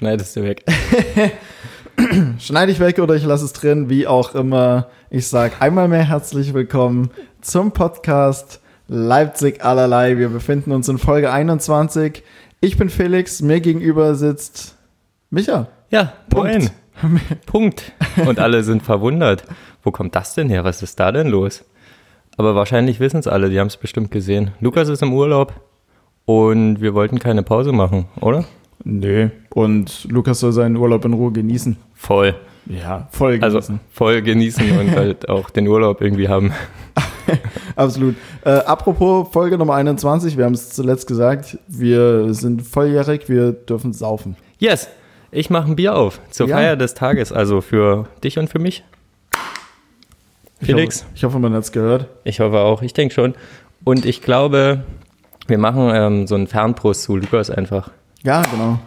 [0.00, 0.64] Schneidest du weg.
[2.38, 4.86] Schneide ich weg oder ich lasse es drin, wie auch immer.
[5.10, 7.10] Ich sage einmal mehr herzlich willkommen
[7.42, 10.16] zum Podcast Leipzig allerlei.
[10.16, 12.22] Wir befinden uns in Folge 21.
[12.62, 14.74] Ich bin Felix, mir gegenüber sitzt
[15.28, 15.68] Micha.
[15.90, 16.72] Ja, Punkt.
[16.98, 17.42] Punkt.
[17.44, 17.92] Punkt.
[18.26, 19.44] Und alle sind verwundert.
[19.82, 20.64] Wo kommt das denn her?
[20.64, 21.62] Was ist da denn los?
[22.38, 24.52] Aber wahrscheinlich wissen es alle, die haben es bestimmt gesehen.
[24.60, 25.52] Lukas ist im Urlaub
[26.24, 28.46] und wir wollten keine Pause machen, oder?
[28.82, 29.28] Nö.
[29.54, 31.76] Und Lukas soll seinen Urlaub in Ruhe genießen.
[31.94, 32.34] Voll.
[32.66, 33.80] Ja, voll Also genießen.
[33.90, 36.52] voll genießen und halt auch den Urlaub irgendwie haben.
[37.76, 38.14] Absolut.
[38.44, 43.92] Äh, apropos Folge Nummer 21, wir haben es zuletzt gesagt, wir sind volljährig, wir dürfen
[43.92, 44.36] saufen.
[44.58, 44.88] Yes,
[45.30, 46.56] ich mache ein Bier auf zur Ja.
[46.56, 48.84] Feier des Tages, also für dich und für mich.
[50.60, 51.02] Ich Felix?
[51.02, 52.06] Hoffe, ich hoffe, man hat es gehört.
[52.24, 53.34] Ich hoffe auch, ich denke schon.
[53.84, 54.84] Und ich glaube,
[55.46, 57.90] wir machen ähm, so einen Fernprost zu Lukas einfach.
[58.22, 58.78] Ja, genau.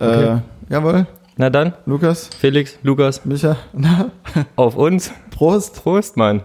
[0.00, 0.36] Okay.
[0.36, 0.40] Äh,
[0.72, 4.10] jawohl, Na dann, Lukas, Felix, Lukas, Micha, na,
[4.56, 5.12] auf uns.
[5.30, 5.74] Prost.
[5.82, 6.42] Prost, Mann.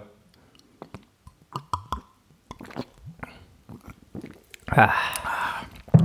[4.68, 4.92] Ah.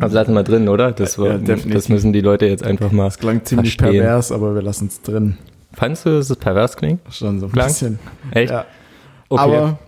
[0.01, 0.93] Lassen wir drin, oder?
[0.93, 4.01] Das, war, Ja, das müssen die Leute jetzt einfach mal Das klang ziemlich verstehen.
[4.03, 5.37] pervers, aber wir lassen es drin.
[5.73, 7.01] Fandst du, dass es pervers klingt?
[7.13, 7.67] Schon so ein Klang?
[7.69, 7.99] bisschen.
[8.31, 8.51] Echt?
[8.51, 8.65] Ja.
[9.29, 9.43] Okay.
[9.43, 9.79] Aber,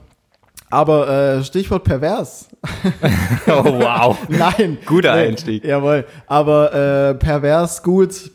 [0.72, 2.48] aber äh, Stichwort pervers.
[3.46, 4.16] oh, wow.
[4.28, 4.78] Nein.
[4.86, 5.64] Guter nee, Einstieg.
[5.64, 6.06] Jawohl.
[6.26, 8.30] Aber äh, pervers gut.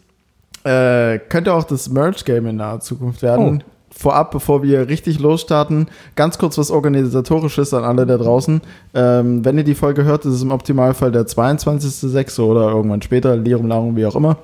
[0.64, 3.64] Äh, könnte auch das Merge-Game in naher Zukunft werden.
[3.64, 3.72] Oh.
[3.90, 8.62] Vorab, bevor wir richtig losstarten, ganz kurz was Organisatorisches an alle da draußen.
[8.94, 12.40] Ähm, wenn ihr die Folge hört, ist es im Optimalfall der 22.06.
[12.42, 14.38] oder irgendwann später, Lirum Larum, wie auch immer.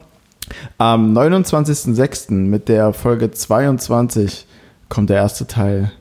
[0.80, 2.32] Am 29.06.
[2.32, 4.48] mit der Folge 22
[4.90, 5.92] kommt der erste Teil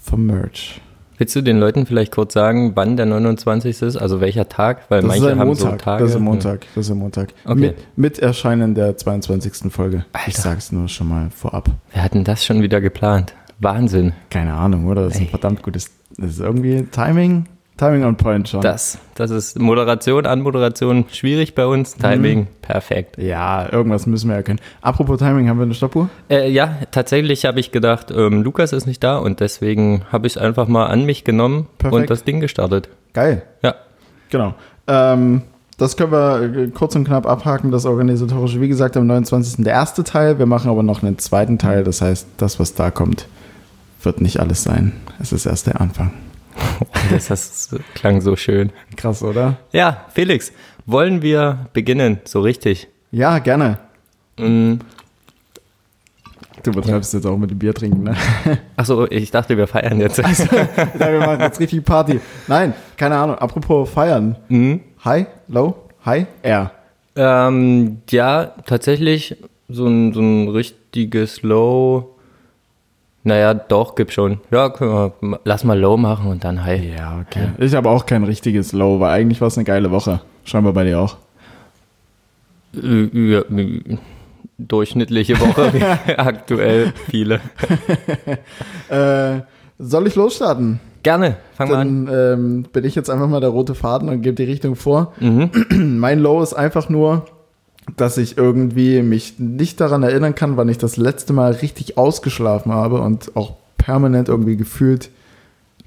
[0.00, 0.80] vom Merge.
[1.22, 3.80] Willst du den Leuten vielleicht kurz sagen, wann der 29.
[3.82, 3.96] ist?
[3.96, 4.86] Also welcher Tag?
[4.88, 5.70] Weil Das manche haben Montag.
[5.70, 6.02] so Tage.
[6.02, 6.60] Das ist ein Montag.
[6.74, 7.28] Das ist ein Montag.
[7.44, 7.54] Okay.
[7.60, 9.72] Mit, mit Erscheinen der 22.
[9.72, 10.04] Folge.
[10.26, 10.40] Ich Alter.
[10.42, 11.70] sag's nur schon mal vorab.
[11.92, 13.34] Wir hatten das schon wieder geplant.
[13.60, 14.14] Wahnsinn.
[14.30, 15.04] Keine Ahnung, oder?
[15.04, 15.30] Das ist ein Ey.
[15.30, 15.92] verdammt gutes.
[16.18, 17.44] Das ist irgendwie Timing.
[17.76, 18.60] Timing on point schon.
[18.60, 21.96] Das, das ist Moderation, Anmoderation schwierig bei uns.
[21.96, 23.18] Timing perfekt.
[23.18, 24.60] ja, irgendwas müssen wir erkennen.
[24.82, 26.08] Apropos Timing, haben wir eine Stoppuhr?
[26.28, 30.36] Äh, ja, tatsächlich habe ich gedacht, ähm, Lukas ist nicht da und deswegen habe ich
[30.36, 32.02] es einfach mal an mich genommen Perfekt.
[32.02, 32.88] und das Ding gestartet.
[33.14, 33.42] Geil.
[33.62, 33.74] Ja.
[34.30, 34.54] Genau.
[34.86, 35.42] Ähm,
[35.78, 38.60] das können wir äh, kurz und knapp abhaken, das organisatorische.
[38.60, 39.64] Wie gesagt, am 29.
[39.64, 40.38] der erste Teil.
[40.38, 41.82] Wir machen aber noch einen zweiten Teil.
[41.84, 43.26] Das heißt, das, was da kommt,
[44.02, 44.92] wird nicht alles sein.
[45.20, 46.12] Es ist erst der Anfang.
[47.10, 48.70] Das, das klang so schön.
[48.96, 49.58] Krass, oder?
[49.72, 50.52] Ja, Felix,
[50.86, 52.88] wollen wir beginnen, so richtig?
[53.10, 53.78] Ja, gerne.
[54.38, 54.76] Mm,
[56.62, 58.16] Du betreibst jetzt auch mit dem Bier trinken, ne?
[58.76, 60.18] Achso, ich dachte, wir feiern jetzt.
[60.18, 62.20] ja, wir machen jetzt richtig Party.
[62.46, 63.36] Nein, keine Ahnung.
[63.36, 64.36] Apropos feiern.
[64.48, 64.80] Mhm.
[65.04, 65.74] High, low,
[66.06, 66.70] high, air.
[67.16, 69.36] Ähm, ja, tatsächlich
[69.68, 72.11] so ein, so ein richtiges Low.
[73.24, 74.40] Naja, doch, gibt schon.
[74.50, 75.12] Ja, wir,
[75.44, 76.96] lass mal Low machen und dann High.
[76.96, 77.48] Ja, okay.
[77.58, 80.20] Ich habe auch kein richtiges Low, weil eigentlich war es eine geile Woche.
[80.44, 81.16] Scheinbar bei dir auch.
[82.74, 83.42] Äh, ja,
[84.58, 85.72] durchschnittliche Woche,
[86.16, 87.40] aktuell viele.
[88.88, 89.40] Äh,
[89.78, 90.78] soll ich losstarten?
[91.02, 92.06] Gerne, fang mal an.
[92.06, 95.14] Dann ähm, bin ich jetzt einfach mal der rote Faden und gebe die Richtung vor.
[95.18, 95.50] Mhm.
[95.98, 97.24] Mein Low ist einfach nur,
[97.96, 102.72] dass ich irgendwie mich nicht daran erinnern kann, wann ich das letzte Mal richtig ausgeschlafen
[102.72, 105.10] habe und auch permanent irgendwie gefühlt,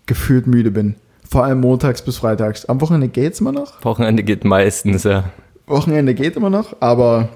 [0.06, 0.95] gefühlt müde bin.
[1.28, 2.66] Vor allem montags bis freitags.
[2.66, 3.83] Am Wochenende geht's immer noch.
[3.83, 5.25] Wochenende geht meistens, ja.
[5.67, 7.29] Wochenende geht immer noch, aber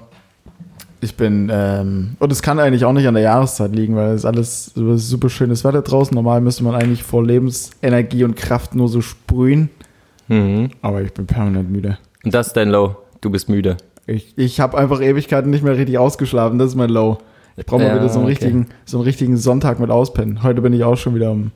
[1.00, 4.20] ich bin, ähm, und es kann eigentlich auch nicht an der Jahreszeit liegen, weil es
[4.20, 6.14] ist alles super schönes Wetter draußen.
[6.14, 9.70] Normal müsste man eigentlich vor Lebensenergie und Kraft nur so sprühen,
[10.28, 10.70] Mhm.
[10.82, 11.98] aber ich bin permanent müde.
[12.24, 12.96] Und das ist dein Low.
[13.20, 13.76] Du bist müde.
[14.06, 17.18] Ich, ich habe einfach Ewigkeiten nicht mehr richtig ausgeschlafen, das ist mein Low.
[17.56, 18.30] Ich brauche mal Ja, wieder so einen, okay.
[18.32, 20.42] richtigen, so einen richtigen Sonntag mit Auspennen.
[20.42, 21.50] Heute bin ich auch schon wieder um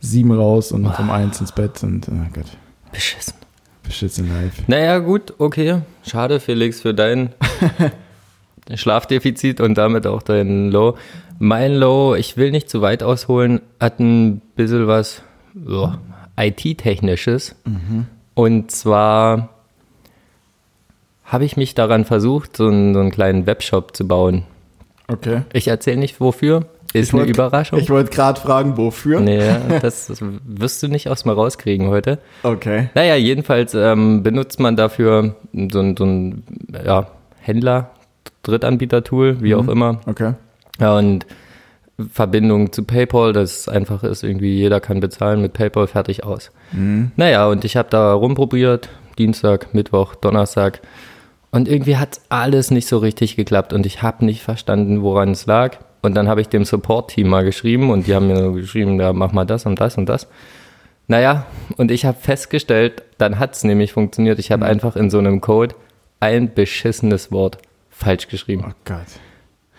[0.00, 2.46] sieben raus und um eins ins Bett und, oh Gott,
[2.92, 3.34] Beschissen.
[3.82, 4.66] beschissen live.
[4.66, 5.82] Naja, gut, okay.
[6.06, 7.30] Schade, Felix, für dein
[8.74, 10.96] Schlafdefizit und damit auch dein Low.
[11.38, 15.22] Mein Low, ich will nicht zu weit ausholen, hat ein bisschen was
[15.66, 15.98] ja,
[16.38, 17.56] IT-Technisches.
[18.34, 19.50] Und zwar
[21.30, 24.44] habe ich mich daran versucht, so einen, so einen kleinen Webshop zu bauen.
[25.08, 25.42] Okay.
[25.52, 26.66] Ich erzähle nicht wofür.
[26.92, 27.78] Ist Ich eine wollt- Überraschung.
[27.78, 29.20] Ich wollte gerade fragen, wofür.
[29.20, 29.42] Nee,
[29.80, 32.18] das, das wirst du nicht aus mir rauskriegen heute.
[32.42, 32.90] Okay.
[32.94, 35.36] Naja, jedenfalls ähm, benutzt man dafür
[35.70, 36.42] so ein, so ein
[36.84, 37.06] ja,
[37.40, 37.90] Händler,
[38.42, 40.00] Drittanbieter-Tool, wie auch immer.
[40.06, 40.34] Okay.
[40.80, 41.26] Ja, und
[42.12, 46.50] Verbindung zu PayPal, das einfach ist, irgendwie jeder kann bezahlen mit PayPal, fertig aus.
[46.72, 47.12] Mhm.
[47.16, 48.88] Naja, und ich habe da rumprobiert,
[49.18, 50.80] Dienstag, Mittwoch, Donnerstag
[51.52, 55.46] Und irgendwie hat alles nicht so richtig geklappt und ich habe nicht verstanden, woran es
[55.46, 55.78] lag.
[56.02, 59.32] Und dann habe ich dem Support-Team mal geschrieben und die haben mir geschrieben, ja, mach
[59.32, 60.28] mal das und das und das.
[61.08, 61.44] Naja,
[61.76, 64.38] und ich habe festgestellt, dann hat es nämlich funktioniert.
[64.38, 65.74] Ich habe einfach in so einem Code
[66.20, 67.58] ein beschissenes Wort
[67.90, 68.64] falsch geschrieben.
[68.68, 69.00] Oh Gott.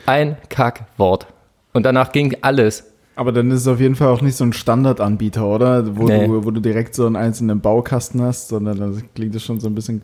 [0.05, 1.27] Ein Kackwort.
[1.73, 2.83] Und danach ging alles.
[3.15, 5.95] Aber dann ist es auf jeden Fall auch nicht so ein Standardanbieter, oder?
[5.95, 6.27] Wo, Nee.
[6.27, 9.67] du, wo du direkt so einen einzelnen Baukasten hast, sondern da klingt es schon so
[9.67, 10.01] ein bisschen.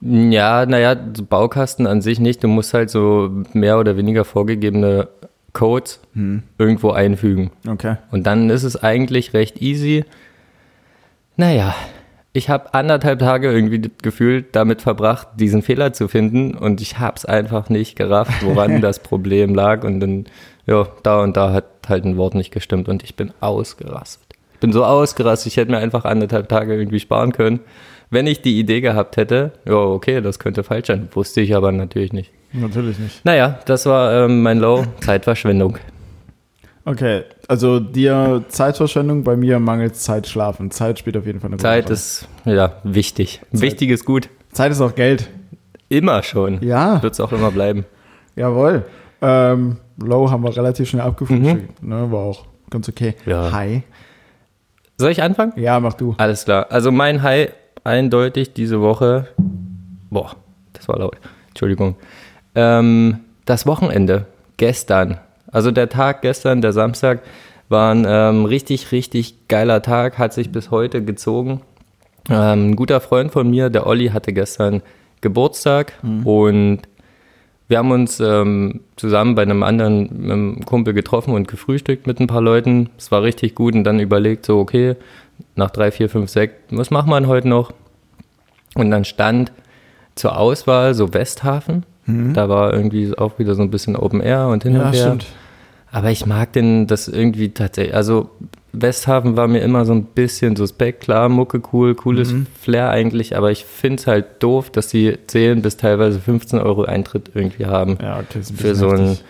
[0.00, 2.42] Ja, naja, Baukasten an sich nicht.
[2.44, 5.08] Du musst halt so mehr oder weniger vorgegebene
[5.52, 6.00] Codes
[6.58, 7.50] irgendwo einfügen.
[7.66, 7.96] Okay.
[8.10, 10.04] Und dann ist es eigentlich recht easy.
[11.36, 11.74] Naja,
[12.32, 17.16] ich habe anderthalb Tage irgendwie gefühlt damit verbracht, diesen Fehler zu finden und ich habe
[17.16, 19.82] es einfach nicht gerafft, woran das Problem lag.
[19.82, 20.26] Und dann,
[20.66, 24.34] ja, da und da hat halt ein Wort nicht gestimmt und ich bin ausgerastet.
[24.54, 27.60] Ich bin so ausgerastet, ich hätte mir einfach anderthalb Tage irgendwie sparen können.
[28.10, 31.08] Wenn ich die Idee gehabt hätte, ja, okay, das könnte falsch sein.
[31.12, 32.32] Wusste ich aber natürlich nicht.
[32.52, 33.24] Natürlich nicht.
[33.24, 35.76] Naja, das war ähm, mein Low, Zeitverschwendung.
[36.86, 40.70] Okay, also dir Zeitverschwendung, bei mir mangelt Zeit schlafen.
[40.70, 41.94] Zeit spielt auf jeden Fall eine Zeit Rolle.
[41.94, 43.42] ist, ja, wichtig.
[43.50, 44.30] Wichtiges Gut.
[44.52, 45.28] Zeit ist auch Geld.
[45.90, 46.62] Immer schon.
[46.62, 47.84] Ja, Wird es auch immer bleiben.
[48.36, 48.84] jawohl.
[49.20, 51.82] Ähm, Low haben wir relativ schnell abgefrühstückt.
[51.82, 53.14] Ne, war auch ganz okay.
[53.26, 53.50] Ja.
[53.52, 53.82] Hi.
[54.96, 55.52] Soll ich anfangen?
[55.56, 56.14] Ja, mach du.
[56.18, 56.66] Alles klar.
[56.70, 57.50] Also mein High
[57.84, 59.28] eindeutig diese Woche.
[60.10, 60.36] Boah,
[60.72, 61.16] das war laut.
[61.48, 61.96] Entschuldigung.
[62.54, 64.26] Ähm, das Wochenende.
[64.56, 65.18] Gestern.
[65.50, 67.22] Also der Tag gestern, der Samstag,
[67.68, 70.18] war ein ähm, richtig, richtig geiler Tag.
[70.18, 71.60] Hat sich bis heute gezogen.
[72.28, 74.82] Ähm, ein guter Freund von mir, der Olli, hatte gestern
[75.20, 75.94] Geburtstag
[76.24, 76.82] und
[77.68, 82.26] wir haben uns ähm, zusammen bei einem anderen ähm, Kumpel getroffen und gefrühstückt mit ein
[82.26, 82.88] paar Leuten.
[82.96, 84.96] Es war richtig gut und dann überlegt, so, okay,
[85.56, 87.72] nach drei, vier, fünf, sechs, was machen wir denn heute noch?
[88.74, 89.52] Und dann stand
[90.14, 91.84] zur Auswahl so Westhafen.
[92.06, 95.02] Da war irgendwie auch wieder so ein bisschen Open Air und hin Ja, und her.
[95.06, 95.26] stimmt.
[95.92, 97.94] Aber ich mag den das irgendwie tatsächlich.
[97.94, 98.30] Also
[98.72, 101.02] Westhafen war mir immer so ein bisschen suspekt.
[101.02, 102.46] Klar, Mucke cool, cooles Mhm.
[102.60, 106.84] Flair eigentlich, aber ich finde es halt doof, dass die 10 bis teilweise 15 Euro
[106.84, 107.98] Eintritt irgendwie haben.
[108.00, 109.24] Ja, okay, ist ein Für bisschen so ein, heftig.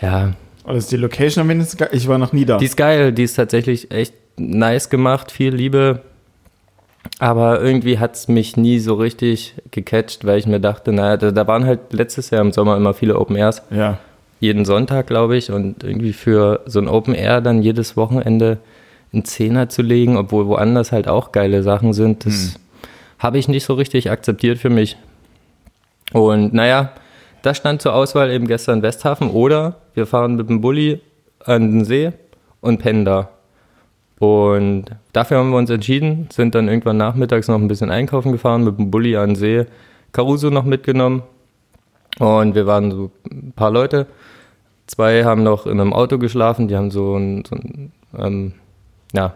[0.00, 0.32] ja,
[0.64, 1.90] Aber ist die Location am wenigsten geil?
[1.92, 2.56] Ich war noch nie da.
[2.56, 6.00] die ist geil, die ist tatsächlich echt nice gemacht, viel Liebe.
[7.18, 11.30] Aber irgendwie hat es mich nie so richtig gecatcht, weil ich mir dachte, naja, da,
[11.30, 13.62] da waren halt letztes Jahr im Sommer immer viele Open Airs.
[13.70, 13.98] ja.
[14.40, 18.58] jeden Sonntag, glaube ich, und irgendwie für so ein Open Air dann jedes Wochenende
[19.12, 22.58] einen Zehner zu legen, obwohl woanders halt auch geile Sachen sind, das
[23.18, 24.96] habe ich nicht so richtig akzeptiert für mich.
[26.12, 26.92] Und naja,
[27.42, 31.00] das stand zur Auswahl eben gestern Westhafen oder wir fahren mit dem Bulli
[31.44, 32.12] an den See
[32.60, 33.30] und pennen da.
[34.18, 38.64] Und dafür haben wir uns entschieden, sind dann irgendwann nachmittags noch ein bisschen einkaufen gefahren,
[38.64, 39.66] mit dem Bulli an den See,
[40.12, 41.22] Caruso noch mitgenommen
[42.18, 44.06] und wir waren so ein paar Leute.
[44.86, 48.54] Zwei haben noch in einem Auto geschlafen, die haben so ein, so ein ähm,
[49.12, 49.34] ja,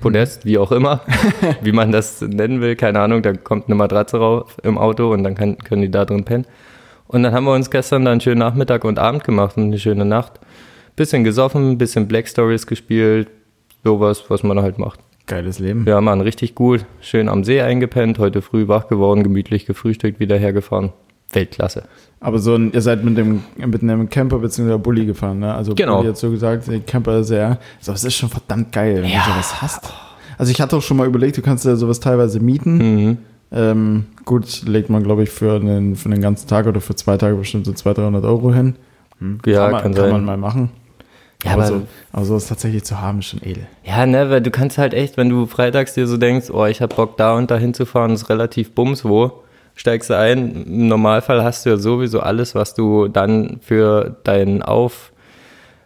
[0.00, 1.00] Podest, wie auch immer,
[1.60, 5.24] wie man das nennen will, keine Ahnung, da kommt eine Matratze rauf im Auto und
[5.24, 6.46] dann kann, können die da drin pennen.
[7.08, 9.78] Und dann haben wir uns gestern dann einen schönen Nachmittag und Abend gemacht und eine
[9.78, 10.40] schöne Nacht.
[10.96, 13.28] Bisschen gesoffen, bisschen Black Stories gespielt,
[13.84, 15.00] sowas, was man halt macht.
[15.26, 15.84] Geiles Leben.
[15.86, 16.84] Ja, Mann, richtig gut.
[17.00, 20.92] Schön am See eingepennt, heute früh wach geworden, gemütlich gefrühstückt, wieder hergefahren.
[21.32, 21.84] Weltklasse.
[22.20, 24.76] Aber so ein, ihr seid mit dem mit einem Camper bzw.
[24.78, 25.54] Bulli gefahren, ne?
[25.54, 25.96] Also Genau.
[25.98, 27.58] Bulli hat so gesagt, Camper ist sehr.
[27.80, 29.20] So, es ist schon verdammt geil, wenn Ja.
[29.26, 29.92] du sowas hast.
[30.36, 32.76] Also ich hatte auch schon mal überlegt, du kannst ja sowas teilweise mieten.
[33.06, 33.18] Mhm.
[33.50, 37.16] Ähm, gut, legt man, glaube ich, für einen, für einen ganzen Tag oder für zwei
[37.16, 38.76] Tage bestimmt so 200, 300 Euro hin.
[39.18, 40.70] Hm, Ja, kann, man, kann kann man mal machen.
[41.44, 41.82] Ja, aber, aber, so,
[42.12, 43.66] aber sowas tatsächlich zu haben, ist schon edel.
[43.84, 46.80] ja, ne, weil du kannst halt echt, wenn du freitags dir so denkst, oh, ich
[46.80, 49.42] hab Bock da und da hinzufahren, ist relativ bums wo,
[49.74, 50.64] steigst du ein.
[50.64, 55.12] Im Normalfall hast du ja sowieso alles, was du dann für deinen Auf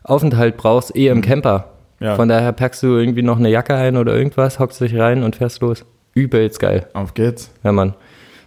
[0.03, 1.73] Aufenthalt brauchst, eh im Camper.
[1.99, 2.15] Ja.
[2.15, 5.37] Von daher packst du irgendwie noch eine Jacke ein oder irgendwas, hockst dich rein und
[5.37, 5.85] fährst los.
[6.15, 6.87] Übelst geil.
[6.93, 7.51] Auf geht's.
[7.65, 7.95] Ja, Mann.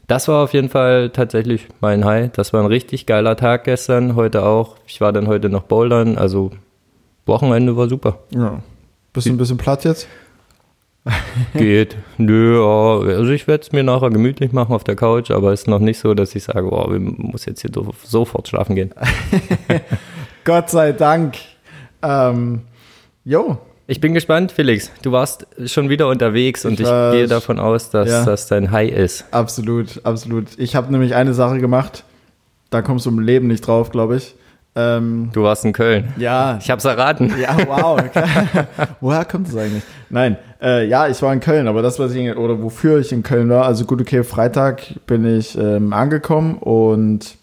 [0.08, 2.32] Das war auf jeden Fall tatsächlich mein High.
[2.32, 4.76] Das war ein richtig geiler Tag gestern, heute auch.
[4.88, 6.52] Ich war dann heute noch bouldern, also
[7.30, 8.20] Wochenende war super.
[8.32, 8.62] Ja.
[9.14, 10.08] Bist du ein bisschen platt jetzt?
[11.54, 11.98] Geht.
[12.18, 15.62] Nö, ja, also ich werde es mir nachher gemütlich machen auf der Couch, aber es
[15.62, 17.72] ist noch nicht so, dass ich sage, oh, wir muss jetzt hier
[18.04, 18.94] sofort schlafen gehen.
[20.44, 21.36] Gott sei Dank.
[22.02, 22.62] Ähm,
[23.26, 23.58] jo,
[23.88, 24.92] Ich bin gespannt, Felix.
[25.02, 28.26] Du warst schon wieder unterwegs und Ich ich, gehe davon aus, dass ja.
[28.26, 29.26] das dein High ist.
[29.32, 30.48] absolut, absolut.
[30.58, 32.04] Ich habe nämlich eine Sache gemacht,
[32.70, 34.36] da kommst du im Leben nicht drauf, glaube ich.
[34.98, 36.14] Ähm, Du warst in Köln.
[36.18, 37.34] ja, Ich hab's erraten.
[37.42, 38.00] Ja, wow.
[39.02, 39.84] Woher kommt das eigentlich?
[40.10, 43.24] Nein, Äh, ja, ich war in Köln, aber das, was ich, oder wofür ich in
[43.24, 47.36] Köln war, also gut, okay, Freitag bin ich ähm, angekommen und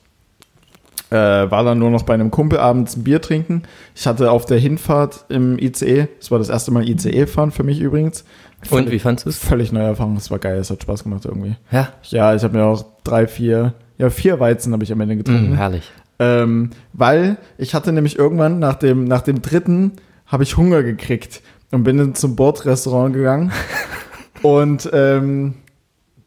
[1.11, 3.63] äh, war dann nur noch bei einem Kumpel abends ein Bier trinken.
[3.95, 7.63] Ich hatte auf der Hinfahrt im ICE, das war das erste Mal ICE fahren für
[7.63, 8.25] mich übrigens.
[8.71, 9.39] Und wie fandest du es?
[9.39, 11.55] Völlig neue Erfahrung, es war geil, es hat Spaß gemacht irgendwie.
[11.71, 11.89] Ja.
[12.05, 15.53] Ja, ich habe mir auch drei, vier, ja, vier Weizen habe ich am Ende getrunken.
[15.53, 15.91] Mm, herrlich.
[16.19, 19.93] Ähm, weil ich hatte nämlich irgendwann nach dem, nach dem dritten
[20.27, 21.43] habe ich Hunger gekriegt
[21.73, 23.53] und bin dann zum Bordrestaurant gegangen.
[24.43, 25.55] und ähm,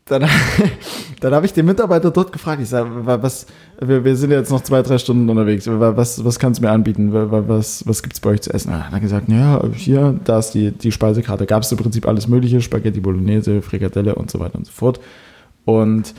[0.05, 0.27] dann,
[1.21, 3.47] dann habe ich den Mitarbeiter dort gefragt, ich sage, was,
[3.79, 7.09] wir, wir sind jetzt noch zwei, drei Stunden unterwegs, was, was kannst du mir anbieten,
[7.11, 8.71] was, was gibt es bei euch zu essen?
[8.71, 12.27] Er hat gesagt, ja, hier, da ist die, die Speisekarte, gab es im Prinzip alles
[12.27, 14.99] mögliche, Spaghetti Bolognese, Frikadelle und so weiter und so fort.
[15.65, 16.13] Und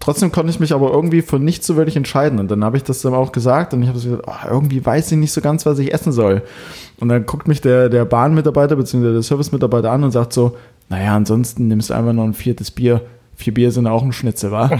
[0.00, 2.38] trotzdem konnte ich mich aber irgendwie für nichts so wirklich entscheiden.
[2.38, 5.12] Und dann habe ich das dann auch gesagt und ich habe gesagt, oh, irgendwie weiß
[5.12, 6.42] ich nicht so ganz, was ich essen soll.
[7.00, 9.12] Und dann guckt mich der, der Bahnmitarbeiter bzw.
[9.12, 10.56] der Servicemitarbeiter an und sagt so,
[10.88, 13.02] naja, ansonsten nimmst du einfach noch ein viertes Bier.
[13.36, 14.70] Vier Bier sind auch ein Schnitzel, wa?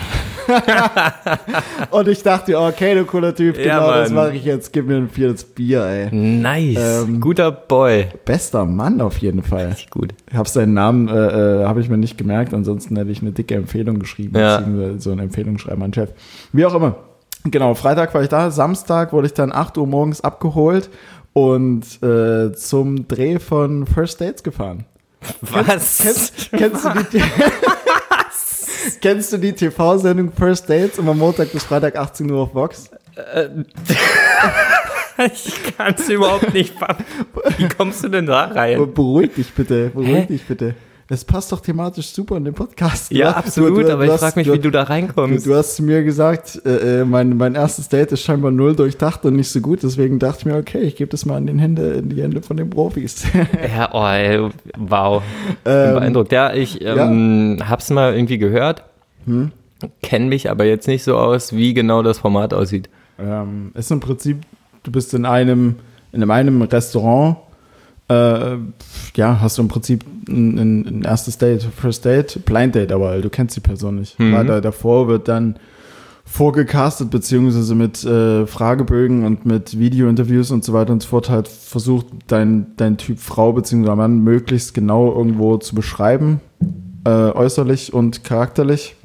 [1.90, 4.26] und ich dachte, okay, du cooler Typ, Ja, genau das Mann.
[4.26, 4.72] mache ich jetzt.
[4.72, 6.14] Gib mir ein viertes Bier, ey.
[6.14, 7.04] Nice.
[7.08, 8.06] Ähm, Guter Boy.
[8.24, 9.66] Bester Mann auf jeden Fall.
[9.68, 10.14] Richtig gut.
[10.30, 13.32] Ich habe seinen Namen, äh, äh, habe ich mir nicht gemerkt, ansonsten hätte ich eine
[13.32, 14.62] dicke Empfehlung geschrieben, Ja.
[14.98, 16.10] so eine Empfehlung schreiben an den Chef.
[16.52, 16.96] Wie auch immer.
[17.44, 20.88] Genau, Freitag war ich da, Samstag wurde ich dann 8 Uhr morgens abgeholt
[21.34, 24.86] und äh, zum Dreh von First Dates gefahren.
[25.42, 25.98] Was?
[26.02, 27.18] Kennst, kennst du die,
[29.00, 32.90] kennst du die TV-Sendung First Dates immer Montag bis Freitag 18 Uhr auf Vox?
[35.18, 36.74] ich kann es überhaupt nicht.
[37.58, 38.92] Wie kommst du denn da rein?
[38.92, 40.26] Beruhig dich bitte, beruhig Hä?
[40.26, 40.74] dich bitte.
[41.08, 43.12] Es passt doch thematisch super in den Podcast.
[43.12, 44.88] Ja, Du- absolut, du- du aber ich hast- frage mich, du- wie du da Du,
[44.90, 45.46] reinkommst.
[45.46, 49.36] du hast mir gesagt, äh, äh, mein, mein erstes Date ist scheinbar null durchdacht und
[49.36, 51.82] nicht so gut, deswegen dachte ich mir, okay, ich gebe das mal in, den Hände,
[51.94, 53.24] in die Hände von den Profis.
[53.76, 55.22] Ja, oh, ey, wow.
[55.66, 56.32] Ähm, Beeindruckt.
[56.32, 58.84] Ja, ich ähm, hab's mal irgendwie gehört,
[59.26, 59.52] Hm?
[60.02, 62.88] kenne mich aber jetzt nicht so aus, wie genau das Format aussieht.
[63.18, 64.38] ähm, ist im Prinzip,
[64.84, 65.76] du bist in einem,
[66.12, 67.36] in einem Restaurant,
[68.08, 68.56] äh,
[69.16, 73.20] ja, hast du im Prinzip ein, ein, ein erstes Date, First Date, Blind Date, aber
[73.20, 74.18] du kennst die Person nicht.
[74.18, 74.32] Mhm.
[74.32, 75.56] Weiter davor wird dann
[76.24, 81.48] vorgecastet, beziehungsweise mit äh, Fragebögen und mit Videointerviews und so weiter und so fort halt
[81.48, 86.40] versucht, dein, dein Typ Frau beziehungsweise Mann möglichst genau irgendwo zu beschreiben,
[87.04, 88.96] äh, äußerlich und charakterlich.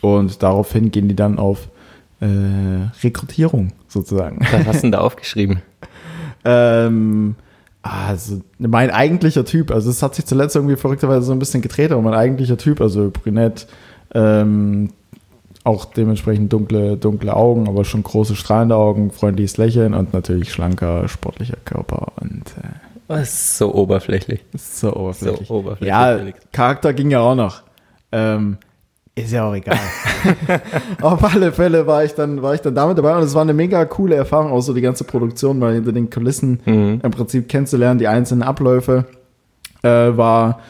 [0.00, 1.68] Und daraufhin gehen die dann auf
[2.20, 2.26] äh,
[3.04, 4.40] Rekrutierung sozusagen.
[4.50, 5.62] Was hast du denn da aufgeschrieben?
[6.44, 7.36] Ähm,
[7.82, 11.90] also mein eigentlicher Typ, also es hat sich zuletzt irgendwie verrückterweise so ein bisschen gedreht,
[11.92, 13.66] aber mein eigentlicher Typ, also brünett,
[14.14, 14.90] ähm,
[15.64, 21.08] auch dementsprechend dunkle, dunkle Augen, aber schon große strahlende Augen, freundliches Lächeln und natürlich schlanker,
[21.08, 22.68] sportlicher Körper und äh,
[23.08, 24.40] Das ist so oberflächlich.
[24.56, 25.48] so oberflächlich.
[25.48, 26.18] So oberflächlich, Ja.
[26.52, 27.62] Charakter ging ja auch noch.
[28.12, 28.58] Ähm,
[29.14, 29.78] ist ja auch egal.
[31.02, 33.52] Auf alle Fälle war ich dann, war ich dann damit dabei und es war eine
[33.54, 37.00] mega coole Erfahrung, auch so die ganze Produktion mal hinter den Kulissen Mhm.
[37.02, 39.04] im Prinzip kennenzulernen, die einzelnen Abläufe,
[39.82, 40.60] äh, war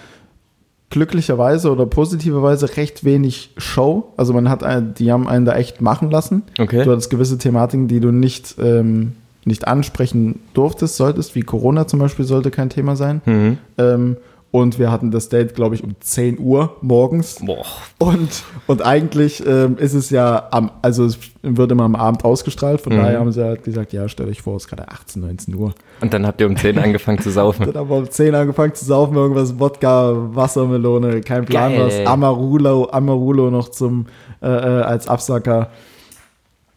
[0.90, 4.12] glücklicherweise oder positiverweise recht wenig Show.
[4.16, 6.42] Also man hat, ein, die haben einen da echt machen lassen.
[6.58, 6.84] Okay.
[6.84, 9.12] Du hattest gewisse Thematiken, die du nicht, ähm,
[9.44, 13.22] nicht ansprechen durftest, solltest, wie Corona zum Beispiel sollte kein Thema sein.
[13.24, 13.58] Mhm.
[13.78, 14.16] Ähm,
[14.52, 17.40] und wir hatten das Date, glaube ich, um 10 Uhr morgens.
[17.44, 17.64] Boah.
[17.98, 22.80] Und, und eigentlich ähm, ist es ja am, also es wird immer am Abend ausgestrahlt,
[22.82, 22.98] von Mhm.
[22.98, 25.74] daher haben sie halt gesagt, ja, stellt euch vor, es ist gerade 18, 19 Uhr.
[26.02, 27.64] Und dann habt ihr um 10 angefangen zu saufen.
[27.66, 32.06] Dann haben wir um 10 angefangen zu saufen, irgendwas Wodka, Wassermelone, kein Plan Geil, was.
[32.06, 34.06] Amarulo, Amarulo noch zum,
[34.42, 35.70] äh, äh, als Absacker.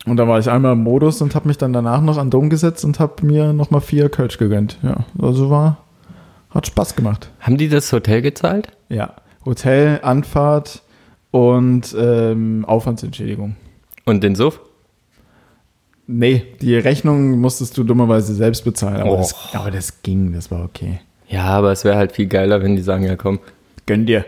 [0.05, 2.49] Und dann war ich einmal im Modus und habe mich dann danach noch an Dom
[2.49, 4.77] gesetzt und habe mir nochmal vier Kölsch gegönnt.
[4.83, 5.77] Ja, also war,
[6.55, 7.29] hat Spaß gemacht.
[7.39, 8.69] Haben die das Hotel gezahlt?
[8.89, 10.81] Ja, Hotel, Anfahrt
[11.31, 13.55] und ähm, Aufwandsentschädigung.
[14.05, 14.59] Und den Suff?
[16.07, 19.17] Nee, die Rechnung musstest du dummerweise selbst bezahlen, aber, Och.
[19.19, 20.99] das, aber das ging, das war okay.
[21.27, 23.39] Ja, aber es wäre halt viel geiler, wenn die sagen, ja komm,
[23.87, 24.25] Gönn dir.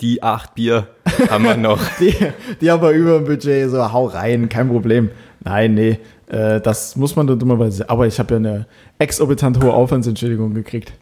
[0.00, 0.88] die acht Bier
[1.28, 1.80] haben wir noch.
[2.00, 2.14] Die,
[2.60, 5.10] die aber über dem Budget, so hau rein, kein Problem.
[5.42, 5.98] Nein, nee,
[6.28, 7.88] äh, das muss man dann dummerweise.
[7.90, 8.66] Aber ich habe ja eine
[8.98, 10.92] exorbitant hohe Aufwandsentschädigung gekriegt.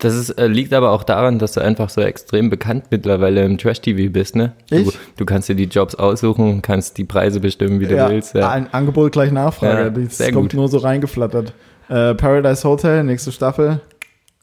[0.00, 3.58] Das ist, äh, liegt aber auch daran, dass du einfach so extrem bekannt mittlerweile im
[3.58, 4.52] Trash-TV bist, ne?
[4.70, 4.98] Du, Ich?
[5.16, 8.34] du kannst dir die Jobs aussuchen und kannst die Preise bestimmen, wie du willst.
[8.34, 8.50] Ja.
[8.50, 9.82] Ein Angebot gleich Nachfrage.
[9.82, 10.54] Ja, das kommt gut.
[10.54, 11.52] nur so reingeflattert.
[11.88, 13.80] Äh, Paradise Hotel, nächste Staffel.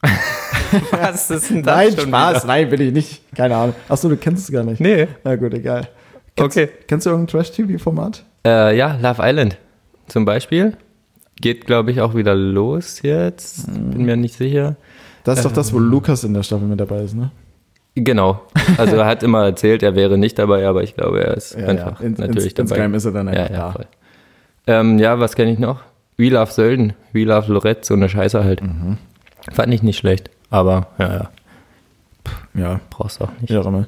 [0.92, 2.48] Was ist denn nein, schon Spaß, wieder?
[2.48, 3.22] nein, will ich nicht.
[3.36, 3.76] Keine Ahnung.
[3.90, 4.80] Achso, du kennst es gar nicht.
[4.82, 5.08] Nee.
[5.24, 5.88] Na gut, egal.
[6.36, 6.70] Kennst, Okay.
[6.88, 8.24] Kennst du irgendein Trash-TV-Format?
[8.46, 9.58] Äh, ja, Love Island
[10.08, 10.74] zum Beispiel.
[11.40, 13.66] Geht, glaube ich, auch wieder los jetzt.
[13.74, 14.76] Bin mir nicht sicher.
[15.28, 17.32] Das ist doch das, wo Lukas in der Staffel mit dabei ist, ne?
[17.96, 18.42] Genau.
[18.78, 21.68] Also er hat immer erzählt, er wäre nicht dabei, aber ich glaube, er ist Ja,
[21.68, 22.06] einfach ja.
[22.06, 22.62] In, natürlich ins, dabei.
[22.70, 23.72] Insgeheim ist er dann ja, einfach ja, da.
[23.72, 23.86] voll.
[24.68, 25.82] Ähm, ja, was kenne ich noch?
[26.18, 28.62] We Love Sölden, We Love Lorette, so eine Scheiße halt.
[28.62, 28.98] Mhm.
[29.52, 31.30] Fand ich nicht schlecht, aber ja, ja,
[32.54, 33.52] Ja, brauchst auch nicht.
[33.52, 33.88] immer.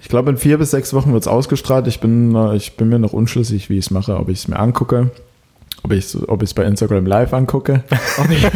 [0.00, 1.86] Ich glaube, in vier bis sechs Wochen wird es ausgestrahlt.
[1.86, 4.48] Ich bin, äh, ich bin mir noch unschlüssig, wie ich es mache, ob ich es
[4.48, 5.10] mir angucke,
[5.82, 7.82] ob ich es ob ich's bei Instagram live angucke.
[8.18, 8.46] Ob ich,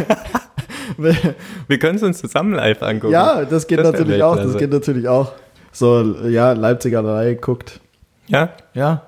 [1.68, 3.12] Wir können es uns zusammen live angucken.
[3.12, 4.36] ja, das geht Das natürlich auch.
[4.36, 5.32] Das geht natürlich auch.
[5.72, 7.80] So, ja, Leipziger 3 guckt.
[8.26, 8.50] Ja?
[8.74, 9.02] Ja.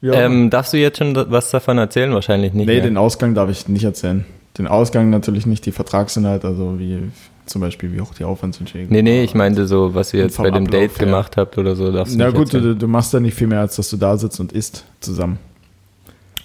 [0.00, 0.12] ja.
[0.14, 2.12] Ähm, darfst du jetzt schon da- was davon erzählen?
[2.12, 2.66] Wahrscheinlich nicht.
[2.66, 2.82] nee, mehr.
[2.82, 4.24] den Ausgang darf ich nicht erzählen.
[4.58, 6.98] Den Ausgang natürlich nicht, die Vertragsinhalt, also wie
[7.46, 10.50] zum Beispiel, wie hoch die Aufwandsentschädigung nee, nee, ich meinte so, was ihr jetzt bei
[10.50, 11.06] dem Ablauf Date her.
[11.06, 11.90] gemacht habt oder so.
[11.92, 14.16] Darfst Na nicht gut, du, du machst ja nicht viel mehr, als dass du da
[14.18, 15.38] sitzt und isst zusammen.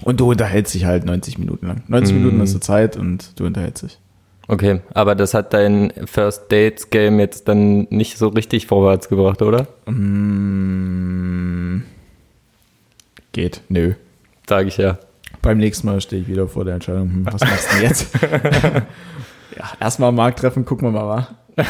[0.04, 1.84] Und du unterhältst dich halt 90 Minuten lang.
[1.88, 2.22] 90 Mhm.
[2.22, 4.00] Minuten hast du Zeit und du unterhältst dich.
[4.48, 9.42] Okay, aber das hat dein First Dates Game jetzt dann nicht so richtig vorwärts gebracht,
[9.42, 9.68] oder?
[9.90, 11.84] Mm,
[13.32, 13.62] geht.
[13.70, 13.94] Nö.
[14.48, 14.98] Sag ich ja.
[15.42, 18.14] Beim nächsten Mal stehe ich wieder vor der Entscheidung, hm, was machst du denn jetzt?
[19.58, 21.28] ja, erstmal am Markt treffen, gucken wir mal, wa?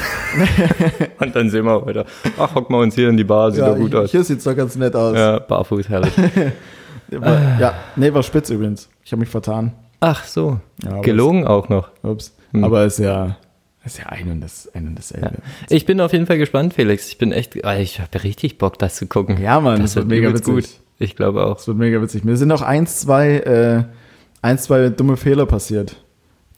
[1.19, 2.05] Und dann sehen wir weiter.
[2.37, 4.11] Ach, hocken wir uns hier in die Bar, sieht Ja, doch gut aus.
[4.11, 5.15] hier sieht's doch ganz nett aus.
[5.15, 6.13] Ja, barfuß, herrlich.
[7.11, 8.89] War, ja, nee, war spitz übrigens.
[9.03, 9.73] Ich habe mich vertan.
[9.99, 11.89] Ach so, Ja, gelogen auch noch.
[12.01, 12.33] Es, ups.
[12.53, 12.63] Hm.
[12.63, 13.37] Aber ist ja,
[13.85, 15.33] ist ja ein und, das, ein und dasselbe.
[15.69, 17.09] Ich bin auf jeden Fall gespannt, Felix.
[17.09, 19.41] Ich bin echt, ich habe richtig Bock, das zu gucken.
[19.41, 20.79] Ja, Mann, das das wird mega übelst witzig.
[20.99, 21.55] Ich glaube auch.
[21.57, 22.23] Das wird mega witzig.
[22.23, 23.83] Mir sind noch eins, zwei, äh,
[24.41, 25.97] eins, zwei dumme Fehler passiert,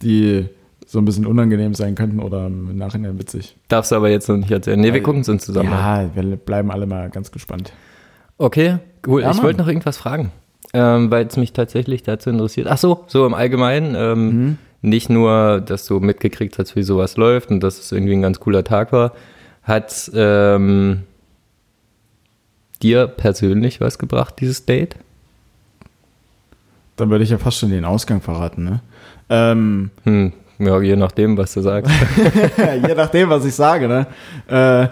[0.02, 0.46] die
[0.86, 3.56] so ein bisschen unangenehm sein könnten oder im Nachhinein witzig.
[3.70, 4.80] Darfst du aber jetzt noch nicht erzählen.
[4.80, 5.70] Nee, wir gucken es uns zusammen.
[5.72, 7.74] Ja, wir bleiben alle mal ganz gespannt.
[8.38, 9.22] Okay, cool.
[9.24, 10.32] Ja, ich wollte noch irgendwas fragen,
[10.74, 12.68] ähm, weil es mich tatsächlich dazu interessiert.
[12.70, 13.96] Ach so, so im Allgemeinen.
[13.96, 14.58] Ähm, Mhm.
[14.86, 18.40] Nicht nur, dass du mitgekriegt hast, wie sowas läuft und dass es irgendwie ein ganz
[18.40, 19.14] cooler Tag war.
[19.64, 21.04] Hat ähm,
[22.84, 24.96] dir persönlich was gebracht, dieses Date?
[26.98, 28.82] Dann würde ich ja fast schon den Ausgang verraten, ne?
[29.28, 31.92] Ähm, Hm, ja, je nachdem, was du sagst.
[32.88, 34.06] je nachdem, was ich sage, ne?
[34.48, 34.90] Äh,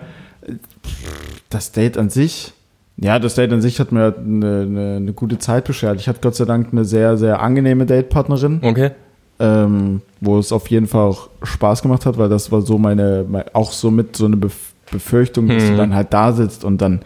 [1.52, 2.52] das Date an sich,
[2.98, 6.00] ja, das Date an sich hat mir eine, eine, eine gute Zeit beschert.
[6.00, 8.60] Ich hatte Gott sei Dank eine sehr, sehr angenehme Datepartnerin.
[8.64, 8.92] Okay.
[9.40, 13.26] Ähm, wo es auf jeden Fall auch Spaß gemacht hat, weil das war so meine,
[13.28, 15.78] mein- auch so mit so eine Bef Befürchtung, dass du Mhm.
[15.78, 17.02] dann halt da sitzt und dann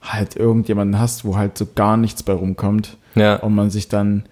[0.00, 3.36] halt irgendjemanden hast, wo halt so gar nichts bei rumkommt Ja.
[3.36, 4.22] und man sich dann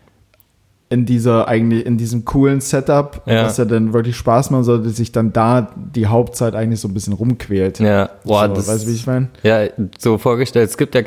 [0.88, 3.44] in dieser eigentlich in diesem coolen Setup, Ja.
[3.44, 6.94] was ja dann wirklich Spaß machen sollte, sich dann da die Hauptzeit eigentlich so ein
[6.94, 7.80] bisschen rumquält.
[7.80, 9.28] Ja, boah, so, das weißt du, wie ich meine?
[9.42, 9.64] Ja,
[9.98, 10.70] so vorgestellt.
[10.70, 11.02] Es gibt ja,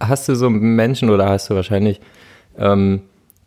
[0.00, 2.00] hast du so Menschen oder hast du wahrscheinlich,
[2.58, 3.00] ähm,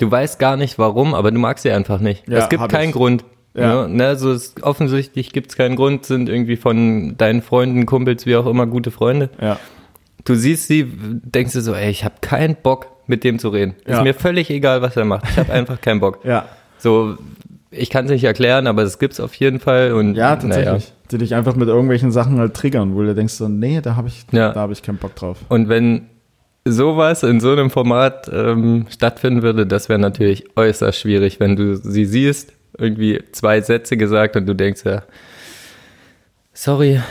[0.04, 2.28] du weißt gar nicht warum, aber du magst sie einfach nicht.
[2.28, 2.96] Ja, es gibt hab keinen ich.
[2.96, 3.26] Grund.
[3.56, 3.84] Ja.
[3.84, 3.88] Ja.
[3.88, 8.36] Ne, also es, offensichtlich gibt es keinen Grund, sind irgendwie von deinen Freunden, Kumpels, wie
[8.36, 9.30] auch immer, gute Freunde.
[9.40, 9.60] Ja.
[10.26, 13.76] Du siehst sie, denkst du so, ey, ich habe keinen Bock, mit dem zu reden.
[13.86, 13.98] Ja.
[13.98, 15.26] Ist mir völlig egal, was er macht.
[15.30, 16.20] Ich habe einfach keinen Bock.
[16.24, 16.46] Ja.
[16.80, 17.18] So,
[17.70, 19.94] ich kann es nicht erklären, aber es gibt's auf jeden Fall.
[19.94, 20.66] Und, Ja, tatsächlich.
[20.66, 20.78] naja.
[21.12, 24.08] Die dich einfach mit irgendwelchen Sachen halt triggern, wo du denkst so, nee, da habe
[24.08, 24.52] ich, Ja.
[24.54, 25.38] da habe ich keinen Bock drauf.
[25.50, 26.08] Und wenn
[26.66, 31.76] sowas in so einem Format ähm, stattfinden würde, das wäre natürlich äußerst schwierig, wenn du
[31.76, 35.04] sie siehst, irgendwie zwei Sätze gesagt und du denkst ja,
[36.54, 37.02] sorry,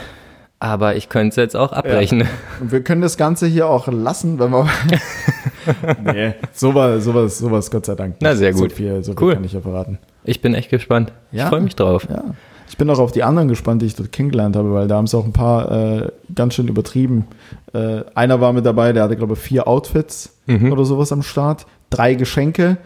[0.58, 2.24] aber ich könnte es jetzt auch abbrechen.
[2.60, 4.68] Und wir können das Ganze hier auch lassen, wenn wir.
[6.04, 8.16] nee, sowas, sowas, sowas, Gott sei Dank.
[8.20, 8.70] Na, sehr gut.
[8.70, 9.34] So viel, so viel Cool.
[9.34, 9.98] kann ich ja verraten.
[10.24, 11.12] Ich bin echt gespannt.
[11.32, 11.44] Ja.
[11.44, 12.06] Ich freue mich drauf.
[12.08, 12.22] Ja.
[12.72, 15.06] Ich bin auch auf die anderen gespannt, die ich dort kennengelernt habe, weil da haben
[15.06, 17.26] sie auch ein paar äh, ganz schön übertrieben.
[17.74, 20.72] Äh, einer war mit dabei, der hatte, glaube ich, vier Outfits Mhm.
[20.72, 22.78] oder sowas am Start, drei Geschenke.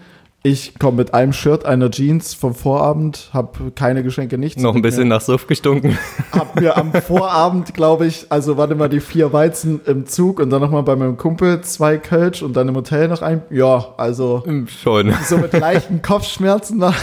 [0.42, 4.60] Ich komme mit einem Shirt, einer Jeans vom Vorabend, habe keine Geschenke, nichts.
[4.60, 5.96] Noch ein Mit mir- bisschen nach Suff gestunken.
[6.32, 10.50] hab mir am Vorabend, glaube ich, also warte mal, die vier Weizen im Zug und
[10.50, 13.42] dann nochmal bei meinem Kumpel zwei Kölsch und dann im Hotel noch ein.
[13.50, 14.42] Ja, also
[14.82, 15.14] Schon.
[15.28, 16.94] so mit leichten Kopfschmerzen noch.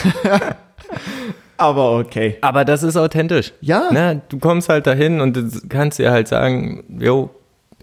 [1.58, 2.38] Aber okay.
[2.42, 3.54] Aber das ist authentisch.
[3.62, 3.92] Ja.
[3.92, 7.30] Ne, du kommst halt dahin und du kannst dir halt sagen, jo,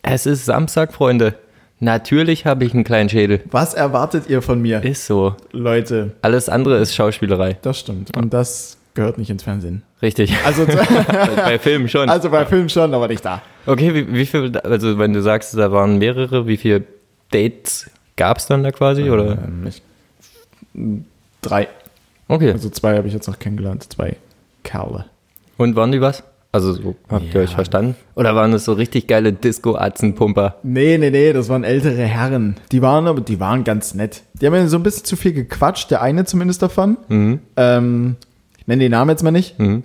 [0.03, 1.35] es ist Samstag, Freunde.
[1.79, 3.41] Natürlich habe ich einen kleinen Schädel.
[3.51, 4.83] Was erwartet ihr von mir?
[4.85, 5.35] Ist so.
[5.53, 7.57] Leute, Alles andere ist Schauspielerei.
[7.63, 8.15] das stimmt.
[8.17, 9.83] Und das gehört nicht ins Fernsehen.
[10.03, 10.35] Richtig.
[10.45, 10.67] Also,
[11.37, 12.09] Bei Filmen schon.
[12.11, 13.41] also bei Filmen schon, aber nicht da.
[13.67, 16.85] Okay, wie, wie viel, also wenn du sagst, da waren mehrere, wie viele
[17.31, 19.09] Dates gab es dann da quasi?
[19.11, 19.33] Oder?
[19.33, 19.83] Ähm, ich,
[21.43, 21.69] drei.
[22.31, 22.53] Okay.
[22.53, 23.87] Also zwei habe ich jetzt noch kennengelernt.
[23.93, 24.17] Zwei
[24.63, 25.07] Kerle.
[25.57, 26.23] Und waren die was?
[26.53, 27.41] Also so, habt ihr Ja.
[27.43, 27.95] euch verstanden?
[28.17, 30.57] Oder waren das so richtig geile Disco-Atzenpumper?
[30.65, 32.57] Nee, nee, nee, das waren ältere Herren.
[32.73, 34.23] Die waren aber, die waren ganz nett.
[34.35, 36.97] Die haben ja so ein bisschen zu viel gequatscht, der eine zumindest davon.
[37.09, 37.39] Mhm.
[37.57, 38.17] Ähm,
[38.59, 39.59] ich nenne den Namen jetzt mal nicht.
[39.61, 39.85] Mhm.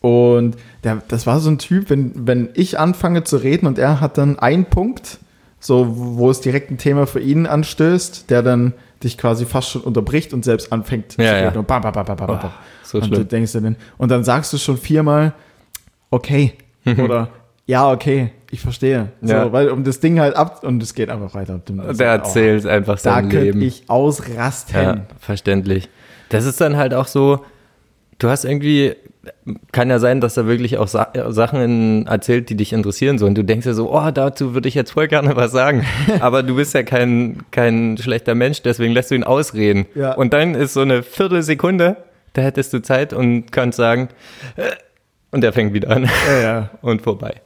[0.00, 4.00] Und der, das war so ein Typ, wenn, wenn ich anfange zu reden und er
[4.00, 5.18] hat dann einen Punkt,
[5.60, 8.72] so wo es direkt ein Thema für ihn anstößt, der dann
[9.04, 11.32] dich quasi fast schon unterbricht und selbst anfängt Ja, zu ja.
[11.48, 11.58] reden.
[11.58, 12.50] Und, bam, bam, bam, bam, bam, Oh, bam.
[12.82, 13.28] so und du schlimm.
[13.28, 15.32] denkst dir dann, und dann sagst du schon viermal,
[16.10, 16.54] okay,
[16.98, 17.28] oder
[17.66, 19.08] ja, okay, ich verstehe.
[19.22, 19.44] Ja.
[19.44, 21.60] So, weil um das Ding halt ab und es geht einfach weiter.
[21.64, 23.62] Das Der ist auch- erzählt einfach Da sein könnte Leben.
[23.62, 24.74] ich ausrasten.
[24.82, 25.88] Ja, verständlich.
[26.28, 27.44] Das ist dann halt auch so,
[28.18, 28.96] du hast irgendwie,
[29.70, 33.26] kann ja sein, dass er wirklich auch Sa Sachen in, erzählt, die dich interessieren so
[33.26, 35.84] und du denkst ja so, oh, dazu würde ich jetzt voll gerne was sagen.
[36.20, 39.86] Aber du bist ja kein, kein schlechter Mensch, deswegen lässt du ihn ausreden.
[39.94, 40.14] Ja.
[40.14, 41.96] Und dann ist so eine Viertelsekunde,
[42.32, 44.08] da hättest du Zeit und kannst sagen,
[44.56, 44.70] äh,
[45.30, 46.70] und er fängt wieder an Ja, ja.
[46.82, 47.40] und vorbei.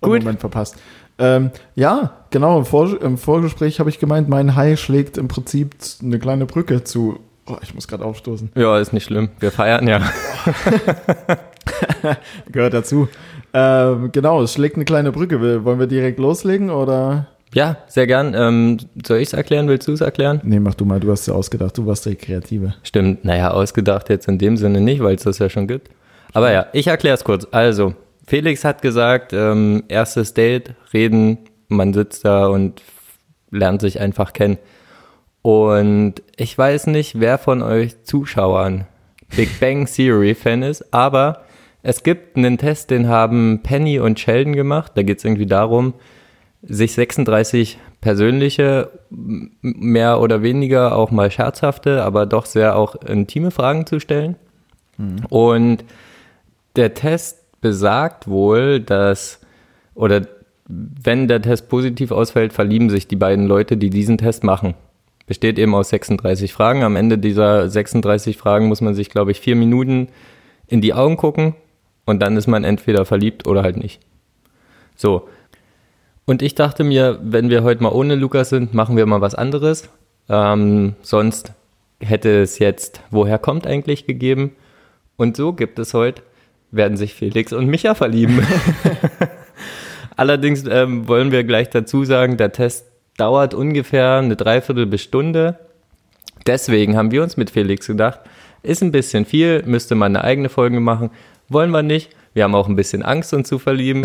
[0.00, 0.12] Gut.
[0.12, 0.20] Gut.
[0.20, 0.76] Moment verpasst.
[1.18, 2.58] Ähm, ja, genau.
[2.58, 6.84] Im, Vor im Vorgespräch habe ich gemeint, mein Hai schlägt im Prinzip eine kleine Brücke
[6.84, 7.20] zu.
[7.46, 8.52] Oh, ich muss gerade aufstoßen.
[8.54, 9.30] Ja, ist nicht schlimm.
[9.38, 10.00] Wir feiern ja.
[12.50, 13.08] Gehört dazu.
[13.52, 15.64] Ähm, genau, es schlägt eine kleine Brücke.
[15.64, 17.26] Wollen wir direkt loslegen oder?
[17.52, 18.34] Ja, sehr gern.
[18.34, 19.68] Ähm, soll ich es erklären?
[19.68, 20.40] Willst du es erklären?
[20.42, 21.00] Nee, mach du mal.
[21.00, 21.76] Du hast es ja ausgedacht.
[21.78, 22.74] Du warst der Kreative.
[22.82, 25.90] Stimmt, naja, ausgedacht jetzt in dem Sinne nicht, weil es das ja schon gibt.
[26.32, 27.46] Aber ja, ich erkläre es kurz.
[27.52, 27.94] Also,
[28.26, 32.82] Felix hat gesagt, ähm, erstes Date, reden, man sitzt da und
[33.50, 34.58] lernt sich einfach kennen.
[35.44, 38.86] Und ich weiß nicht, wer von euch Zuschauern
[39.36, 41.42] Big Bang Theory Fan ist, aber
[41.82, 44.92] es gibt einen Test, den haben Penny und Sheldon gemacht.
[44.94, 45.92] Da geht es irgendwie darum,
[46.62, 53.84] sich 36 persönliche, mehr oder weniger auch mal scherzhafte, aber doch sehr auch intime Fragen
[53.84, 54.36] zu stellen.
[55.28, 55.84] Und
[56.76, 59.40] der Test besagt wohl, dass,
[59.94, 60.22] oder
[60.66, 64.74] wenn der Test positiv ausfällt, verlieben sich die beiden Leute, die diesen Test machen.
[65.26, 66.82] Besteht eben aus 36 Fragen.
[66.82, 70.08] Am Ende dieser 36 Fragen muss man sich, glaube ich, vier Minuten
[70.66, 71.54] in die Augen gucken
[72.04, 74.00] und dann ist man entweder verliebt oder halt nicht.
[74.96, 75.28] So.
[76.26, 79.34] Und ich dachte mir, wenn wir heute mal ohne Lukas sind, machen wir mal was
[79.34, 79.88] anderes.
[80.28, 81.52] Ähm, sonst
[82.00, 84.52] hätte es jetzt, woher kommt eigentlich gegeben.
[85.16, 86.22] Und so gibt es heute,
[86.70, 88.46] werden sich Felix und Micha verlieben.
[90.16, 95.58] Allerdings ähm, wollen wir gleich dazu sagen, der Test dauert ungefähr eine Dreiviertel bis Stunde.
[96.46, 98.20] Deswegen haben wir uns mit Felix gedacht,
[98.62, 101.10] ist ein bisschen viel, müsste man eine eigene Folge machen.
[101.48, 102.10] Wollen wir nicht.
[102.32, 104.04] Wir haben auch ein bisschen Angst, uns zu verlieben.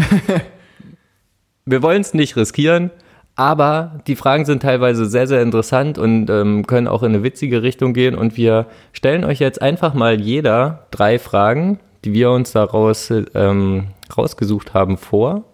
[1.65, 2.91] wir wollen es nicht riskieren,
[3.35, 7.63] aber die Fragen sind teilweise sehr, sehr interessant und ähm, können auch in eine witzige
[7.63, 8.15] Richtung gehen.
[8.15, 13.87] Und wir stellen euch jetzt einfach mal jeder drei Fragen, die wir uns daraus ähm,
[14.15, 15.45] rausgesucht haben, vor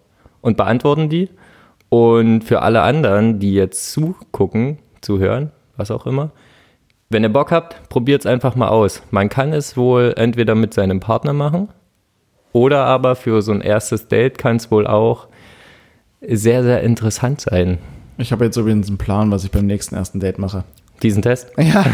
[0.42, 1.30] und beantworten die.
[1.98, 6.32] Und für alle anderen, die jetzt zugucken, zuhören, was auch immer,
[7.10, 9.02] wenn ihr Bock habt, probiert es einfach mal aus.
[9.12, 11.70] Man kann es wohl entweder mit seinem Partner machen
[12.52, 15.28] oder aber für so ein erstes Date kann es wohl auch
[16.28, 17.78] sehr, sehr interessant sein,
[18.18, 20.66] Ich habe jetzt übrigens einen Plan, was ich beim nächsten ersten Date mache.
[21.02, 21.54] diesen Test.
[21.58, 21.86] Ja.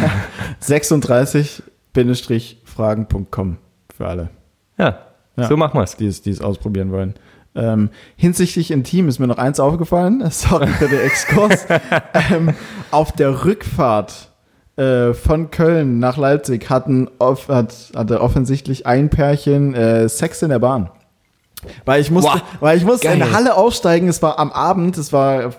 [0.62, 3.58] 36-fragen.com
[3.96, 4.30] für alle,
[4.80, 4.98] Ja,
[5.38, 5.48] Ja.
[5.48, 5.96] so machen wir es.
[5.96, 7.14] die es, die es ausprobieren wollen.
[7.54, 10.24] Ähm, hinsichtlich Intim ist mir noch eins aufgefallen.
[10.30, 11.66] Sorry für den Exkurs.
[12.32, 12.54] ähm,
[12.92, 14.30] auf der Rückfahrt
[14.78, 20.50] äh, von Köln nach Leipzig hatten off, hat, hatte offensichtlich ein Pärchen äh, Sex in
[20.50, 20.90] der Bahn.
[21.86, 22.42] Weil ich musste, Wow.
[22.60, 24.08] weil ich musste in der Halle aussteigen.
[24.08, 24.98] Es war am Abend.
[24.98, 25.52] Es war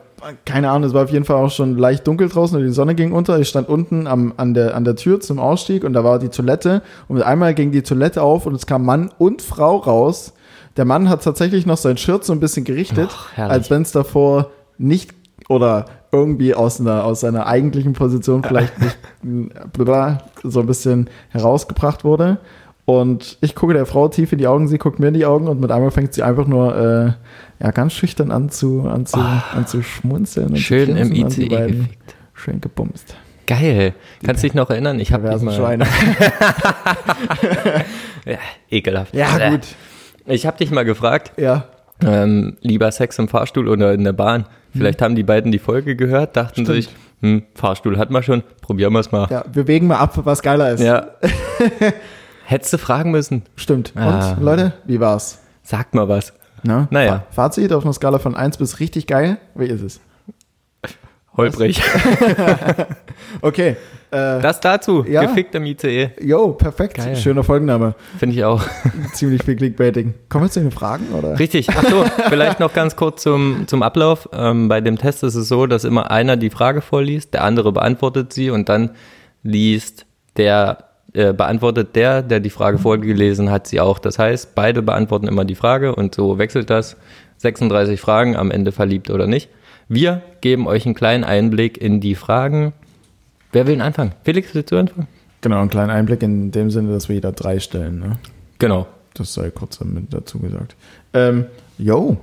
[0.44, 0.88] keine Ahnung.
[0.88, 3.38] Es war auf jeden Fall auch schon leicht dunkel draußen und die Sonne ging unter.
[3.38, 6.28] Ich stand unten am, an der an der Tür zum Ausstieg und da war die
[6.28, 10.32] Toilette und mit einmal ging die Toilette auf und es kam Mann und Frau raus.
[10.76, 13.52] Der Mann hat tatsächlich noch sein Shirt so ein bisschen gerichtet, herrlich.
[13.52, 15.12] als wenn es davor nicht
[15.48, 18.96] oder irgendwie aus einer aus seiner eigentlichen Position vielleicht nicht
[20.42, 22.38] so ein bisschen herausgebracht wurde.
[22.84, 25.46] Und ich gucke der Frau tief in die Augen, sie guckt mir in die Augen
[25.48, 27.12] und mit einmal fängt sie einfach nur äh,
[27.64, 30.48] ja, ganz schüchtern an zu, an zu, an zu schmunzeln.
[30.48, 30.56] Und.
[30.58, 32.14] Schön zu im ICE gefickt.
[32.34, 33.14] Schön gebumst.
[33.46, 33.94] Geil.
[34.24, 34.98] Kannst dich noch erinnern?
[34.98, 35.54] Ich habe Perversen mal.
[35.54, 35.86] Schweine.
[38.24, 38.38] Ja,
[38.70, 39.14] ekelhaft.
[39.14, 39.60] Ja, Äh, gut.
[40.26, 41.64] Ich habe dich mal gefragt, Ja.
[42.04, 44.46] ähm, lieber Sex im Fahrstuhl oder in der Bahn.
[44.74, 46.68] Vielleicht haben die beiden die Folge gehört, dachten Stimmt.
[46.68, 46.88] sich,
[47.20, 49.26] hm, Fahrstuhl hat man schon, probieren wir es mal.
[49.30, 50.80] ja, wir wägen mal ab, was geiler ist.
[50.80, 51.08] Ja.
[52.44, 53.42] Hättest du fragen müssen.
[53.56, 53.92] Stimmt.
[53.96, 54.32] Ah.
[54.32, 55.40] Und, Leute, wie war's?
[55.62, 56.32] Sagt mal was.
[56.64, 57.24] Na, Naja.
[57.30, 59.38] Fa- Fazit auf einer Skala von 1 bis richtig geil.
[59.54, 60.00] Wie ist es?
[61.36, 61.80] Holprig.
[63.40, 63.76] Okay.
[64.12, 65.04] Äh, Das dazu.
[65.08, 65.22] Ja.
[65.22, 66.10] Gefickt im ICE.
[66.20, 66.96] yo, perfekt.
[66.98, 67.16] Geil.
[67.16, 67.94] Schöner Folgenname.
[68.18, 68.62] Finde ich auch.
[69.14, 70.14] Ziemlich viel Clickbaiting.
[70.28, 71.38] Kommen wir zu den Fragen, oder?
[71.38, 71.68] Richtig.
[71.70, 74.28] Ach so, vielleicht noch ganz kurz zum, zum Ablauf.
[74.32, 77.72] Ähm, bei dem Test ist es so, dass immer einer die Frage vorliest, der andere
[77.72, 78.90] beantwortet sie und dann
[79.42, 83.98] liest der äh, beantwortet der, der die Frage vorgelesen hat, sie auch.
[83.98, 86.96] Das heißt, beide beantworten immer die Frage und so wechselt das.
[87.38, 89.50] 36 Fragen, am Ende verliebt oder nicht.
[89.88, 92.72] Wir geben euch einen kleinen Einblick in die Fragen.
[93.52, 94.12] Wer will denn anfangen?
[94.24, 95.08] Felix, willst du anfangen?
[95.42, 97.98] Genau, einen kleinen Einblick in dem Sinne, dass wir jeder drei stellen.
[97.98, 98.18] Ne?
[98.58, 98.86] Genau.
[99.14, 100.74] Das sei kurz damit dazu gesagt.
[101.12, 101.44] Ähm,
[101.76, 102.16] yo,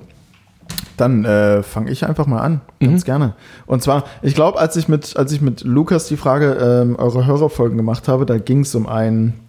[0.97, 3.05] dann äh, fange ich einfach mal an, ganz mhm.
[3.05, 3.33] gerne.
[3.67, 7.25] Und zwar, ich glaube, als ich mit als ich mit Lukas die Frage ähm, eure
[7.25, 9.39] Hörerfolgen gemacht habe, da ging es um einen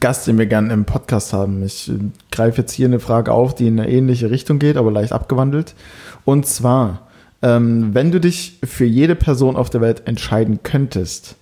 [0.00, 1.64] Gast, den wir gerne im Podcast haben.
[1.64, 1.94] Ich äh,
[2.30, 5.74] greife jetzt hier eine Frage auf, die in eine ähnliche Richtung geht, aber leicht abgewandelt.
[6.24, 7.07] Und zwar,
[7.42, 11.36] ähm, wenn du dich für jede Person auf der Welt entscheiden könntest,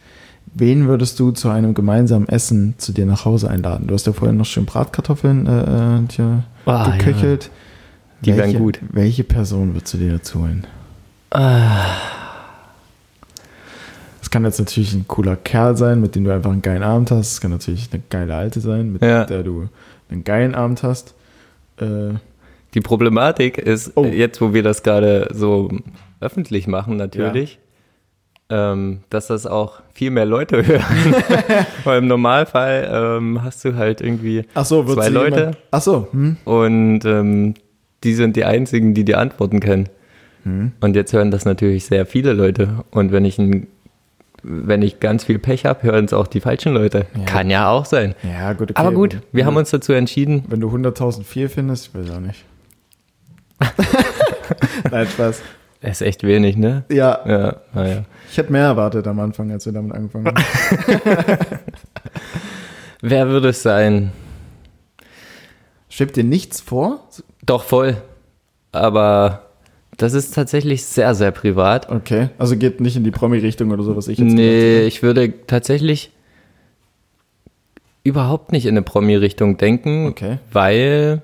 [0.54, 3.86] wen würdest du zu einem gemeinsamen Essen zu dir nach Hause einladen?
[3.86, 7.44] Du hast ja vorhin noch schön Bratkartoffeln äh, äh dir ah, geköchelt.
[7.44, 7.50] Ja.
[8.22, 8.80] Die welche, wären gut.
[8.90, 10.66] Welche Person würdest du dir dazu holen?
[11.30, 11.84] Ah.
[14.22, 17.10] Es kann jetzt natürlich ein cooler Kerl sein, mit dem du einfach einen geilen Abend
[17.10, 17.32] hast.
[17.32, 19.24] Es kann natürlich eine geile Alte sein, mit ja.
[19.24, 19.68] der du
[20.10, 21.14] einen geilen Abend hast.
[21.78, 22.14] Äh,
[22.76, 24.04] die Problematik ist, oh.
[24.04, 25.70] jetzt wo wir das gerade so
[26.20, 27.58] öffentlich machen, natürlich,
[28.50, 28.72] ja.
[28.72, 31.14] ähm, dass das auch viel mehr Leute hören.
[31.84, 35.38] Weil im Normalfall ähm, hast du halt irgendwie so, zwei Leute.
[35.38, 36.08] Jemand, ach so.
[36.12, 36.36] Hm.
[36.44, 37.54] Und ähm,
[38.04, 39.88] die sind die einzigen, die die Antworten kennen.
[40.42, 40.72] Hm.
[40.80, 42.84] Und jetzt hören das natürlich sehr viele Leute.
[42.90, 43.68] Und wenn ich ein
[44.48, 47.06] wenn ich ganz viel Pech habe, hören es auch die falschen Leute.
[47.18, 47.24] Ja.
[47.24, 48.14] Kann ja auch sein.
[48.22, 48.80] Ja, gut, okay.
[48.80, 50.44] Aber gut, wir haben uns dazu entschieden.
[50.46, 52.44] Wenn du 100.000 viel findest, ich weiß auch nicht.
[54.90, 55.42] Nein, Spaß.
[55.80, 56.84] Das ist echt wenig, ne?
[56.90, 57.20] Ja.
[57.26, 58.04] Ja, naja.
[58.30, 60.42] Ich hätte mehr erwartet am Anfang, als wir damit angefangen haben.
[63.00, 64.12] Wer würde es sein?
[65.88, 67.06] Schwebt dir nichts vor?
[67.44, 67.96] Doch, voll.
[68.72, 69.46] Aber
[69.96, 71.90] das ist tatsächlich sehr, sehr privat.
[71.90, 75.32] Okay, also geht nicht in die Promi-Richtung oder so, was ich jetzt Nee, ich würde
[75.46, 76.10] tatsächlich
[78.02, 80.38] überhaupt nicht in eine Promi-Richtung denken, okay.
[80.52, 81.22] weil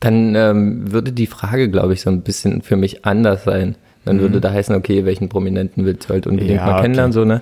[0.00, 3.76] dann ähm, würde die Frage, glaube ich, so ein bisschen für mich anders sein.
[4.04, 4.20] Dann mhm.
[4.20, 7.20] würde da heißen, okay, welchen Prominenten willst du halt unbedingt ja, mal kennenlernen, okay.
[7.20, 7.40] so, ne?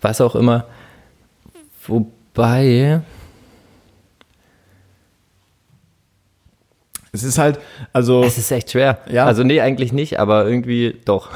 [0.00, 0.66] Was auch immer.
[1.86, 3.00] Wobei,
[7.14, 7.60] Es ist halt,
[7.92, 8.24] also.
[8.24, 8.98] Es ist echt schwer.
[9.08, 9.24] Ja.
[9.24, 11.30] Also, nee, eigentlich nicht, aber irgendwie doch.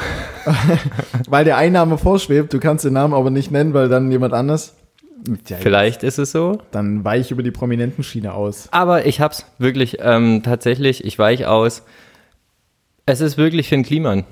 [1.29, 4.75] weil der Einnahme vorschwebt, du kannst den Namen aber nicht nennen, weil dann jemand anders.
[5.48, 6.59] Ja, Vielleicht ist es so.
[6.70, 8.68] Dann weiche ich über die prominenten Schiene aus.
[8.70, 11.83] Aber ich hab's wirklich, ähm, tatsächlich, ich weiche aus.
[13.07, 14.24] Es ist wirklich Finn Kliman.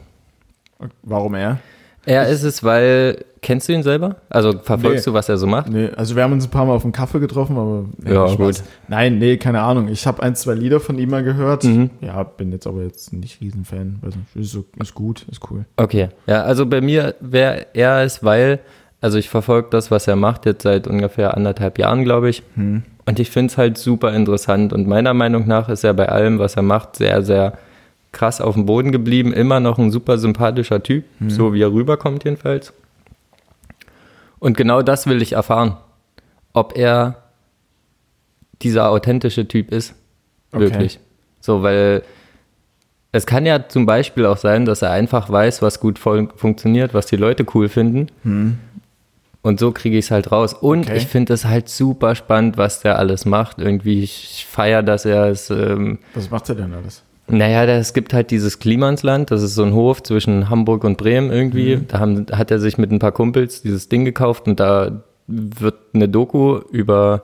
[1.02, 1.58] Warum er?
[2.04, 4.16] Er ist es, weil, kennst du ihn selber?
[4.28, 5.10] Also verfolgst nee.
[5.10, 5.68] du, was er so macht?
[5.68, 8.32] Nee, also wir haben uns ein paar Mal auf einen Kaffee getroffen, aber nee, ja,
[8.32, 8.62] gut.
[8.86, 9.88] Nein, nee, keine Ahnung.
[9.88, 11.64] Ich habe ein, zwei Lieder von ihm mal gehört.
[11.64, 11.90] Mhm.
[12.00, 13.98] Ja, bin jetzt aber jetzt nicht Riesenfan.
[14.02, 15.64] Weiß nicht, ist, so, ist gut, ist cool.
[15.76, 18.60] Okay, ja, also bei mir wäre er es, weil,
[19.00, 22.42] also ich verfolge das, was er macht, jetzt seit ungefähr anderthalb Jahren, glaube ich.
[22.54, 22.82] Mhm.
[23.04, 24.72] Und ich finde es halt super interessant.
[24.72, 27.58] Und meiner Meinung nach ist er bei allem, was er macht, sehr, sehr
[28.12, 31.30] krass auf dem Boden geblieben, immer noch ein super sympathischer Typ, mhm.
[31.30, 32.72] so wie er rüberkommt jedenfalls.
[34.38, 35.76] Und genau das will ich erfahren,
[36.52, 37.22] ob er
[38.62, 39.94] dieser authentische Typ ist,
[40.50, 40.96] wirklich.
[40.96, 41.04] Okay.
[41.40, 42.02] So, weil
[43.12, 46.94] es kann ja zum Beispiel auch sein, dass er einfach weiß, was gut fun funktioniert,
[46.94, 48.08] was die Leute cool finden.
[48.24, 48.58] Mhm.
[49.46, 50.54] Und so kriege ich es halt raus.
[50.54, 50.96] Und okay.
[50.96, 53.60] ich finde es halt super spannend, was der alles macht.
[53.60, 55.50] Irgendwie, ich feiere, dass er es.
[55.50, 57.04] Ähm, was macht er denn alles?
[57.28, 61.30] Naja, es gibt halt dieses Klimansland, das ist so ein Hof zwischen Hamburg und Bremen
[61.30, 61.76] irgendwie.
[61.76, 61.86] Mhm.
[61.86, 65.76] Da haben, hat er sich mit ein paar Kumpels dieses Ding gekauft und da wird
[65.94, 67.22] eine Doku über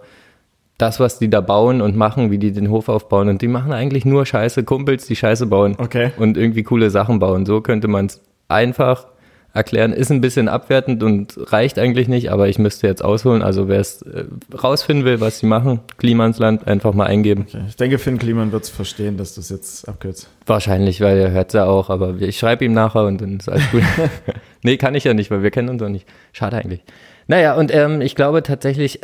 [0.78, 3.30] das, was die da bauen und machen, wie die den Hof aufbauen.
[3.30, 5.74] Und die machen eigentlich nur scheiße Kumpels, die Scheiße bauen.
[5.76, 6.12] Okay.
[6.18, 7.46] Und irgendwie coole Sachen bauen.
[7.46, 9.06] So könnte man es einfach
[9.54, 9.92] erklären.
[9.92, 13.42] Ist ein bisschen abwertend und reicht eigentlich nicht, aber ich müsste jetzt ausholen.
[13.42, 14.24] Also wer es äh,
[14.62, 17.46] rausfinden will, was sie machen, Klimansland, einfach mal eingeben.
[17.48, 17.64] Okay.
[17.68, 20.28] Ich denke, Finn Kliman wird es verstehen, dass du es jetzt abkürzt.
[20.46, 23.48] Wahrscheinlich, weil er hört es ja auch, aber ich schreibe ihm nachher und dann ist
[23.48, 23.82] alles gut.
[24.62, 26.06] nee, kann ich ja nicht, weil wir kennen uns auch nicht.
[26.32, 26.82] Schade eigentlich.
[27.26, 29.00] Naja, und ähm, ich glaube tatsächlich,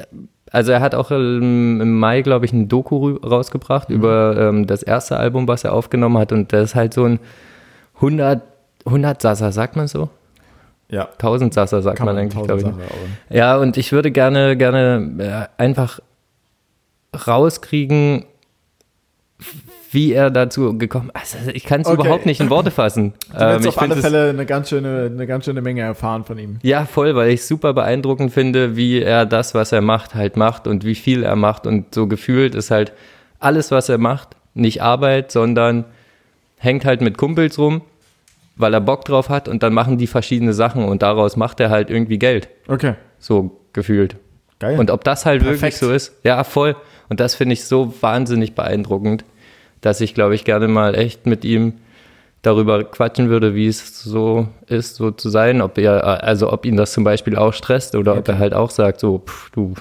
[0.51, 3.97] also er hat auch im, im Mai, glaube ich, ein Doku rausgebracht mhm.
[3.97, 7.21] über ähm, das erste Album, was er aufgenommen hat und das ist halt so ein
[7.97, 8.43] 100
[8.89, 10.09] 100 Sasser, sagt man so?
[10.91, 11.09] Ja.
[11.19, 13.37] Tausendsasser sagt man, man eigentlich, glaube ich.
[13.37, 16.01] Ja, und ich würde gerne, gerne äh, einfach
[17.27, 18.25] rauskriegen,
[19.91, 21.37] wie er dazu gekommen ist.
[21.37, 22.01] Also ich kann es okay.
[22.01, 23.15] überhaupt nicht in Worte fassen.
[23.33, 26.59] Du ähm, auf alle Fälle eine ganz, schöne, eine ganz schöne Menge erfahren von ihm.
[26.63, 30.67] Ja, voll, weil ich super beeindruckend finde, wie er das, was er macht, halt macht
[30.67, 31.67] und wie viel er macht.
[31.67, 32.93] Und so gefühlt ist halt
[33.39, 35.85] alles, was er macht, nicht Arbeit, sondern
[36.59, 37.83] hängt halt mit Kumpels rum
[38.59, 41.71] weil er Bock drauf hat und dann machen die verschiedene Sachen und daraus macht er
[41.71, 42.49] halt irgendwie Geld.
[42.69, 42.95] Okay.
[43.19, 44.17] so gefühlt.
[44.59, 44.79] Geil.
[44.79, 45.79] Und ob das halt wirklich Perfekt.
[45.79, 46.75] so ist, ja, voll.
[47.09, 49.25] Und das finde ich so wahnsinnig beeindruckend,
[49.81, 51.75] dass ich, glaube ich, gerne mal echt mit ihm
[52.43, 56.77] darüber quatschen würde, wie es so ist, so zu sein, ob er, also ob ihn
[56.77, 59.75] das zum Beispiel auch stresst oder ob er halt auch sagt, so, pff, du,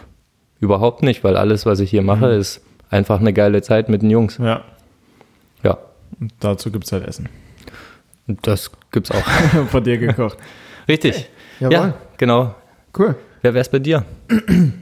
[0.60, 2.40] überhaupt nicht, weil alles, was ich hier mache, Mhm.
[2.40, 4.38] ist einfach eine geile Zeit mit den Jungs.
[4.40, 4.62] ja,
[5.64, 5.78] Ja,
[6.20, 7.30] und dazu gibt es halt Essen.
[8.28, 9.24] Das gibt's auch.
[9.72, 10.38] Von dir gekocht.
[10.88, 11.30] Richtig.
[11.60, 11.74] Jawohl.
[11.74, 12.56] Ja, genau.
[12.98, 13.16] Cool.
[13.42, 14.04] Wer wär's bei dir?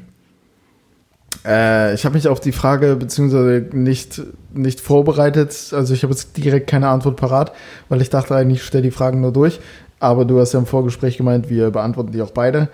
[1.45, 4.19] Äh, ich habe mich auf die Frage beziehungsweise nicht,
[4.53, 5.55] nicht vorbereitet.
[5.73, 7.51] Also ich habe jetzt direkt keine Antwort parat,
[7.87, 9.59] weil ich dachte eigentlich, ich stelle die Fragen nur durch.
[9.99, 12.69] Aber du hast ja im Vorgespräch gemeint, wir beantworten die auch beide.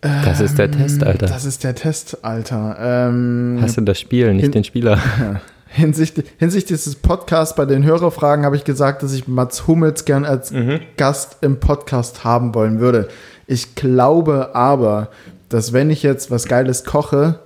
[0.00, 1.26] Das ist der Test, Alter.
[1.26, 2.76] Das ist der Test, Alter.
[3.08, 4.98] Ähm, Hast du das Spiel, nicht in- den Spieler?
[5.76, 10.24] hinsichtlich, hinsichtlich dieses Podcasts bei den Hörerfragen habe ich gesagt, dass ich Mats Hummels gern
[10.24, 10.52] als
[10.96, 13.08] Gast im Podcast haben wollen würde.
[13.46, 15.08] Ich glaube aber,
[15.48, 17.40] dass wenn ich jetzt was Geiles koche,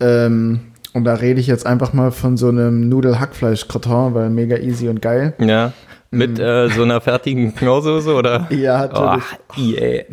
[0.00, 0.60] ähm,
[0.92, 5.02] und da rede ich jetzt einfach mal von so einem Nudel-Hackfleisch-Gratin, weil mega easy und
[5.02, 5.34] geil.
[5.40, 5.72] Ja.
[6.12, 8.46] Mit äh, so einer fertigen Knorrsoße oder?
[8.50, 9.24] Ja, natürlich.
[9.48, 10.04] Oh, EA.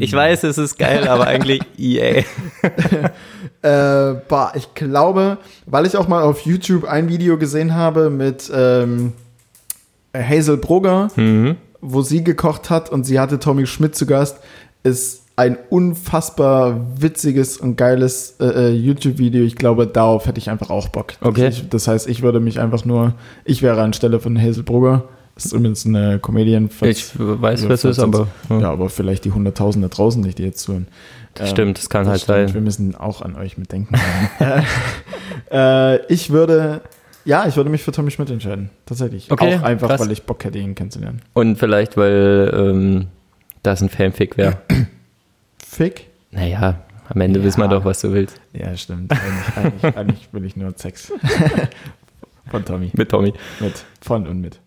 [0.00, 2.24] Ich weiß, es ist geil, aber eigentlich EA.
[3.62, 8.50] Äh, bah, ich glaube, weil ich auch mal auf YouTube ein Video gesehen habe mit
[8.54, 9.12] ähm,
[10.16, 11.56] Hazel Brugger, Mhm.
[11.80, 14.38] wo sie gekocht hat und sie hatte Tommy Schmidt zu Gast,
[14.82, 19.44] ist ein unfassbar witziges und geiles äh, äh, YouTube-Video.
[19.44, 21.14] Ich glaube, darauf hätte ich einfach auch Bock.
[21.20, 21.48] Okay.
[21.48, 25.04] Ich, das heißt, ich würde mich einfach nur, ich wäre anstelle von Hazel Brugger.
[25.34, 26.68] Das ist übrigens eine Comedian.
[26.82, 30.36] Ich weiß, ja, was es ist, aber uns- Ja, aber vielleicht die Hunderttausende draußen nicht,
[30.38, 30.88] die jetzt zuhören.
[31.34, 32.38] Das Ähm, stimmt, das kann das halt stimmt.
[32.38, 32.64] Wir sein.
[32.64, 33.94] müssen auch an euch mitdenken.
[35.50, 36.80] äh, ich würde,
[37.24, 38.70] ja, ich würde mich für Tommy Schmidt entscheiden.
[38.86, 39.30] Tatsächlich.
[39.30, 40.00] Okay, auch einfach, krass.
[40.00, 41.22] weil ich Bock hätte, ihn kennenzulernen.
[41.32, 43.06] Und vielleicht, weil ähm,
[43.62, 44.58] das ein Fanfic wäre.
[45.66, 46.06] Fick?
[46.30, 47.44] Naja, am Ende Ja.
[47.46, 48.40] wissen wir doch, was du willst.
[48.52, 49.12] Ja, stimmt.
[49.12, 51.12] Eigentlich, eigentlich, eigentlich will ich nur Sex.
[52.50, 52.90] Von Tommy.
[52.94, 53.32] Mit Tommy.
[53.60, 53.84] Mit.
[54.00, 54.58] Von und mit.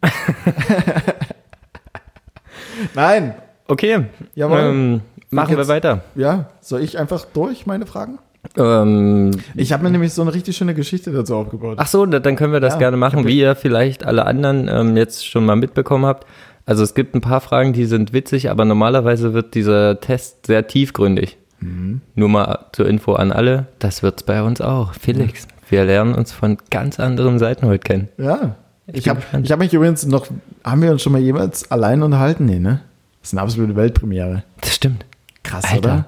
[2.93, 3.33] Nein.
[3.67, 4.05] Okay.
[4.35, 4.59] Jawohl.
[4.59, 5.01] Ähm,
[5.33, 5.69] machen wir geht's?
[5.69, 6.01] weiter.
[6.15, 8.19] Ja, soll ich einfach durch meine Fragen?
[8.57, 11.77] Ähm, Ich habe mir nämlich so eine richtig schöne Geschichte dazu aufgebaut.
[11.79, 14.67] Ach so, da- dann können wir das Ja, gerne machen, wie ihr vielleicht alle anderen
[14.69, 16.25] ähm, jetzt schon mal mitbekommen habt.
[16.65, 20.67] Also es gibt ein paar Fragen, die sind witzig, aber normalerweise wird dieser Test sehr
[20.67, 21.37] tiefgründig.
[21.59, 22.01] Mhm.
[22.15, 24.93] Nur mal zur Info an alle, das wird's bei uns auch.
[24.93, 28.09] Felix, wir lernen uns von ganz anderen Seiten heute kennen.
[28.17, 28.55] Ja.
[28.87, 30.27] Ich bin habe ich hab mich übrigens noch,
[30.65, 32.45] haben wir uns schon mal jemals allein unterhalten?
[32.45, 32.81] Nee, ne?
[33.21, 34.43] Das ist eine absolute Weltpremiere.
[34.59, 35.05] Das stimmt.
[35.43, 35.77] Krass, Alter.
[35.77, 36.05] oder?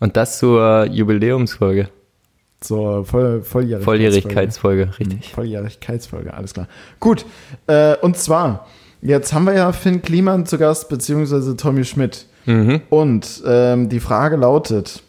[0.00, 1.88] Und das zur Jubiläumsfolge,
[2.60, 3.84] Zur Voll, Volljährigkeitsfolge.
[3.84, 5.32] Volljährigkeitsfolge, richtig.
[5.34, 6.66] Volljährigkeitsfolge, alles klar.
[6.98, 7.24] Gut,
[7.66, 8.66] äh, und zwar,
[9.00, 12.26] jetzt haben wir ja Finn Kliman zu Gast, beziehungsweise Tommy Schmidt.
[12.46, 12.80] Mhm.
[12.90, 15.02] Und ähm, die Frage lautet,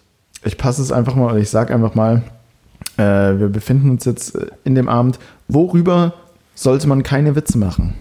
[0.44, 2.22] ich passe es einfach mal, ich sage einfach mal,
[2.98, 3.02] äh,
[3.40, 6.14] wir befinden uns jetzt äh, in dem Abend, worüber
[6.54, 7.96] sollte man keine Witze machen?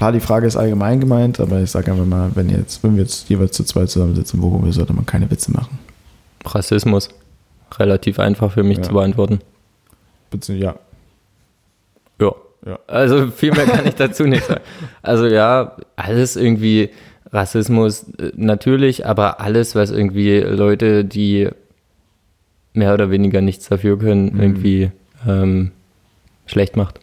[0.00, 3.02] Klar, die Frage ist allgemein gemeint, aber ich sage einfach mal, wenn, jetzt, wenn wir
[3.02, 5.78] jetzt jeweils zu zweit zusammensitzen, worüber sollte man keine Witze machen?
[6.42, 7.10] Rassismus.
[7.78, 8.84] Relativ einfach für mich Ja.
[8.84, 9.40] zu beantworten.
[10.30, 10.74] Beziehungsweise,
[12.18, 12.32] ja, Ja.
[12.64, 12.78] Ja.
[12.86, 14.62] Also viel mehr kann ich dazu nicht sagen.
[15.02, 16.88] Also ja, alles irgendwie
[17.30, 21.50] Rassismus äh, natürlich, aber alles, was irgendwie Leute, die
[22.72, 24.40] mehr oder weniger nichts dafür können, Mhm.
[24.40, 24.90] irgendwie
[25.28, 25.72] ähm,
[26.46, 27.00] schlecht macht.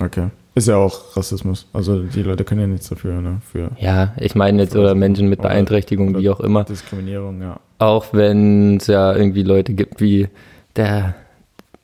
[0.00, 0.28] okay.
[0.56, 1.66] Ist ja auch Rassismus.
[1.74, 3.42] Also die Leute können ja nichts dafür, ne?
[3.52, 6.64] Für Ja, ich meine jetzt oder Menschen mit Oder- Beeinträchtigung, oder wie auch immer.
[6.64, 7.60] Diskriminierung, ja.
[7.78, 10.28] Auch wenn es ja irgendwie Leute gibt wie
[10.74, 11.14] der,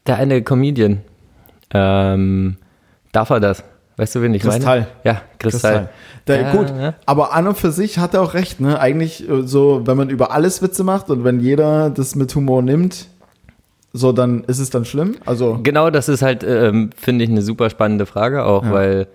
[0.06, 1.02] der eine Comedian.
[1.74, 2.56] Ähm,
[3.12, 3.62] darf er das?
[3.98, 4.80] Weißt du, wen ich Kristall.
[4.80, 4.87] meine?
[5.04, 5.90] Ja, Kristall.
[6.26, 6.94] Der, Ja, gut, ja.
[7.04, 8.80] aber an und für sich hat er auch recht, ne?
[8.80, 12.62] Eigentlich äh, so, wenn man über alles Witze macht und wenn jeder das mit Humor
[12.62, 13.08] nimmt,
[13.92, 15.16] so dann ist es dann schlimm.
[15.26, 18.72] Also Genau, das ist halt, ähm, finde ich, eine super spannende Frage auch, Ja.
[18.72, 19.07] weil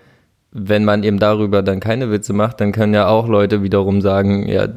[0.50, 4.48] wenn man eben darüber dann keine Witze macht, dann können ja auch Leute wiederum sagen,
[4.48, 4.68] ja,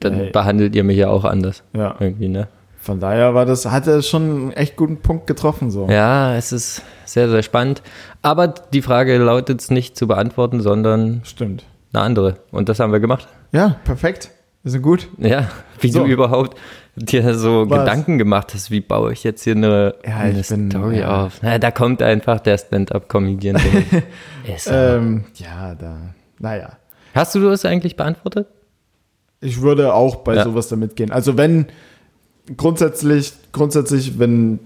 [0.00, 0.30] dann Hey.
[0.30, 1.62] behandelt ihr mich ja auch anders.
[1.72, 2.48] ja, Irgendwie, ne?
[2.82, 5.86] von daher war das, hat er schon einen echt guten Punkt getroffen so.
[5.90, 7.82] Ja, es ist sehr, sehr spannend.
[8.22, 11.64] Aber die Frage lautet es nicht zu beantworten, sondern Stimmt.
[11.92, 12.36] eine andere.
[12.50, 13.28] Und das haben wir gemacht.
[13.52, 14.30] Ja, perfekt.
[14.62, 15.08] Wir sind gut.
[15.18, 15.48] Ja,
[15.80, 16.00] wie So.
[16.04, 16.56] du überhaupt
[16.96, 17.78] dir so Was?
[17.80, 21.24] Gedanken gemacht hast, wie baue ich jetzt hier eine, Ja, eine bin- Story ja.
[21.26, 21.40] auf.
[21.42, 23.56] Na, da kommt einfach der Stand-Up-Comedian.
[24.66, 25.96] Ähm, ja, da.
[26.38, 26.70] Naja.
[27.14, 28.48] Hast du das eigentlich beantwortet?
[29.40, 30.44] Ich würde auch bei Ja.
[30.44, 31.10] sowas damit gehen.
[31.12, 31.66] Also wenn
[32.56, 34.58] grundsätzlich, grundsätzlich, wenn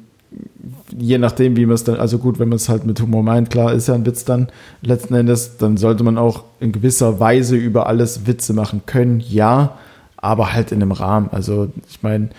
[0.96, 3.50] je nachdem, wie man es dann, also gut, wenn man es halt mit Humor meint,
[3.50, 4.48] klar, ist ja ein Witz dann
[4.82, 9.78] letzten Endes, dann sollte man auch in gewisser Weise über alles Witze machen können, ja.
[10.24, 11.28] Aber halt in einem Rahmen.
[11.32, 12.30] Also ich meine,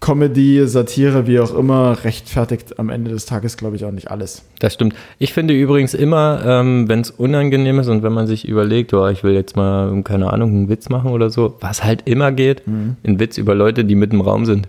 [0.00, 4.44] Comedy, Satire, wie auch immer, rechtfertigt am Ende des Tages, glaube ich, auch nicht alles.
[4.60, 4.94] Das stimmt.
[5.18, 9.08] Ich finde übrigens immer, ähm, wenn es unangenehm ist und wenn man sich überlegt, oh,
[9.08, 12.64] ich will jetzt mal, keine Ahnung, einen Witz machen oder so, was halt immer geht,
[12.68, 12.96] Mhm.
[13.04, 14.68] ein Witz über Leute, die mit im Raum sind.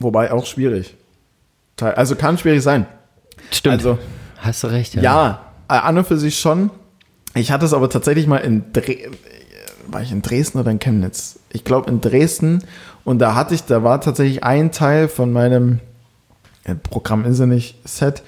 [0.00, 0.94] Wobei auch schwierig.
[1.80, 2.86] Also kann schwierig sein.
[3.52, 3.74] Stimmt.
[3.76, 3.98] Also
[4.38, 6.70] Hast du recht, ja, äh, an und für sich schon.
[7.36, 8.96] Ich hatte es aber tatsächlich mal in Dre
[9.88, 11.38] war ich in Dresden oder in Chemnitz?
[11.50, 12.64] Ich glaube in Dresden
[13.04, 15.80] und da hatte ich, da war tatsächlich ein Teil von meinem
[16.82, 18.22] Programm ist ja nicht Set,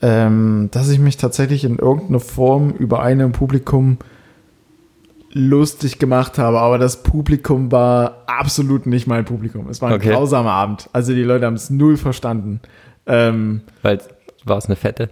[0.00, 3.98] ähm, dass ich mich tatsächlich in irgendeiner Form über einen Publikum
[5.32, 9.68] lustig gemacht habe, aber das Publikum war absolut nicht mein Publikum.
[9.68, 10.12] Es war ein Okay.
[10.12, 10.88] grausamer Abend.
[10.92, 12.60] Also die Leute haben es null verstanden.
[13.06, 14.00] Ähm, Weil
[14.44, 15.10] war es eine fette.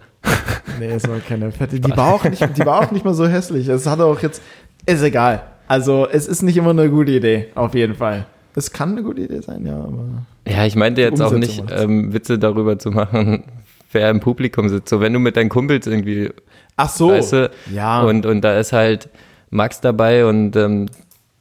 [0.79, 1.79] Nee, es war keine fette.
[1.79, 3.67] Die war auch nicht, die war auch nicht mal so hässlich.
[3.67, 4.41] Es hat auch jetzt,
[4.85, 5.43] ist egal.
[5.73, 8.25] Also es ist nicht immer eine gute Idee, auf jeden Fall.
[8.55, 10.03] Es kann eine gute Idee sein, ja, aber.
[10.47, 13.43] Ja, ich meinte jetzt auch nicht, ähm, Witze darüber zu machen,
[13.91, 14.89] wer im Publikum sitzt.
[14.89, 16.29] So, wenn du mit deinen Kumpels irgendwie,
[16.77, 17.09] Ach so.
[17.09, 18.03] weißt du, ja.
[18.03, 19.09] und, und da ist halt
[19.49, 20.85] Max dabei und ähm,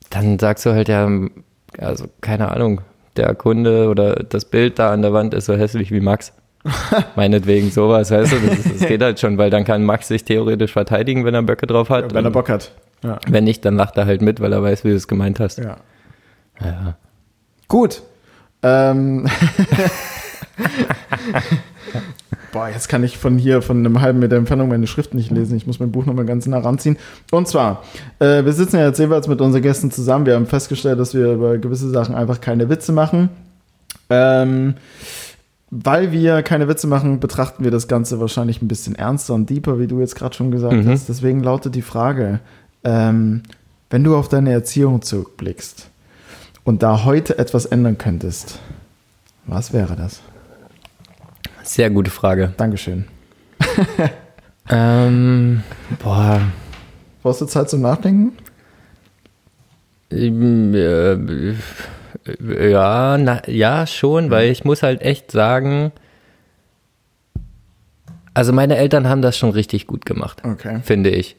[0.09, 1.11] dann sagst du halt ja,
[1.79, 2.81] also keine Ahnung,
[3.19, 6.33] der Kunde oder das Bild da an der Wand ist so hässlich wie Max.
[7.17, 10.25] Meinetwegen sowas, weißt du, das, ist- das geht halt schon, weil dann kann Max sich
[10.25, 12.15] theoretisch verteidigen, wenn er Böcke drauf hat.
[12.15, 12.73] wenn er Bock hat.
[13.03, 13.19] Ja.
[13.29, 15.59] wenn nicht, dann lacht er halt mit, weil er weiß, wie du es gemeint hast.
[15.59, 15.77] ja.
[16.61, 16.97] Ja.
[17.69, 18.03] Gut.
[18.63, 19.27] Ähm.
[22.53, 25.57] Boah, jetzt kann ich von hier, von einem halben Meter Entfernung meine Schrift nicht lesen.
[25.57, 26.99] Ich muss mein Buch nochmal ganz nah ranziehen.
[27.31, 27.83] Und zwar,
[28.19, 30.27] äh, wir sitzen ja jetzt jeweils mit unseren Gästen zusammen.
[30.27, 33.31] Wir haben festgestellt, dass wir über gewisse Sachen einfach keine Witze machen.
[34.11, 34.75] Ähm,
[35.71, 39.79] weil wir keine Witze machen, betrachten wir das Ganze wahrscheinlich ein bisschen ernster und deeper,
[39.81, 40.89] wie du jetzt gerade schon gesagt Mhm.
[40.91, 41.09] hast.
[41.09, 42.41] Deswegen lautet die Frage,
[42.85, 43.43] ähm,
[43.91, 45.89] wenn du auf deine Erziehung zurückblickst
[46.65, 48.59] und da heute etwas ändern könntest,
[49.47, 50.21] was wäre das?
[51.63, 52.53] Sehr gute Frage.
[52.57, 53.05] Dankeschön.
[54.71, 55.65] Ähm,
[56.01, 56.41] boah,
[57.23, 58.33] Brauchst du Zeit zum Nachdenken?
[60.11, 61.55] Ähm, äh,
[62.71, 65.91] Ja, na, ja, schon, weil ich muss halt echt sagen,
[68.35, 70.81] also meine Eltern haben das schon richtig gut gemacht, Okay.
[70.85, 71.35] finde ich.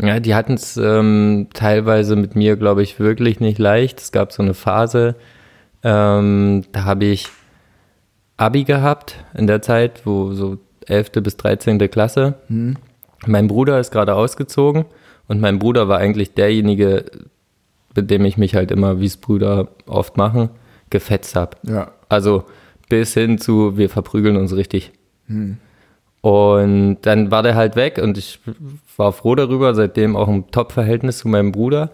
[0.00, 4.00] Ja, die hatten es ähm, teilweise mit mir, glaube ich, wirklich nicht leicht.
[4.00, 5.16] Es gab so eine Phase,
[5.82, 7.28] ähm, da habe ich
[8.36, 11.12] Abi gehabt in der Zeit, wo so 11.
[11.22, 11.78] bis 13.
[11.90, 12.34] Klasse.
[13.26, 14.86] Mein Bruder ist gerade ausgezogen
[15.28, 17.04] und mein Bruder war eigentlich derjenige,
[17.94, 20.48] mit dem ich mich halt immer, wie es Brüder oft machen,
[20.88, 21.56] gefetzt habe.
[21.64, 21.92] Ja.
[22.08, 22.44] Also
[22.88, 24.92] bis hin zu, wir verprügeln uns richtig.
[26.22, 28.40] Und dann war der halt weg und ich
[29.00, 31.90] war froh darüber, seitdem auch ein Top-Verhältnis zu meinem Bruder.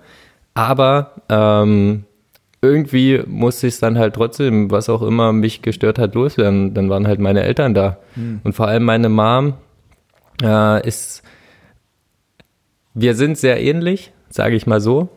[0.53, 2.05] Aber ähm,
[2.61, 6.75] irgendwie musste ich es dann halt trotzdem, was auch immer mich gestört hat, loswerden.
[6.75, 7.97] Dann waren halt meine Eltern da.
[8.45, 9.55] Und vor allem meine Mom
[10.43, 11.23] äh, ist,
[12.93, 15.09] wir sind sehr ähnlich, sage ich mal so.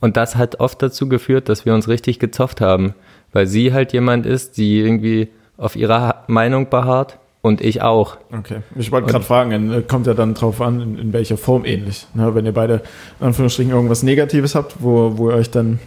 [0.00, 2.94] Und das hat oft dazu geführt, dass wir uns richtig gezofft haben.
[3.32, 7.18] Weil sie halt jemand ist, die irgendwie auf ihrer Meinung beharrt
[7.48, 8.18] und ich auch.
[8.36, 8.58] Okay.
[8.76, 12.06] Ich wollte gerade fragen, äh, kommt ja dann drauf an, in, in welcher Form ähnlich.
[12.14, 12.82] Ne, wenn ihr beide
[13.18, 15.80] in Anführungsstrichen irgendwas Negatives habt, wo, wo ihr euch dann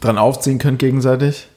[0.00, 1.48] dran aufziehen könnt gegenseitig,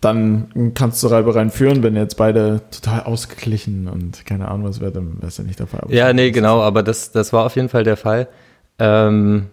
[0.00, 1.82] dann kannst du Reibereien führen.
[1.82, 5.58] Wenn ihr jetzt beide total ausgeglichen und keine Ahnung was wäre, dann es ja nicht
[5.58, 5.80] der Fall.
[5.80, 8.28] Aber Ja, nee, genau, aber das, das war auf jeden Fall der Fall.
[8.78, 9.46] Ähm,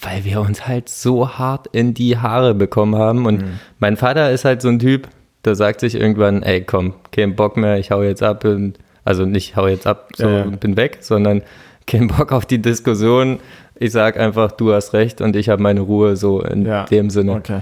[0.00, 3.26] weil wir uns halt so hart in die Haare bekommen haben.
[3.26, 3.44] Und
[3.78, 5.08] mein Vater ist halt so ein Typ,
[5.44, 8.44] der sagt sich irgendwann, ey, komm, kein Bock mehr, ich hau jetzt ab.
[8.44, 10.42] Und, also nicht hau jetzt ab, so Ja, ja.
[10.44, 11.42] und bin weg, sondern
[11.86, 13.40] kein Bock auf die Diskussion.
[13.74, 16.84] Ich sag einfach, du hast recht und ich habe meine Ruhe, so in Ja.
[16.84, 17.32] dem Sinne.
[17.32, 17.60] Okay.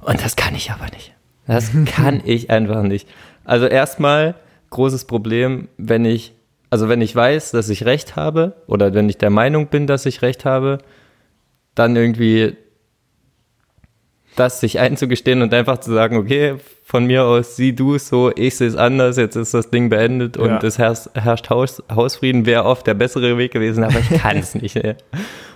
[0.00, 1.14] Und das kann ich aber nicht.
[1.46, 3.08] Das kann ich einfach nicht.
[3.44, 4.34] Also erstmal
[4.70, 6.34] großes Problem, wenn ich,
[6.68, 10.04] also wenn ich weiß, dass ich recht habe oder wenn ich der Meinung bin, dass
[10.04, 10.78] ich recht habe,
[11.74, 12.56] dann irgendwie
[14.38, 18.30] das sich einzugestehen und einfach zu sagen, okay, von mir aus sieh du es so,
[18.34, 20.58] ich sehe es anders, jetzt ist das Ding beendet und Ja.
[20.62, 24.54] es herrscht, herrscht Haus, Hausfrieden, wäre oft der bessere Weg gewesen, aber ich kann es
[24.54, 24.76] nicht.
[24.76, 24.94] Ey.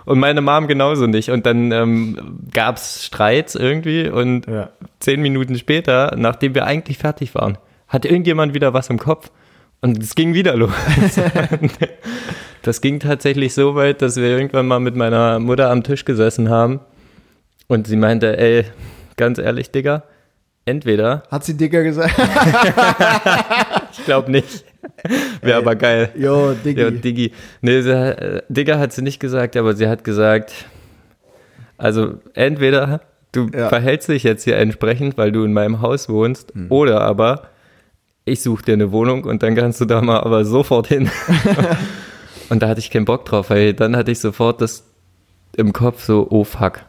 [0.05, 1.30] Und meine Mom genauso nicht.
[1.30, 4.70] Und dann ähm, gab es Streits irgendwie und Ja.
[5.01, 7.57] zehn Minuten später, nachdem wir eigentlich fertig waren,
[7.89, 9.30] hatte irgendjemand wieder was im Kopf
[9.80, 10.72] und es ging wieder los.
[12.62, 16.51] das ging tatsächlich so weit, dass wir irgendwann mal mit meiner Mutter am Tisch gesessen
[16.51, 16.80] haben
[17.73, 18.64] und sie meinte, ey,
[19.16, 20.03] ganz ehrlich, Digga,
[20.66, 22.14] entweder, Hat sie dicker gesagt?
[23.93, 24.64] ich glaube nicht,
[25.41, 26.11] wäre aber geil.
[26.14, 26.81] Jo, Diggi.
[26.81, 27.33] Ja, Diggi.
[27.62, 30.53] Nee, sie, äh, Digga hat sie nicht gesagt, aber sie hat gesagt,
[31.79, 33.01] also entweder
[33.33, 33.68] du Ja.
[33.70, 36.66] verhältst dich jetzt hier entsprechend, weil du in meinem Haus wohnst, Hm.
[36.68, 37.49] oder aber
[38.27, 41.11] ich suche dir eine Wohnung und dann kannst du da mal aber sofort hin.
[42.51, 44.85] und da hatte ich keinen Bock drauf, weil dann hatte ich sofort das
[45.57, 46.81] im Kopf so, oh fuck,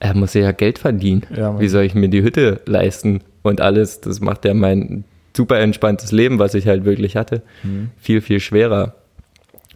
[0.00, 1.22] er muss ja Geld verdienen.
[1.34, 1.58] Ja.
[1.58, 4.00] Wie soll ich mir die Hütte leisten und alles?
[4.00, 5.04] Das macht ja mein
[5.36, 7.90] super entspanntes Leben, was ich halt wirklich hatte, Hm.
[7.96, 8.94] viel, viel schwerer.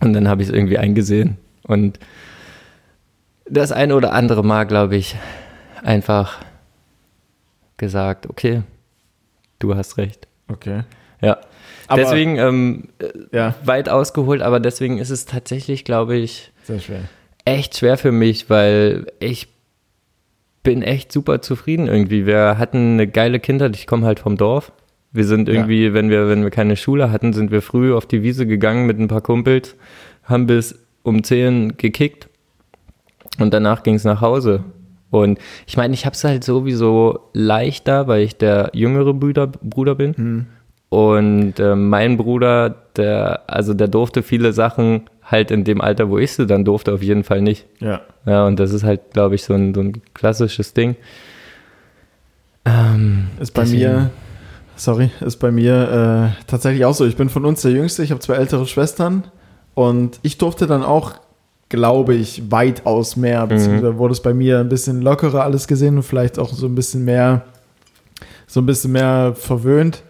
[0.00, 1.36] Und dann habe ich es irgendwie eingesehen.
[1.64, 1.98] Und
[3.50, 5.16] das ein oder andere Mal, glaube ich,
[5.82, 6.38] einfach
[7.76, 8.62] gesagt, okay,
[9.58, 10.28] du hast recht.
[10.48, 10.82] Okay.
[11.20, 11.38] Ja.
[11.86, 12.88] Aber- deswegen ähm,
[13.32, 17.00] Ja, weit ausgeholt, aber deswegen ist es tatsächlich, glaube ich, schwer.
[17.44, 19.48] echt schwer für mich, weil ich
[20.68, 22.26] bin echt super zufrieden irgendwie.
[22.26, 23.74] Wir hatten eine geile Kindheit.
[23.74, 24.70] Ich komme halt vom Dorf.
[25.12, 28.22] Wir sind irgendwie, wenn wir, wenn wir keine Schule hatten, sind wir früh auf die
[28.22, 29.76] Wiese gegangen mit ein paar Kumpels,
[30.24, 32.28] haben bis um 10 gekickt
[33.38, 34.62] und danach ging es nach Hause.
[35.08, 39.94] Und ich meine, ich habe es halt sowieso leichter, weil ich der jüngere Bruder, Bruder
[39.94, 40.14] bin.
[40.90, 46.18] Und äh, mein Bruder, der, also der durfte viele Sachen halt in dem Alter, wo
[46.18, 47.66] ich sie dann durfte, auf jeden Fall nicht.
[47.81, 48.01] Ja.
[48.26, 50.97] Ja, und das ist halt, glaube ich, so ein, so ein klassisches Ding.
[52.64, 54.11] Ähm, Ist bei deswegen- mir,
[54.76, 57.07] sorry, ist bei mir äh, tatsächlich auch so.
[57.07, 59.24] Ich bin von uns der Jüngste, ich habe zwei ältere Schwestern
[59.74, 61.14] und ich durfte dann auch,
[61.68, 66.03] glaube ich, weitaus mehr, beziehungsweise wurde es bei mir ein bisschen lockerer alles gesehen und
[66.03, 67.43] vielleicht auch so ein bisschen mehr,
[68.47, 70.03] so ein bisschen mehr verwöhnt.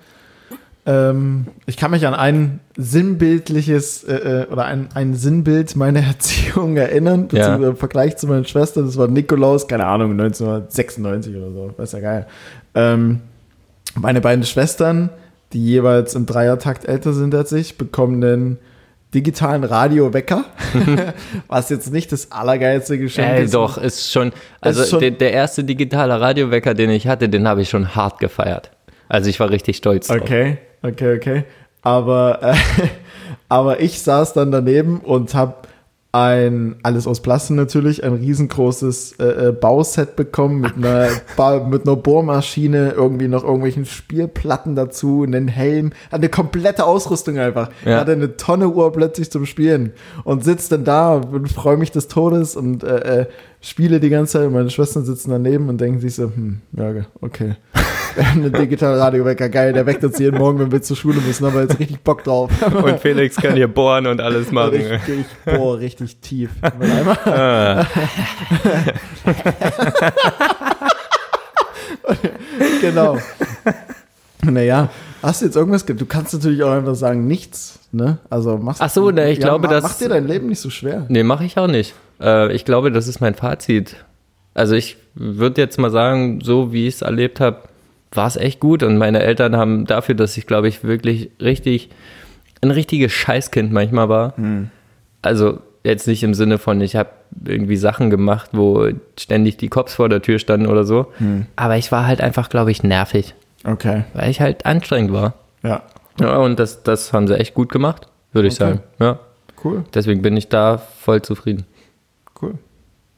[0.88, 6.78] Ähm, ich kann mich an ein sinnbildliches äh, äh, oder ein, ein Sinnbild meiner Erziehung
[6.78, 8.86] erinnern, beziehungsweise im Vergleich zu meinen Schwestern.
[8.86, 12.26] Das war Nikolaus, keine Ahnung, 1996 oder so, weiß ja geil.
[12.74, 13.20] Ähm,
[13.96, 15.10] meine beiden Schwestern,
[15.52, 18.58] die jeweils im Dreiertakt älter sind als ich, bekommen einen
[19.12, 20.46] digitalen Radiowecker,
[21.48, 23.52] was jetzt nicht das allergeilste Geschenk Ey, ist.
[23.52, 24.32] doch, ist schon,
[24.62, 28.20] also schon- der, der erste digitale Radiowecker, den ich hatte, den habe ich schon hart
[28.20, 28.70] gefeiert.
[29.06, 30.20] Also ich war richtig stolz drauf.
[30.82, 31.44] Okay, okay.
[31.82, 32.54] Aber, äh,
[33.48, 35.54] aber ich saß dann daneben und habe
[36.10, 41.86] ein, alles aus Plastik natürlich, ein riesengroßes äh, äh, Bauset bekommen mit einer, ba mit
[41.86, 47.68] einer Bohrmaschine, irgendwie noch irgendwelchen Spielplatten dazu, einen Helm, eine komplette Ausrüstung einfach.
[47.82, 48.00] Ich Ja.
[48.00, 49.92] hatte eine Tonne Uhr plötzlich zum Spielen
[50.24, 53.26] und sitze dann da und freue mich des Todes und äh, äh,
[53.60, 57.04] spiele die ganze Zeit und meine Schwestern sitzen daneben und denken sich so, hm, ja,
[57.20, 57.56] okay.
[58.34, 61.54] Eine digitale Radiowecker, geil, der weckt uns jeden Morgen, wenn wir zur Schule müssen, haben
[61.54, 62.50] wir jetzt richtig Bock drauf.
[62.82, 64.70] Und Felix kann hier bohren und alles machen.
[64.74, 66.50] Richtig, boah, richtig tief.
[66.62, 67.84] Ah,
[72.80, 73.18] genau.
[74.42, 74.88] Naja,
[75.22, 78.18] hast du jetzt irgendwas, ge- du kannst natürlich auch einfach sagen, nichts, ne?
[78.30, 80.70] Also machst Ach so, ne, ich glaube, ma- das- Macht dir dein Leben nicht so
[80.70, 81.06] schwer.
[81.08, 81.94] nee, mache ich auch nicht.
[82.20, 83.96] Äh, ich glaube, das ist mein Fazit.
[84.54, 87.58] Also ich würde jetzt mal sagen, so wie ich es erlebt habe,
[88.12, 88.82] war es echt gut.
[88.82, 91.90] Und meine Eltern haben dafür, dass ich, glaube ich, wirklich richtig
[92.60, 94.34] ein richtiges Scheißkind manchmal war.
[95.22, 97.10] Also jetzt nicht im Sinne von, ich habe
[97.44, 98.88] irgendwie Sachen gemacht, wo
[99.18, 101.06] ständig die Cops vor der Tür standen oder so.
[101.56, 103.34] Aber ich war halt einfach, glaube ich, nervig,
[103.64, 105.34] Okay, weil ich halt anstrengend war.
[105.62, 105.82] ja,
[106.20, 108.64] Ja, und das, das haben sie echt gut gemacht, würde ich Okay.
[108.70, 108.80] sagen.
[108.98, 109.18] Ja,
[109.64, 111.64] cool, deswegen bin ich da voll zufrieden.
[112.42, 112.54] cool.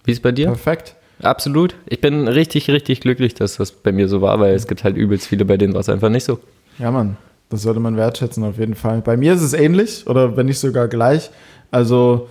[0.04, 0.46] Wie ist bei dir?
[0.46, 0.96] Perfekt.
[1.22, 1.74] Absolut.
[1.86, 4.96] Ich bin richtig, richtig glücklich, dass das bei mir so war, weil es gibt halt
[4.96, 6.38] übelst viele, bei denen war es einfach nicht so.
[6.78, 7.16] Ja, Mann,
[7.50, 9.02] das sollte man wertschätzen auf jeden Fall.
[9.02, 11.30] Bei mir ist es ähnlich oder wenn nicht sogar gleich.
[11.70, 12.28] Also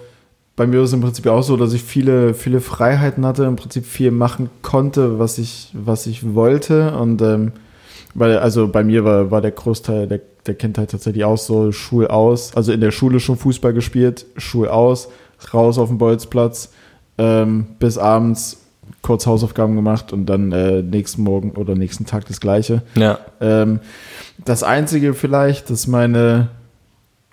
[0.56, 3.56] bei mir ist es im Prinzip auch so, dass ich viele, viele Freiheiten hatte, im
[3.56, 6.98] Prinzip viel machen konnte, was ich, was ich wollte.
[6.98, 7.54] Und ähm,
[8.14, 12.08] weil, also bei mir war, war der Großteil der, der Kindheit tatsächlich auch so, Schul
[12.08, 15.10] aus, also in der Schule schon Fußball gespielt, Schul aus,
[15.54, 16.72] raus auf den Bolzplatz,
[17.18, 18.58] ähm, bis abends
[19.02, 22.82] kurz Hausaufgaben gemacht und dann äh, nächsten Morgen oder nächsten Tag das gleiche.
[22.96, 23.20] Ja.
[23.42, 23.80] Ähm,
[24.46, 26.50] das Einzige vielleicht, dass meine,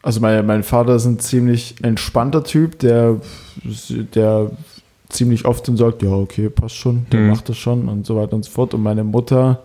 [0.03, 3.21] also mein, mein Vater ist ein ziemlich entspannter Typ, der,
[4.15, 4.51] der
[5.09, 7.29] ziemlich oft dann sagt, ja, okay, passt schon, der Mhm.
[7.31, 8.75] macht das schon und so weiter und so fort.
[8.75, 9.61] Und meine Mutter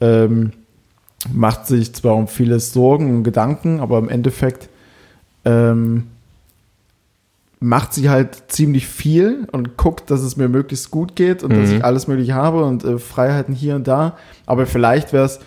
[0.00, 0.52] ähm,
[1.32, 4.68] macht sich zwar um vieles Sorgen und Gedanken, aber im Endeffekt
[5.44, 6.06] ähm,
[7.60, 11.68] macht sie halt ziemlich viel und guckt, dass es mir möglichst gut geht und dass
[11.70, 11.76] Mhm.
[11.76, 14.16] ich alles mögliche habe und äh, Freiheiten hier und da.
[14.46, 15.40] Aber vielleicht wäre es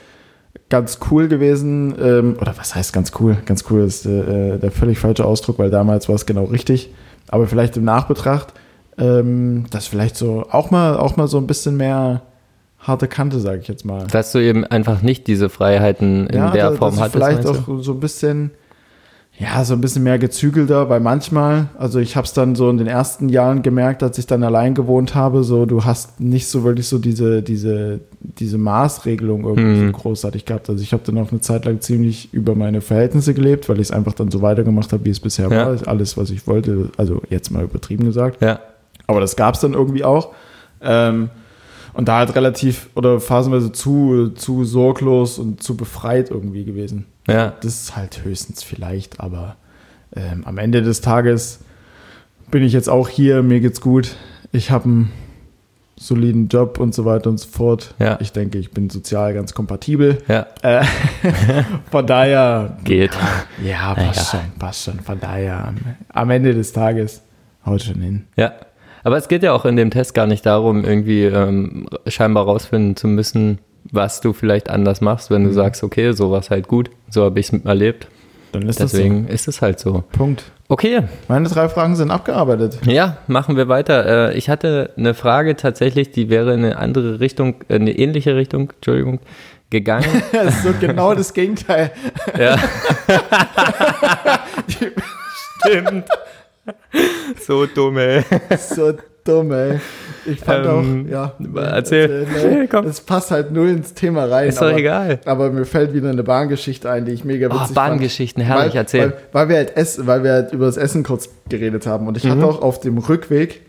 [0.69, 3.37] ganz cool gewesen, ähm, oder was heißt ganz cool?
[3.45, 6.93] Ganz cool ist äh, äh, der völlig falsche Ausdruck, weil damals war es genau richtig.
[7.29, 8.53] Aber vielleicht im Nachbetracht,
[8.99, 12.21] ähm, dass vielleicht so auch mal, auch mal so ein bisschen mehr
[12.77, 14.05] harte Kante, sage ich jetzt mal.
[14.11, 17.15] Dass du eben einfach nicht diese Freiheiten in ja, der da- Form dass hattest.
[17.15, 18.51] vielleicht auch so ein bisschen,
[19.39, 22.77] Ja, so ein bisschen mehr gezügelter, weil manchmal, also ich habe es dann so in
[22.77, 26.63] den ersten Jahren gemerkt, als ich dann allein gewohnt habe, so du hast nicht so
[26.63, 29.87] wirklich so diese, diese, diese Maßregelung irgendwie Mhm.
[29.87, 30.69] so großartig gehabt.
[30.69, 33.87] Also ich habe dann auch eine Zeit lang ziemlich über meine Verhältnisse gelebt, weil ich
[33.87, 35.65] es einfach dann so weitergemacht habe, wie es bisher Ja.
[35.79, 35.87] war.
[35.87, 38.39] Alles, was ich wollte, also jetzt mal übertrieben gesagt.
[38.41, 38.59] Ja.
[39.07, 40.29] Aber das gab es dann irgendwie auch.
[40.79, 41.29] Ähm,
[41.93, 47.05] und da halt relativ oder phasenweise zu, zu sorglos und zu befreit irgendwie gewesen.
[47.27, 47.53] Ja.
[47.61, 49.55] Das ist halt höchstens vielleicht, aber
[50.15, 51.59] ähm, am Ende des Tages
[52.51, 54.15] bin ich jetzt auch hier, mir geht's gut.
[54.51, 55.11] Ich habe einen
[55.95, 57.95] soliden Job und so weiter und so fort.
[57.99, 58.17] Ja.
[58.19, 60.17] Ich denke, ich bin sozial ganz kompatibel.
[60.27, 60.47] Ja.
[60.61, 60.83] Äh,
[61.91, 63.11] von daher, Geht.
[63.63, 63.93] ja, Ja.
[63.95, 64.99] passt schon, passt schon.
[64.99, 65.77] Von daher, am,
[66.09, 67.21] am Ende des Tages
[67.65, 68.25] haut schon hin.
[68.35, 68.51] Ja.
[69.03, 72.95] Aber es geht ja auch in dem Test gar nicht darum, irgendwie ähm, scheinbar rausfinden
[72.95, 73.59] zu müssen,
[73.91, 75.53] was du vielleicht anders machst, wenn du Mhm.
[75.55, 78.07] sagst, okay, so war es halt gut, so habe ich es erlebt.
[78.53, 79.91] Dann ist Deswegen ist es halt so.
[79.93, 80.03] so.
[80.11, 80.43] Punkt.
[80.69, 82.79] Okay, Meine drei Fragen sind abgearbeitet.
[82.85, 84.29] ja, machen wir weiter.
[84.31, 88.35] Äh, ich hatte eine Frage tatsächlich, die wäre in eine andere Richtung, äh, eine ähnliche
[88.35, 89.19] Richtung, Entschuldigung,
[89.69, 90.05] gegangen.
[90.31, 91.91] Das ist so genau das Gegenteil.
[92.39, 92.55] ja.
[95.65, 96.05] Stimmt.
[97.45, 98.23] So dumm, ey.
[98.57, 98.93] So
[99.23, 99.79] dumm, ey.
[100.25, 101.33] Ich fand Ähm, auch, ja.
[101.71, 102.25] erzähl.
[102.27, 102.85] Nee, Komm.
[102.85, 104.49] das passt halt null ins Thema rein.
[104.49, 105.19] Ist doch aber, egal.
[105.25, 108.53] Aber mir fällt wieder eine Bahngeschichte ein, die ich mega Oh, witzig Bahngeschichten, fand.
[108.55, 109.01] herrlich, weil, erzähl.
[109.01, 112.07] Weil, weil, wir halt essen, weil wir halt über das Essen kurz geredet haben.
[112.07, 112.29] Und ich Mhm.
[112.31, 113.61] hatte auch auf dem Rückweg,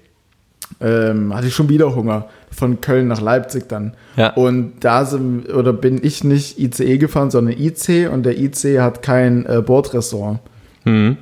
[0.81, 2.29] ähm, hatte ich schon wieder Hunger.
[2.51, 3.95] Von Köln nach Leipzig dann.
[4.17, 4.33] Ja.
[4.35, 8.09] Und da sind, oder bin ich nicht ICE gefahren, sondern IC.
[8.13, 10.39] Und der IC hat kein äh, Bordrestaurant.
[10.85, 11.17] Mhm.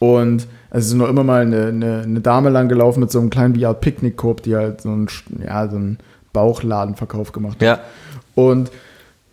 [0.00, 3.30] Und es ist nur immer mal eine, eine, eine Dame lang gelaufen mit so einem
[3.30, 5.06] kleinen wie Art Picknickkorb, die halt so einen,
[5.44, 5.98] ja, so einen
[6.32, 7.62] Bauchladenverkauf gemacht hat.
[7.62, 7.80] Ja.
[8.34, 8.70] Und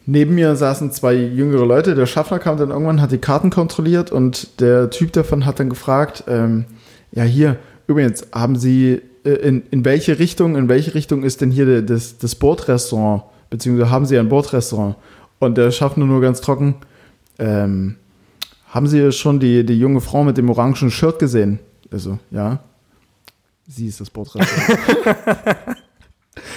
[0.05, 1.95] neben mir saßen zwei jüngere Leute.
[1.95, 5.69] Der Schaffner kam dann irgendwann, hat die Karten kontrolliert und der Typ davon hat dann
[5.69, 6.65] gefragt, ähm,
[7.11, 7.55] ja hier,
[7.87, 11.85] übrigens, haben Sie, äh, in, in welche Richtung, in welche Richtung ist denn hier de-
[11.85, 13.23] das, das Bordrestaurant?
[13.49, 14.95] Beziehungsweise haben Sie ein Bordrestaurant?
[15.39, 16.75] Und der Schaffner nur ganz trocken,
[17.39, 17.95] ähm,
[18.69, 21.59] haben Sie schon die, die junge Frau mit dem orangen Shirt gesehen?
[21.91, 22.59] Also, ja.
[23.67, 24.79] Sie ist das Bordrestaurant.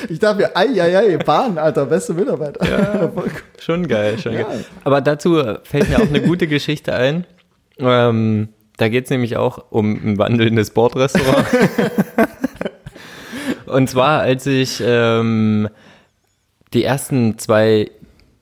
[0.08, 2.66] ich dachte mir, ei, ei, ei, Bahn, Alter, beste Mitarbeiter.
[2.68, 3.12] Ja.
[3.58, 4.42] Schon geil, schon Ja.
[4.42, 4.64] geil.
[4.84, 7.26] Aber dazu fällt mir auch eine gute Geschichte ein.
[7.78, 11.46] Ähm, da geht es nämlich auch um ein wandelndes Bordrestaurant.
[13.66, 15.68] Und zwar, als ich ähm,
[16.72, 17.90] die ersten zwei,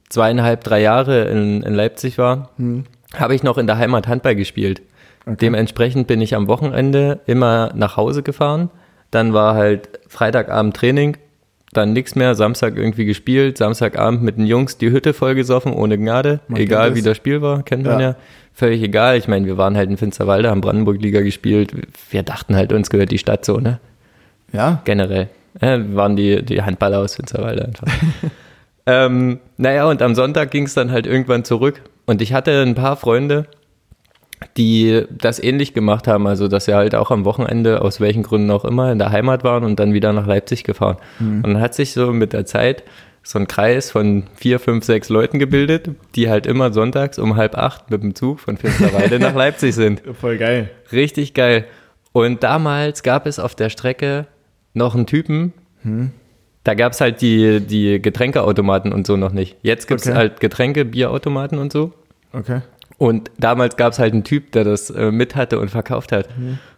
[0.08, 2.50] zweieinhalb, drei Jahre in, in Leipzig war,
[3.16, 4.82] habe ich noch in der Heimat Handball gespielt.
[5.26, 8.70] Dementsprechend bin ich am Wochenende immer nach Hause gefahren.
[9.10, 11.16] Dann war halt Freitagabend Training,
[11.72, 16.40] dann nichts mehr, Samstag irgendwie gespielt, Samstagabend mit den Jungs die Hütte vollgesoffen, ohne Gnade,
[16.48, 18.10] Man egal wie das Spiel war, kennt man Ja.
[18.10, 18.16] ja.
[18.52, 19.16] Völlig egal.
[19.16, 21.72] Ich meine, wir waren halt in Finsterwalde, haben Brandenburg-Liga gespielt.
[22.10, 23.78] Wir dachten halt, uns gehört die Stadt so, ne?
[24.52, 25.28] ja, Generell.
[25.60, 27.86] Ja, wir waren die, die Handballer aus Finsterwalde einfach.
[28.86, 31.80] ähm, naja, und am Sonntag ging es dann halt irgendwann zurück.
[32.10, 33.46] Und ich hatte ein paar Freunde,
[34.56, 38.50] die das ähnlich gemacht haben, also dass sie halt auch am Wochenende, aus welchen Gründen
[38.50, 40.96] auch immer, in der Heimat waren und dann wieder nach Leipzig gefahren.
[41.20, 42.82] Und dann hat sich so mit der Zeit
[43.22, 47.56] so ein Kreis von vier, fünf, sechs Leuten gebildet, die halt immer sonntags um halb
[47.56, 50.02] acht mit dem Zug von Finsterwalde nach Leipzig sind.
[50.20, 50.70] voll geil.
[50.90, 51.66] Richtig geil.
[52.12, 54.26] Und damals gab es auf der Strecke
[54.74, 55.52] noch einen Typen,
[56.64, 59.56] da gab es halt die, die Getränkeautomaten und so noch nicht.
[59.62, 60.16] Jetzt gibt es Okay.
[60.16, 61.92] halt Getränke, Bierautomaten und so.
[62.32, 62.60] Okay.
[62.98, 66.28] Und damals gab es halt einen Typ, der das äh, mit hatte und verkauft hat.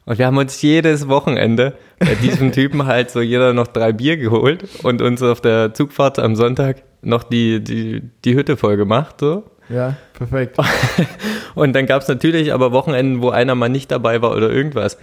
[0.05, 4.17] Und wir haben uns jedes Wochenende bei diesem Typen halt so jeder noch drei Bier
[4.17, 9.17] geholt und uns auf der Zugfahrt am Sonntag noch die, die, die Hütte voll gemacht.
[9.19, 9.45] So.
[9.69, 10.59] Ja, perfekt.
[11.55, 14.99] Und dann gab es natürlich aber Wochenenden, wo einer mal nicht dabei war oder irgendwas.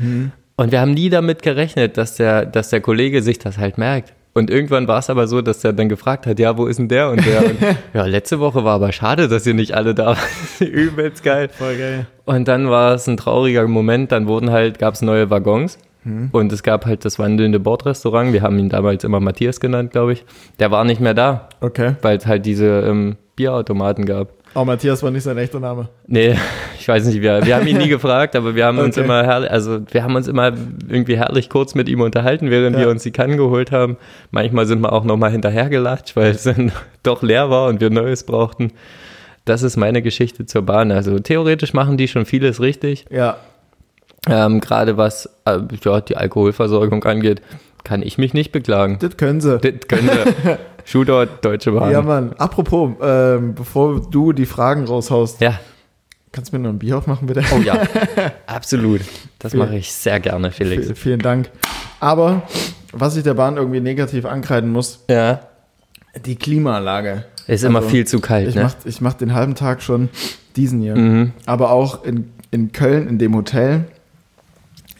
[0.55, 4.13] Und wir haben nie damit gerechnet, dass der, dass der Kollege sich das halt merkt.
[4.33, 6.87] Und irgendwann war es aber so, dass er dann gefragt hat, ja, wo ist denn
[6.87, 7.43] der und der?
[7.45, 7.57] Und,
[7.93, 10.19] ja, letzte Woche war aber schade, dass ihr nicht alle da wart.
[10.61, 11.49] Übelst geil.
[11.49, 12.05] Voll geil.
[12.25, 15.77] Und dann war es ein trauriger Moment, dann wurden halt, gab es neue Waggons.
[16.31, 18.33] Und es gab halt das wandelnde Bordrestaurant.
[18.33, 20.25] Wir haben ihn damals immer Matthias genannt, glaube ich.
[20.57, 21.95] Der war nicht mehr da, Okay.
[22.01, 24.29] weil es halt diese ähm, Bierautomaten gab.
[24.55, 25.89] Oh, Matthias war nicht sein echter Name.
[26.07, 26.35] Nee,
[26.79, 29.05] ich weiß nicht, wir, wir haben ihn nie gefragt, aber wir haben uns Okay.
[29.05, 30.51] immer herrlich, also wir haben uns immer
[30.87, 32.81] irgendwie herrlich kurz mit ihm unterhalten, während Ja.
[32.83, 33.97] wir uns die Kannen geholt haben.
[34.31, 36.71] Manchmal sind wir auch nochmal hinterhergelatscht, weil es dann
[37.03, 38.71] doch leer war und wir Neues brauchten.
[39.45, 40.91] Das ist meine Geschichte zur Bahn.
[40.91, 43.05] Also theoretisch machen die schon vieles richtig.
[43.11, 43.37] Ja.
[44.27, 47.41] Ähm, Gerade was äh, ja, die Alkoholversorgung angeht,
[47.83, 48.97] kann ich mich nicht beklagen.
[48.99, 49.57] Das können sie.
[49.59, 50.57] Das können wir.
[50.89, 51.91] Shootout, Deutsche Bahn.
[51.91, 52.33] Ja, Mann.
[52.39, 55.59] Apropos, ähm, bevor du die Fragen raushaust, ja.
[56.31, 57.43] Kannst du mir noch ein Bier aufmachen, bitte?
[57.55, 57.75] Oh ja,
[58.47, 59.01] absolut.
[59.39, 60.87] Das mache ich sehr gerne, Felix.
[60.87, 61.49] V vielen Dank.
[61.99, 62.43] Aber
[62.91, 65.41] was ich der Bahn irgendwie negativ ankreiden muss, Ja.
[66.25, 67.23] die Klimaanlage.
[67.47, 68.63] Ist immer Also, viel zu kalt, Ich ne?
[68.63, 70.09] mach, ich mach den halben Tag schon
[70.55, 70.95] diesen hier.
[70.95, 71.33] Mhm.
[71.47, 73.85] Aber auch in, in Köln, in dem Hotel.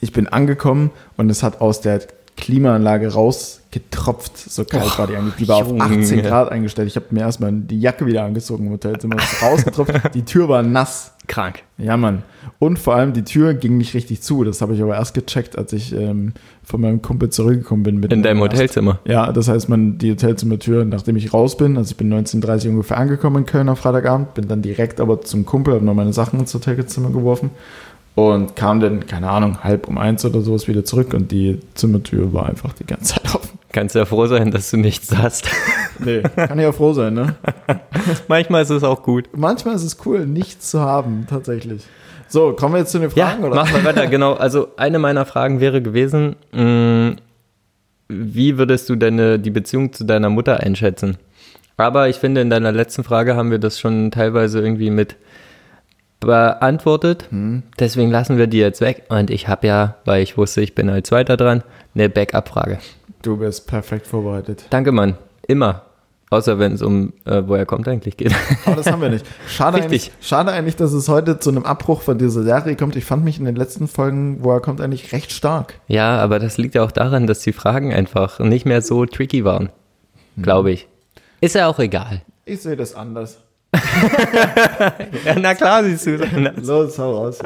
[0.01, 2.01] Ich bin angekommen und es hat aus der
[2.39, 4.37] Klimaanlage rausgetropft.
[4.37, 5.35] So kalt war die eigentlich.
[5.35, 5.83] Die war auf Junge.
[5.83, 6.87] 18 Grad eingestellt.
[6.87, 9.17] Ich habe mir erstmal die Jacke wieder angezogen im Hotelzimmer.
[9.41, 9.93] Rausgetropft.
[10.13, 11.13] die Tür war nass.
[11.27, 11.61] Krank.
[11.77, 12.23] Ja, Mann.
[12.57, 14.43] Und vor allem die Tür ging nicht richtig zu.
[14.43, 16.33] Das habe ich aber erst gecheckt, als ich ähm,
[16.63, 17.99] von meinem Kumpel zurückgekommen bin.
[17.99, 18.39] Mit In deinem.
[18.39, 18.99] Hotelzimmer.
[19.05, 22.97] Ja, das heißt, man die Hotelzimmertür, nachdem ich raus bin, also ich bin 19.30 ungefähr
[22.97, 26.39] angekommen in Köln am Freitagabend, bin dann direkt aber zum Kumpel, habe noch meine Sachen
[26.39, 27.51] ins Hotelzimmer geworfen
[28.27, 32.33] und kam dann, keine Ahnung, halb um eins oder sowas wieder zurück und die Zimmertür
[32.33, 33.57] war einfach die ganze Zeit offen.
[33.71, 35.47] Kannst ja froh sein, dass du nichts hast.
[35.99, 37.35] Nee, kann ja froh sein, ne?
[38.27, 39.29] Manchmal ist es auch gut.
[39.35, 41.83] Manchmal ist es cool, nichts zu haben, tatsächlich.
[42.27, 43.55] So, kommen wir jetzt zu den Ja, Fragen, oder?
[43.55, 44.07] machen wir weiter.
[44.07, 47.15] Genau, also eine meiner Fragen wäre gewesen, mh,
[48.07, 51.17] wie würdest du deine, die Beziehung zu deiner Mutter einschätzen?
[51.77, 55.15] Aber ich finde, in deiner letzten Frage haben wir das schon teilweise irgendwie mit
[56.19, 57.27] beantwortet.
[57.29, 57.63] Hm.
[57.79, 59.03] Deswegen lassen wir die jetzt weg.
[59.09, 61.63] Und ich habe ja, weil ich wusste, ich bin als Zweiter dran,
[61.95, 62.79] eine Backup-Frage.
[63.21, 64.65] Du bist perfekt vorbereitet.
[64.69, 65.17] Danke, Mann.
[65.47, 65.83] Immer.
[66.31, 68.35] Außer wenn es um, äh, woher kommt eigentlich geht.
[68.65, 69.25] Aber das haben wir nicht.
[69.47, 70.11] Schade Richtig.
[70.11, 72.95] eigentlich, schade eigentlich, dass es heute zu einem Abbruch von dieser Serie kommt.
[72.95, 75.79] Ich fand mich in den letzten Folgen, wo er kommt, eigentlich recht stark.
[75.87, 79.43] ja, aber das liegt ja auch daran, dass die Fragen einfach nicht mehr so tricky
[79.43, 79.69] waren.
[80.39, 80.87] Glaube ich.
[81.41, 82.21] Ist ja auch egal.
[82.45, 83.39] Ich sehe das anders.
[85.25, 86.17] Ja, na klar, siehst du.
[86.61, 87.39] Los, hau raus.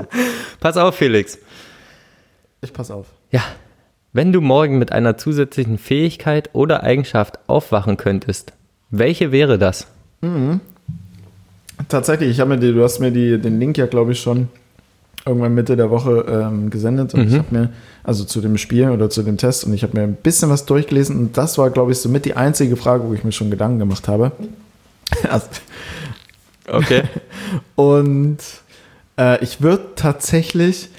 [0.60, 1.38] Pass auf, Felix.
[2.62, 3.08] Ich pass auf.
[3.32, 3.42] Ja,
[4.14, 8.54] wenn du morgen mit einer zusätzlichen Fähigkeit oder Eigenschaft aufwachen könntest,
[8.90, 9.88] welche wäre das?
[11.90, 14.48] Tatsächlich, ich habe mir die, du hast mir die, den Link ja, glaube ich, schon
[15.26, 17.70] irgendwann Mitte der Woche ähm, gesendet und ich habe mir,
[18.04, 20.66] also zu dem Spiel oder zu dem Test und ich habe mir ein bisschen was
[20.66, 23.80] durchgelesen und das war, glaube ich, somit die einzige Frage, wo ich mir schon Gedanken
[23.80, 24.32] gemacht habe.
[25.30, 25.46] Also,
[26.68, 27.04] Okay.
[27.76, 28.38] Und
[29.18, 30.90] äh, ich würde tatsächlich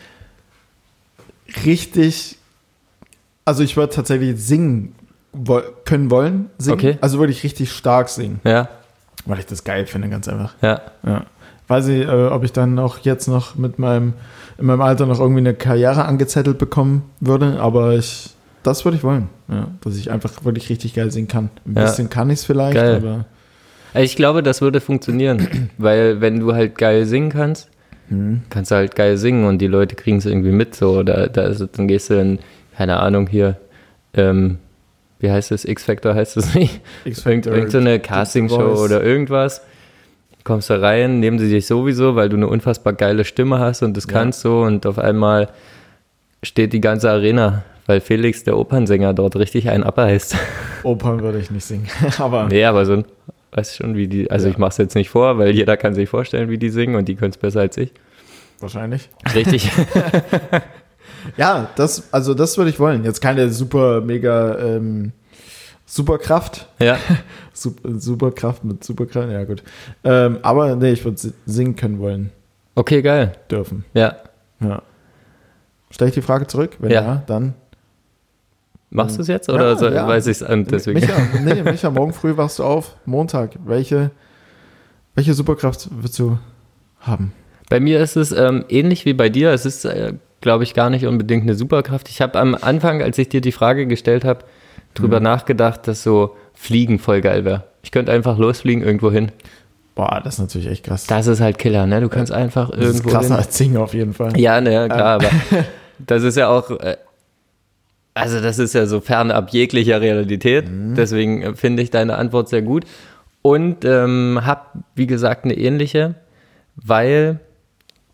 [1.65, 2.37] richtig,
[3.45, 4.95] also ich würde tatsächlich singen
[5.33, 6.75] wo können wollen, singen.
[6.79, 6.99] Okay.
[7.01, 8.69] Also würde ich richtig stark singen, ja,
[9.27, 10.55] weil ich das geil finde, ganz einfach.
[10.63, 10.81] ja.
[11.05, 11.27] Ja.
[11.67, 14.13] Weiß ich, äh, ob ich dann auch jetzt noch mit meinem,
[14.59, 18.31] in meinem Alter noch irgendwie eine Karriere angezettelt bekommen würde, aber ich,
[18.63, 19.31] das würde ich wollen.
[19.49, 21.49] Ja, dass ich einfach wirklich richtig geil singen kann.
[21.67, 21.85] Ein Ja.
[21.85, 22.97] bisschen kann ich es vielleicht, Geil.
[22.97, 23.25] aber
[23.95, 27.71] Also Ich glaube, das würde funktionieren, weil wenn du halt geil singen kannst,
[28.09, 28.43] hm.
[28.51, 30.99] kannst du halt geil singen und die Leute kriegen es irgendwie mit so.
[30.99, 32.39] Oder da ist, dann gehst du in,
[32.77, 33.57] keine Ahnung, hier,
[34.13, 34.59] ähm,
[35.21, 36.81] wie heißt es, X-Factor heißt es nicht?
[37.05, 39.63] Irgend, irgend so eine Castingshow oder irgendwas.
[40.43, 43.97] Kommst da rein, nehmen sie dich sowieso, weil du eine unfassbar geile Stimme hast und
[43.97, 44.13] das Ja.
[44.13, 45.49] kannst so und auf einmal
[46.43, 50.37] steht die ganze Arena, weil Felix, der Opernsänger, dort richtig einen abreißt.
[50.83, 51.87] Opern würde ich nicht singen.
[52.19, 53.05] aber Nee, aber so ein,
[53.55, 54.53] weißt schon, wie die, also Ja.
[54.53, 57.15] ich mach's jetzt nicht vor, weil jeder kann sich vorstellen, wie die singen und die
[57.17, 57.93] können es besser als ich.
[58.61, 59.09] wahrscheinlich.
[59.35, 59.71] Richtig.
[61.39, 63.03] Ja, das, also das würde ich wollen.
[63.05, 65.13] Jetzt keine super, mega ähm,
[65.87, 66.69] Superkraft.
[66.81, 66.99] ja.
[67.57, 69.63] Super, Superkraft mit Superkraft, ja gut.
[70.03, 72.31] Ähm, aber nee, ich würde si- singen können wollen,
[72.75, 73.33] Okay, geil.
[73.49, 73.85] dürfen.
[73.95, 74.17] Ja.
[74.61, 74.83] Ja.
[75.91, 76.77] Stelle ich die Frage zurück?
[76.81, 77.03] Wenn Ja.
[77.03, 77.55] ja, dann.
[78.95, 80.07] Machst du es jetzt oder Ja, so, ja.
[80.07, 81.01] weiß ich es deswegen?
[81.01, 81.15] Micha,
[81.45, 82.97] nee, Micha, morgen früh wachst du auf.
[83.05, 83.51] Montag.
[83.67, 84.11] Welche,
[85.15, 86.39] welche Superkraft willst du
[87.01, 87.33] haben?
[87.69, 89.51] Bei mir ist es ähm, ähnlich wie bei dir.
[89.51, 92.09] Es ist, äh, glaube ich, gar nicht unbedingt eine Superkraft.
[92.09, 94.45] Ich habe am Anfang, als ich dir die Frage gestellt habe,
[94.95, 95.25] drüber Mhm.
[95.25, 97.65] nachgedacht, dass so Fliegen voll geil wäre.
[97.83, 99.33] Ich könnte einfach losfliegen irgendwo hin.
[99.97, 101.07] Boah, das ist natürlich echt krass.
[101.07, 102.01] Das ist halt Killer, ne?
[102.01, 103.37] Du kannst einfach das ist irgendwo krasser hin.
[103.45, 104.39] als Singen auf jeden Fall.
[104.39, 105.29] Ja, ne, klar, aber
[105.99, 106.97] das ist ja auch, äh,
[108.15, 110.65] also das ist ja so fernab jeglicher Realität.
[110.69, 112.85] Deswegen äh, finde ich deine Antwort sehr gut.
[113.43, 114.63] Und ähm, habe,
[114.95, 116.15] wie gesagt, eine ähnliche,
[116.77, 117.41] weil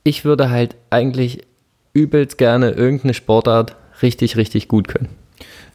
[0.02, 1.42] ich würde halt eigentlich
[1.92, 5.08] übelst gerne irgendeine Sportart richtig, richtig gut können.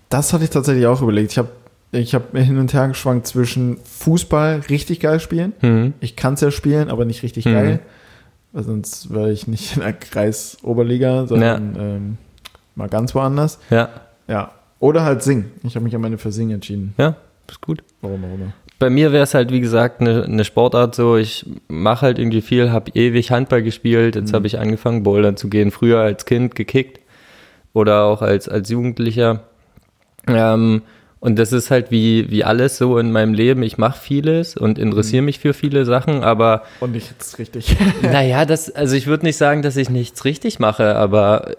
[0.10, 1.32] Das hatte ich tatsächlich auch überlegt.
[1.32, 1.50] Ich habe
[1.92, 5.54] ich hab mir hin und her geschwankt zwischen Fußball richtig geil spielen.
[5.62, 5.94] Mhm.
[6.02, 7.54] Ich kann es ja spielen, aber nicht richtig Mhm.
[7.54, 7.80] geil.
[8.52, 12.18] Weil sonst wäre ich nicht in der Kreisoberliga, sondern ähm,
[12.76, 13.60] mal ganz woanders.
[13.70, 13.90] Ja,
[14.28, 14.52] Ja.
[14.80, 15.52] Oder halt singen.
[15.64, 16.94] Ich habe mich am Ende für Singen entschieden.
[16.98, 17.16] ja,
[17.50, 17.84] ist gut.
[18.02, 18.54] Warum auch immer.
[18.78, 21.16] Bei mir wäre es halt, wie gesagt, eine, eine Sportart so.
[21.16, 24.16] Ich mache halt irgendwie viel, habe ewig Handball gespielt.
[24.16, 25.72] Jetzt habe ich angefangen, Bouldern zu gehen.
[25.72, 27.00] Früher als Kind gekickt
[27.74, 29.42] oder auch als, als Jugendlicher.
[30.28, 30.82] Ähm,
[31.22, 33.64] Und das ist halt wie, wie alles so in meinem Leben.
[33.64, 37.78] Ich mache vieles und interessiere mich für viele Sachen, aber Und nichts richtig.
[38.02, 41.52] naja, das, also ich würde nicht sagen, dass ich nichts richtig mache, aber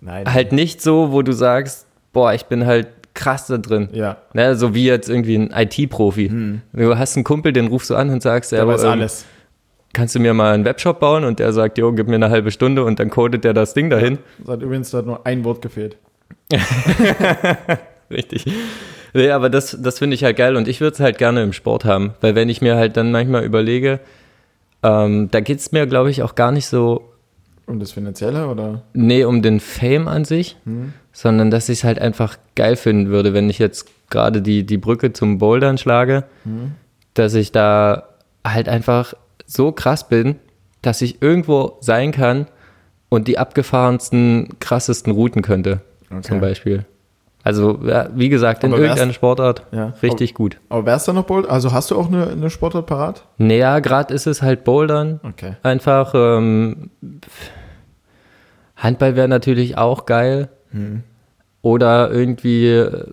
[0.00, 0.30] Nein.
[0.32, 3.88] halt nicht so, wo du sagst, boah, ich bin halt krass da drin.
[3.92, 4.18] Ja.
[4.34, 6.60] Ne, so wie jetzt irgendwie ein IT-Profi.
[6.72, 9.24] Du hast einen Kumpel, den rufst du an und sagst, Der ja, weiß ähm, alles.
[9.92, 11.24] kannst du mir mal einen Webshop bauen?
[11.24, 13.90] Und der sagt, jo, gib mir eine halbe Stunde und dann codet der das Ding
[13.90, 14.18] dahin.
[14.42, 15.96] Es hat übrigens da hat nur ein Wort gefehlt.
[18.10, 18.44] Richtig.
[19.12, 21.52] Nee, aber das, das finde ich halt geil und ich würde es halt gerne im
[21.52, 23.98] Sport haben, weil wenn ich mir halt dann manchmal überlege,
[24.82, 27.10] ähm, da geht es mir, glaube ich, auch gar nicht so,
[27.66, 28.82] Um das Finanzielle oder?
[28.92, 30.56] nee, um den Fame an sich,
[31.12, 34.78] sondern dass ich es halt einfach geil finden würde, wenn ich jetzt gerade die, die
[34.78, 36.24] Brücke zum Bouldern schlage,
[37.14, 38.08] dass ich da
[38.46, 39.14] halt einfach
[39.46, 40.36] so krass bin,
[40.82, 42.46] dass ich irgendwo sein kann
[43.08, 45.80] und die abgefahrensten, krassesten Routen könnte,
[46.22, 46.84] zum Beispiel.
[47.42, 49.94] Also, ja, wie gesagt, in Aber irgendeiner Sportart Ja.
[50.02, 50.58] richtig gut.
[50.68, 51.50] Aber wärst du noch Boulder?
[51.50, 53.24] Also hast du auch eine, eine Sportart parat?
[53.38, 55.20] Naja, gerade ist es halt Bouldern.
[55.22, 55.54] Okay.
[55.62, 56.90] Einfach, ähm,
[58.76, 60.48] Handball wäre natürlich auch geil.
[60.72, 61.02] Hm.
[61.62, 63.04] Oder irgendwie äh,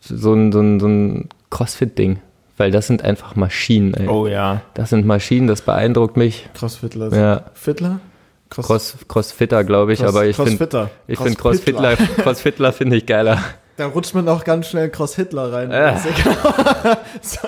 [0.00, 2.20] so ein, so ein, so ein Crossfit-Ding.
[2.56, 4.08] Weil das sind einfach Maschinen, ey.
[4.08, 4.62] Oh ja.
[4.74, 6.48] Das sind Maschinen, das beeindruckt mich.
[6.54, 7.14] Crossfitler.
[7.16, 7.42] Ja.
[7.54, 8.00] Fittler?
[8.50, 10.90] Cross, Cross, Crossfitter, glaube ich, Cross- aber ich finde Crossfitter.
[11.06, 11.94] ich find Crosspitler.
[11.96, 13.38] Crossfitler, Crossfitler finde ich geiler.
[13.76, 15.70] Da rutscht man auch ganz schnell Cross Hitler rein.
[15.70, 16.98] Ist egal.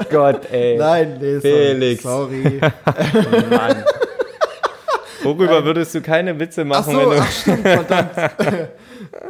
[0.11, 0.77] Gott, ey.
[0.79, 1.41] Nein, nee, sorry.
[1.41, 2.03] Felix.
[2.05, 2.61] Sorry.
[3.51, 3.85] Mann.
[5.25, 7.17] Worüber würdest du keine Witze Ach machen, so, wenn du.
[7.19, 8.11] ach stimmt, verdammt.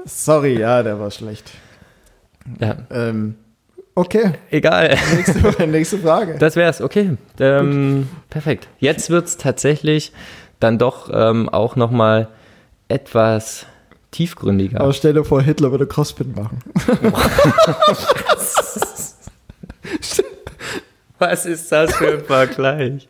[0.04, 1.50] Sorry, ja, der war schlecht.
[2.58, 3.36] Ja, Ähm,
[3.94, 4.96] okay, egal.
[5.14, 6.36] nächste, nächste Frage.
[6.38, 7.16] Das wär's, okay.
[7.38, 8.68] Ähm, perfekt.
[8.78, 10.12] Jetzt wird's tatsächlich
[10.58, 12.28] dann doch ähm, auch nochmal
[12.88, 13.66] etwas
[14.10, 14.80] tiefgründiger.
[14.80, 16.58] Aber stell dir vor, Hitler würde Crossfit machen.
[21.18, 23.08] Was ist das für ein Vergleich?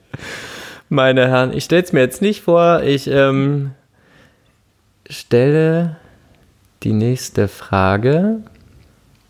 [0.88, 2.82] Meine Herren, ich stell's mir jetzt nicht vor.
[2.82, 3.70] Ich ähm,
[5.08, 5.96] stelle
[6.82, 8.42] die nächste Frage.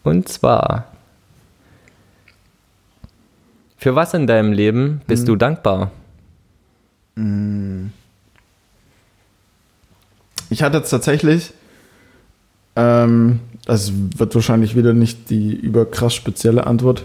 [0.03, 0.87] Und zwar:
[3.77, 5.91] Für was in deinem Leben bist du dankbar?
[10.49, 11.53] Ich hatte jetzt tatsächlich,
[12.77, 17.05] ähm, das wird wahrscheinlich wieder nicht die überkrass spezielle Antwort,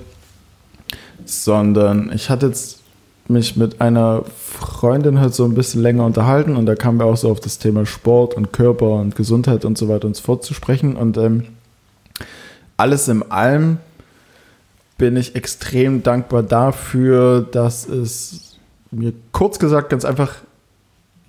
[1.25, 2.84] sondern ich hatte jetzt
[3.29, 7.17] mich mit einer Freundin halt so ein bisschen länger unterhalten und da kamen wir auch
[7.17, 10.43] so auf das Thema Sport und Körper und Gesundheit und so weiter und so fort
[10.43, 11.45] zu sprechen und ähm,
[12.77, 13.77] alles in allem
[14.97, 18.57] bin ich extrem dankbar dafür, dass es
[18.91, 20.35] mir kurz gesagt ganz einfach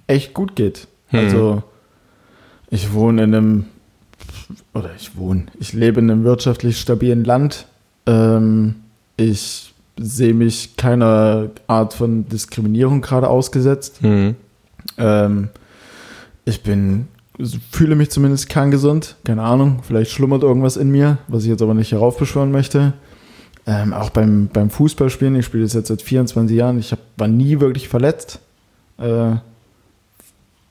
[0.07, 0.87] echt gut geht.
[1.09, 1.19] Hm.
[1.19, 1.63] Also
[2.71, 3.65] ich wohne in einem,
[4.75, 7.67] oder ich wohne, ich lebe in einem wirtschaftlich stabilen Land.
[8.07, 8.77] Ähm,
[9.17, 9.66] ich
[9.99, 13.99] sehe mich keiner Art von Diskriminierung gerade ausgesetzt.
[14.03, 14.37] Hm.
[14.99, 15.49] Ähm,
[16.45, 17.09] ich bin,
[17.71, 19.17] fühle mich zumindest kerngesund.
[19.25, 22.93] Keine Ahnung, vielleicht schlummert irgendwas in mir, was ich jetzt aber nicht heraufbeschwören möchte.
[23.67, 27.27] Ähm, auch beim, beim Fußballspielen, ich spiele das jetzt seit 24 Jahren, ich hab, war
[27.27, 28.39] nie wirklich verletzt.
[28.99, 29.37] Äh,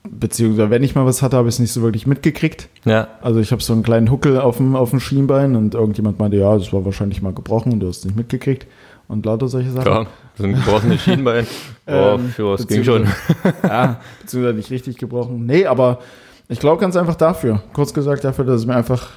[0.09, 2.69] beziehungsweise, wenn ich mal was hatte, habe ich es nicht so wirklich mitgekriegt.
[2.85, 6.19] Ja, Also ich habe so einen kleinen Huckel auf dem, auf dem Schienbein und irgendjemand
[6.19, 8.65] meinte, ja, das war wahrscheinlich mal gebrochen und du hast es nicht mitgekriegt.
[9.07, 9.83] Und lauter solche Sachen.
[9.83, 10.07] klar.
[10.37, 11.47] So ein gebrochenes Schienbein.
[11.87, 13.07] Oh, Ähm, ja, es ging schon.
[13.63, 15.45] ja, beziehungsweise nicht richtig gebrochen.
[15.45, 15.99] Nee, aber
[16.47, 17.61] ich glaube ganz einfach dafür.
[17.73, 19.09] Kurz gesagt dafür, dass es mir einfach,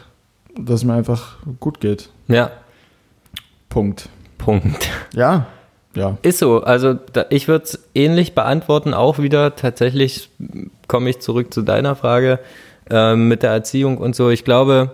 [0.54, 2.10] dass es mir einfach gut geht.
[2.26, 2.50] Ja,
[3.70, 4.10] Punkt.
[4.36, 4.90] Punkt.
[5.14, 5.46] Ja,
[5.94, 6.18] ja.
[6.22, 6.62] Ist so.
[6.62, 8.92] Also da, ich würde es ähnlich beantworten.
[8.92, 10.30] Auch wieder tatsächlich
[10.88, 12.38] komme ich zurück zu deiner Frage
[12.90, 14.30] ähm, mit der Erziehung und so.
[14.30, 14.92] Ich glaube,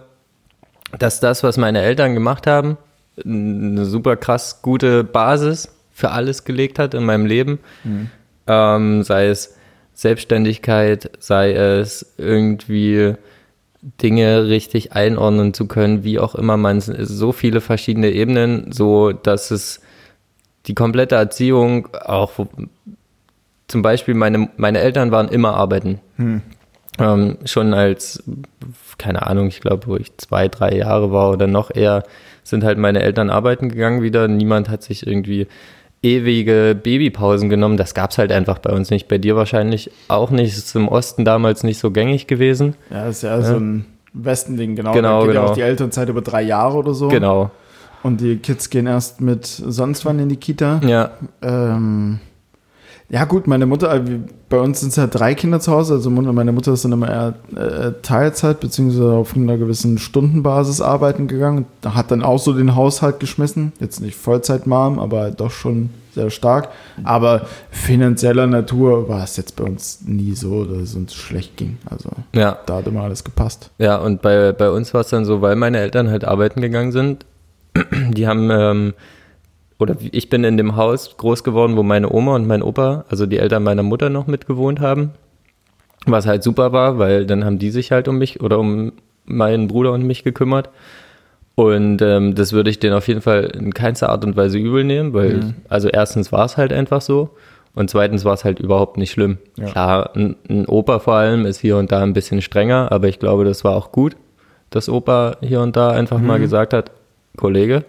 [0.99, 2.77] dass das, was meine Eltern gemacht haben,
[3.23, 7.61] eine super krass gute Basis für alles gelegt hat in meinem Leben.
[8.47, 9.57] Ähm, sei es
[9.95, 13.15] Selbstständigkeit, sei es irgendwie
[14.03, 16.57] Dinge richtig einordnen zu können, wie auch immer.
[16.57, 19.81] Man so viele verschiedene Ebenen, so dass es
[20.67, 22.33] die komplette Erziehung auch
[23.69, 26.01] zum Beispiel meine meine Eltern waren immer arbeiten.
[26.99, 28.23] Ähm, schon als
[28.99, 32.05] keine Ahnung ich glaube wo ich zwei drei Jahre war oder noch eher
[32.45, 35.49] sind halt meine Eltern arbeiten gegangen wieder niemand hat sich irgendwie
[36.03, 40.57] ewige Babypausen genommen das gab's halt einfach bei uns nicht bei dir wahrscheinlich auch nicht
[40.57, 44.77] ist im Osten damals nicht so gängig gewesen Ja, das ist ja, so ein Westending,
[44.77, 44.93] genau.
[44.93, 45.51] Genau, da geht ja genau.
[45.51, 47.09] auch die Elternzeit über drei Jahre oder so.
[47.09, 47.51] genau
[48.05, 50.81] Und die Kids gehen erst mit sonst wann in die Kita.
[50.87, 51.11] ja
[51.43, 52.21] Ähm,
[53.11, 54.01] Ja, gut, meine Mutter, äh,
[54.49, 55.95] bei uns sind es ja drei Kinder zu Hause.
[55.95, 61.29] Also meine Mutter ist dann immer eher äh, Teilzeit, beziehungsweise auf einer gewissen Stundenbasis arbeiten
[61.29, 61.67] gegangen.
[61.83, 63.73] Da hat dann auch so den Haushalt geschmissen.
[63.79, 66.69] Jetzt nicht Vollzeit-Mom, aber doch schon sehr stark.
[67.03, 71.79] Aber finanzieller Natur war es jetzt bei uns nie so, dass es uns schlecht ging.
[71.91, 72.59] Also Ja.
[72.67, 73.71] da hat immer alles gepasst.
[73.79, 76.93] Ja, und bei, bei uns war es dann so, weil meine Eltern halt arbeiten gegangen
[76.93, 77.27] sind,
[78.13, 78.95] die haben, ähm,
[79.79, 83.27] oder ich bin in dem Haus groß geworden, wo meine Oma und mein Opa, also
[83.27, 85.13] die Eltern meiner Mutter noch mitgewohnt haben.
[86.07, 88.93] Was halt super war, weil dann haben die sich halt um mich oder um
[89.25, 90.69] meinen Bruder und mich gekümmert.
[91.55, 94.85] Und ähm, das würde ich denen auf jeden Fall in keinster Art und Weise übel
[94.85, 97.31] nehmen, weil, also erstens war es halt einfach so
[97.75, 99.39] und zweitens war es halt überhaupt nicht schlimm.
[99.57, 99.67] Ja.
[99.67, 103.21] Klar, ein, ein Opa vor allem ist hier und da ein bisschen strenger, aber ich
[103.21, 104.17] glaube, das war auch gut,
[104.71, 106.91] dass Opa hier und da einfach mal gesagt hat,
[107.37, 107.85] Kollege,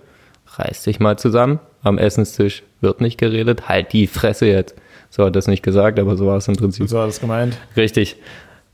[0.57, 4.75] reiß dich mal zusammen, am Essenstisch wird nicht geredet, halt die Fresse jetzt.
[5.09, 6.89] So hat das nicht gesagt, aber so war es im Prinzip.
[6.89, 7.57] So hat es gemeint.
[7.77, 8.17] Richtig.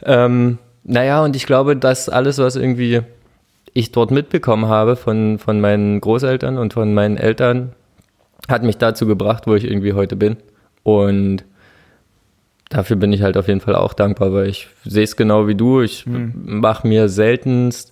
[0.03, 3.01] Ähm, naja, und ich glaube, dass alles, was irgendwie
[3.73, 7.73] ich dort mitbekommen habe von, von meinen Großeltern und von meinen Eltern,
[8.47, 10.37] hat mich dazu gebracht, wo ich irgendwie heute bin.
[10.83, 11.43] Und
[12.69, 15.55] dafür bin ich halt auf jeden Fall auch dankbar, weil ich sehe es genau wie
[15.55, 15.81] du.
[15.81, 17.90] Ich mache mir seltenst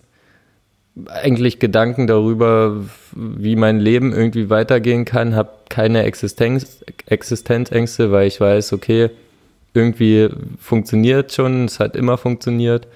[1.07, 2.75] eigentlich Gedanken darüber,
[3.13, 9.09] wie mein Leben irgendwie weitergehen kann, habe keine Existenz, Existenzängste, weil ich weiß, okay,
[9.73, 10.29] irgendwie
[10.59, 12.87] funktioniert schon, es hat immer funktioniert.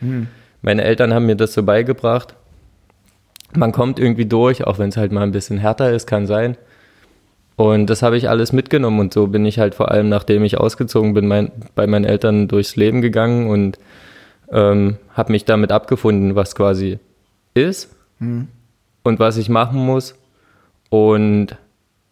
[0.61, 2.35] Meine Eltern haben mir das so beigebracht.
[3.55, 6.57] Man kommt irgendwie durch, auch wenn es halt mal ein bisschen härter ist, kann sein.
[7.55, 10.57] Und das habe ich alles mitgenommen und so bin ich halt vor allem, nachdem ich
[10.57, 13.77] ausgezogen bin, mein, bei meinen Eltern durchs Leben gegangen und
[14.51, 16.97] ähm, habe mich damit abgefunden, was quasi
[17.53, 17.89] ist
[19.03, 20.15] und was ich machen muss.
[20.89, 21.55] Und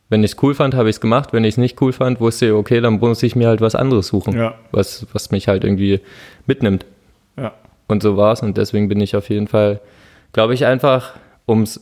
[0.10, 1.34] wenn ich es cool fand, habe ich es gemacht.
[1.34, 3.76] Wenn ich es nicht cool fand, wusste ich, okay, dann muss ich mir halt was
[3.76, 4.56] anderes suchen, Ja.
[4.72, 6.02] was, was mich halt irgendwie
[6.48, 6.86] mitnimmt.
[7.38, 7.54] Ja.
[7.88, 8.42] Und so war es.
[8.42, 9.80] Und deswegen bin ich auf jeden Fall,
[10.34, 11.14] glaube ich, einfach,
[11.46, 11.80] um es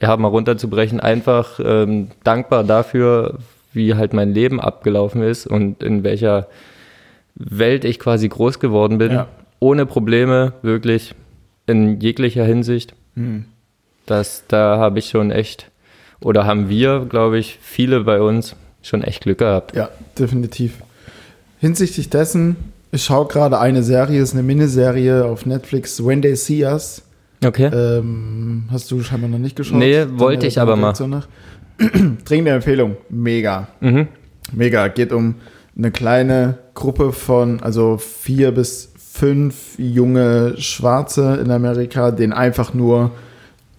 [0.00, 3.38] ja, mal runterzubrechen, einfach ähm, dankbar dafür,
[3.72, 6.48] wie halt mein Leben abgelaufen ist und in welcher
[7.34, 9.12] Welt ich quasi groß geworden bin.
[9.12, 9.28] Ja.
[9.60, 11.14] Ohne Probleme, wirklich
[11.66, 12.94] in jeglicher Hinsicht.
[14.06, 15.70] Das, da habe ich schon echt,
[16.20, 19.74] oder haben wir, glaube ich, viele bei uns schon echt Glück gehabt.
[19.74, 19.88] Ja,
[20.18, 20.74] definitiv.
[21.58, 22.56] Hinsichtlich dessen,
[22.92, 27.02] ich schaue gerade eine Serie, ist eine Miniserie auf Netflix, When They See Us.
[27.44, 27.70] Okay.
[27.72, 29.78] Ähm, hast du scheinbar noch nicht geschaut?
[29.78, 30.94] Nee, wollte ich aber mal.
[32.24, 32.96] Dringende Empfehlung.
[33.10, 33.68] Mega.
[33.80, 34.08] Mhm.
[34.52, 34.88] Mega.
[34.88, 35.34] Geht um
[35.76, 43.12] eine kleine Gruppe von, also vier bis fünf junge Schwarze in Amerika, denen einfach nur,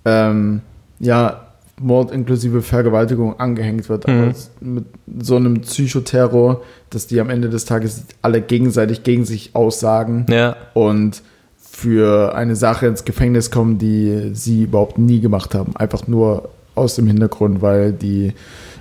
[0.06, 0.62] ähm,
[1.00, 1.42] ja,
[1.80, 4.08] Mord inklusive Vergewaltigung angehängt wird.
[4.08, 4.14] Mhm.
[4.14, 4.86] Aber es- mit
[5.20, 10.56] so einem Psychoterror, dass die am Ende des Tages alle gegenseitig gegen sich aussagen Ja,
[10.74, 11.22] und
[11.60, 15.76] für eine Sache ins Gefängnis kommen, die sie überhaupt nie gemacht haben.
[15.76, 18.34] Einfach nur aus dem Hintergrund, weil die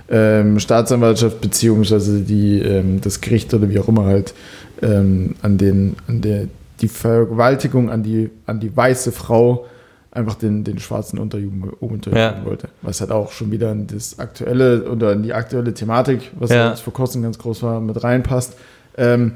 [0.09, 4.33] ähm, Staatsanwaltschaft beziehungsweise die, ähm, das Gericht oder wie auch immer halt
[4.81, 6.47] ähm, an, den, an der,
[6.81, 9.65] die Vergewaltigung an die, an die weiße Frau
[10.11, 11.71] einfach den, den schwarzen unterjubeln
[12.13, 12.35] Ja.
[12.43, 12.69] wollte.
[12.81, 16.75] Was halt auch schon wieder in das aktuelle oder in die aktuelle Thematik, was Ja.
[16.75, 18.53] vor kurzem ganz groß war, mit reinpasst.
[18.97, 19.33] Ähm,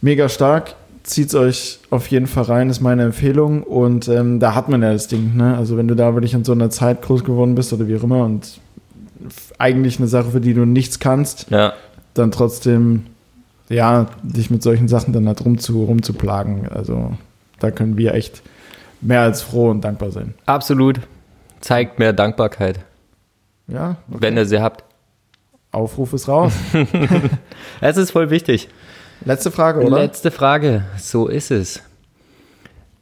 [0.00, 0.74] mega stark.
[1.04, 3.62] Zieht's euch auf jeden Fall rein, ist meine Empfehlung.
[3.62, 5.56] Und ähm, da hat man ja das Ding, ne?
[5.56, 8.02] Also wenn du da wirklich in so einer Zeit groß geworden bist oder wie auch
[8.02, 8.60] immer und
[9.58, 11.72] eigentlich eine Sache, für die du nichts kannst, ja,
[12.14, 13.06] dann trotzdem,
[13.68, 16.68] ja, dich mit solchen Sachen dann halt rumzu, rumzuplagen.
[16.68, 17.12] Also
[17.60, 18.42] da können wir echt
[19.00, 20.34] mehr als froh und dankbar sein.
[20.46, 21.00] absolut.
[21.60, 22.78] Zeigt mehr Dankbarkeit,
[23.66, 24.84] Ja, wenn ihr sie habt.
[25.72, 26.52] Aufruf ist raus.
[27.80, 28.68] Es ist voll wichtig.
[29.24, 29.98] Letzte Frage, oder?
[29.98, 30.84] Letzte Frage.
[30.96, 31.82] So ist es.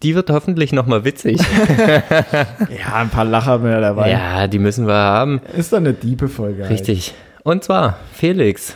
[0.03, 1.39] Die wird hoffentlich nochmal witzig.
[2.09, 4.11] ja, ein paar Lacher mehr dabei.
[4.11, 5.41] ja, die müssen wir haben.
[5.57, 6.63] Ist doch eine diepe Folge.
[6.63, 6.73] halt.
[6.73, 7.15] Richtig.
[7.43, 8.75] Und zwar, Felix,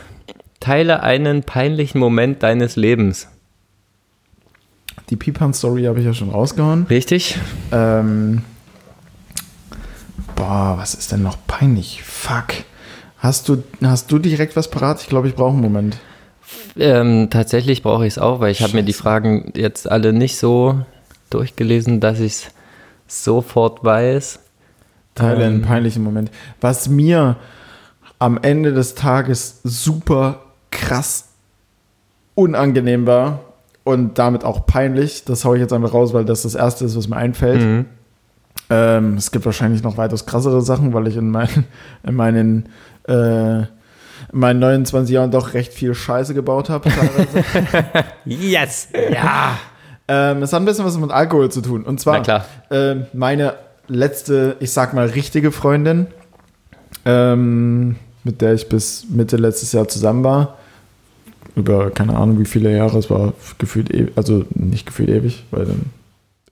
[0.60, 3.28] teile einen peinlichen Moment deines Lebens.
[5.08, 6.86] Die Pipan-Story habe ich ja schon rausgehauen.
[6.88, 7.36] Richtig?
[7.72, 8.42] Ähm,
[10.36, 12.02] boah, was ist denn noch peinlich?
[12.04, 12.48] Fuck.
[13.18, 15.00] Hast du, hast du direkt was parat?
[15.02, 15.98] Ich glaube, ich brauche einen Moment.
[16.76, 20.38] Ähm, tatsächlich brauche ich es auch, weil ich habe mir die Fragen jetzt alle nicht
[20.38, 20.80] so
[21.30, 22.48] durchgelesen, dass ich
[23.06, 24.40] es sofort weiß.
[25.14, 25.62] Teile einen Ähm.
[25.62, 26.30] peinlichen Moment.
[26.60, 27.36] Was mir
[28.18, 30.40] am Ende des Tages super
[30.70, 31.28] krass
[32.34, 33.40] unangenehm war
[33.84, 36.96] und damit auch peinlich, das haue ich jetzt einfach raus, weil das das Erste ist,
[36.96, 37.60] was mir einfällt.
[37.60, 37.86] Mhm.
[38.68, 41.64] Ähm, es gibt wahrscheinlich noch weitaus krassere Sachen, weil ich in, meinen
[42.02, 42.68] in meinen
[43.08, 43.60] äh,
[44.32, 46.88] in meinen 29 Jahren doch recht viel Scheiße gebaut habe.
[48.24, 48.88] Yes!
[49.12, 49.58] Ja!
[50.10, 51.84] ähm, es hat ein bisschen was mit Alkohol zu tun.
[51.84, 53.54] Und zwar ähm, meine
[53.86, 56.08] letzte, ich sag mal, richtige Freundin,
[57.04, 57.94] ähm,
[58.24, 60.58] mit der ich bis Mitte letztes Jahr zusammen war.
[61.56, 65.66] Über keine Ahnung wie viele Jahre, es war gefühlt ewig, also nicht gefühlt ewig, weil
[65.66, 65.86] dann.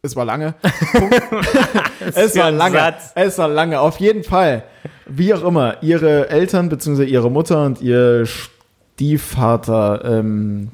[0.03, 0.55] Es war lange.
[2.15, 2.79] es war lange.
[2.79, 3.13] Satz.
[3.15, 3.81] Es war lange.
[3.81, 4.63] Auf jeden Fall.
[5.07, 7.05] Wie auch immer, ihre Eltern bzw.
[7.05, 10.69] ihre Mutter und ihr Stiefvater ähm,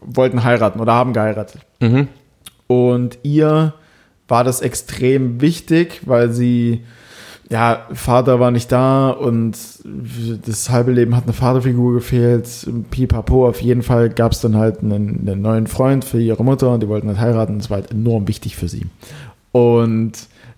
[0.00, 1.60] wollten heiraten oder haben geheiratet.
[1.80, 2.08] Mhm.
[2.66, 3.74] Und ihr
[4.28, 6.84] war das extrem wichtig, weil sie,
[7.48, 9.56] ja, Vater war nicht da und
[10.46, 12.48] das halbe Leben hat eine Vaterfigur gefehlt.
[12.90, 16.72] Pipapo, auf jeden Fall gab es dann halt einen, einen neuen Freund für ihre Mutter
[16.72, 17.58] und die wollten halt heiraten.
[17.58, 18.86] Das war halt enorm wichtig für sie.
[19.52, 20.12] Und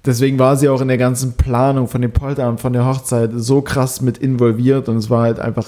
[0.06, 3.60] deswegen war sie auch in der ganzen Planung von dem Polteramt, von der Hochzeit so
[3.60, 5.66] krass mit involviert und es war halt einfach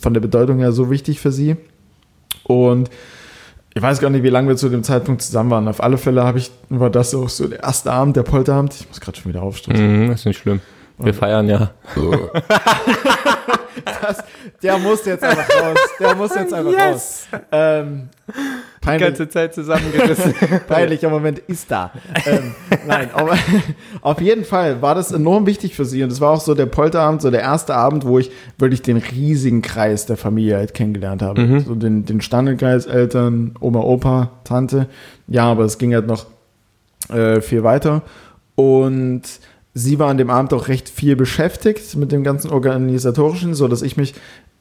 [0.00, 1.56] von der Bedeutung her so wichtig für sie.
[2.44, 2.90] Und
[3.74, 5.68] ich weiß gar nicht, wie lange wir zu dem Zeitpunkt zusammen waren.
[5.68, 8.74] Auf alle Fälle habe ich, war das auch so der erste Abend, der Polterabend.
[8.74, 10.06] Ich muss gerade schon wieder aufstoßen.
[10.06, 10.60] Mhm, ist nicht schlimm.
[10.98, 11.70] Wir feiern ja.
[13.84, 14.22] Das,
[14.62, 15.78] der muss jetzt einfach raus.
[15.98, 17.26] Der muss jetzt einfach raus.
[17.50, 18.08] Ähm,
[18.80, 20.34] peinlich, Zeit zusammengerissen.
[20.68, 21.92] peinlicher Moment ist da.
[22.26, 22.54] Ähm,
[22.86, 23.36] nein, aber
[24.02, 26.02] auf jeden Fall war das enorm wichtig für sie.
[26.02, 28.98] Und es war auch so der Polterabend, so der erste Abend, wo ich wirklich den
[28.98, 31.62] riesigen Kreis der Familie halt kennengelernt habe.
[31.64, 34.86] So den, den Standardkreis, Eltern, Oma, Opa, Tante.
[35.28, 36.26] Ja, aber es ging halt noch
[37.08, 38.02] äh, viel weiter.
[38.54, 39.22] Und
[39.74, 43.82] sie war an dem Abend auch recht viel beschäftigt mit dem ganzen Organisatorischen, so dass
[43.82, 44.14] ich mich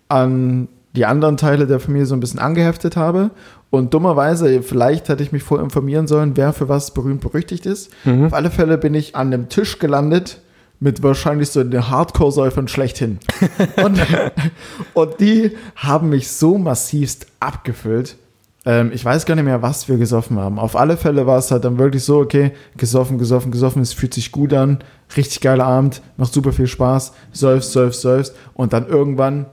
[0.07, 3.31] an die anderen Teile der Familie so ein bisschen angeheftet habe.
[3.69, 7.91] Und dummerweise, vielleicht hätte ich mich vorinformieren sollen, wer für was berühmt berüchtigt ist.
[8.25, 10.41] Auf alle Fälle bin ich an einem Tisch gelandet
[10.81, 13.19] mit wahrscheinlich so den Hardcore-Säufern schlechthin.
[13.83, 14.01] und,
[14.93, 18.17] und die haben mich so massivst abgefüllt.
[18.65, 20.59] Ähm, ich weiß gar nicht mehr, was wir gesoffen haben.
[20.59, 24.13] Auf alle Fälle war es halt dann wirklich so, okay, gesoffen, gesoffen, gesoffen, es fühlt
[24.13, 24.79] sich gut an,
[25.17, 29.47] richtig geiler Abend, macht super viel Spaß, säufst, säufst, säufst und dann irgendwann,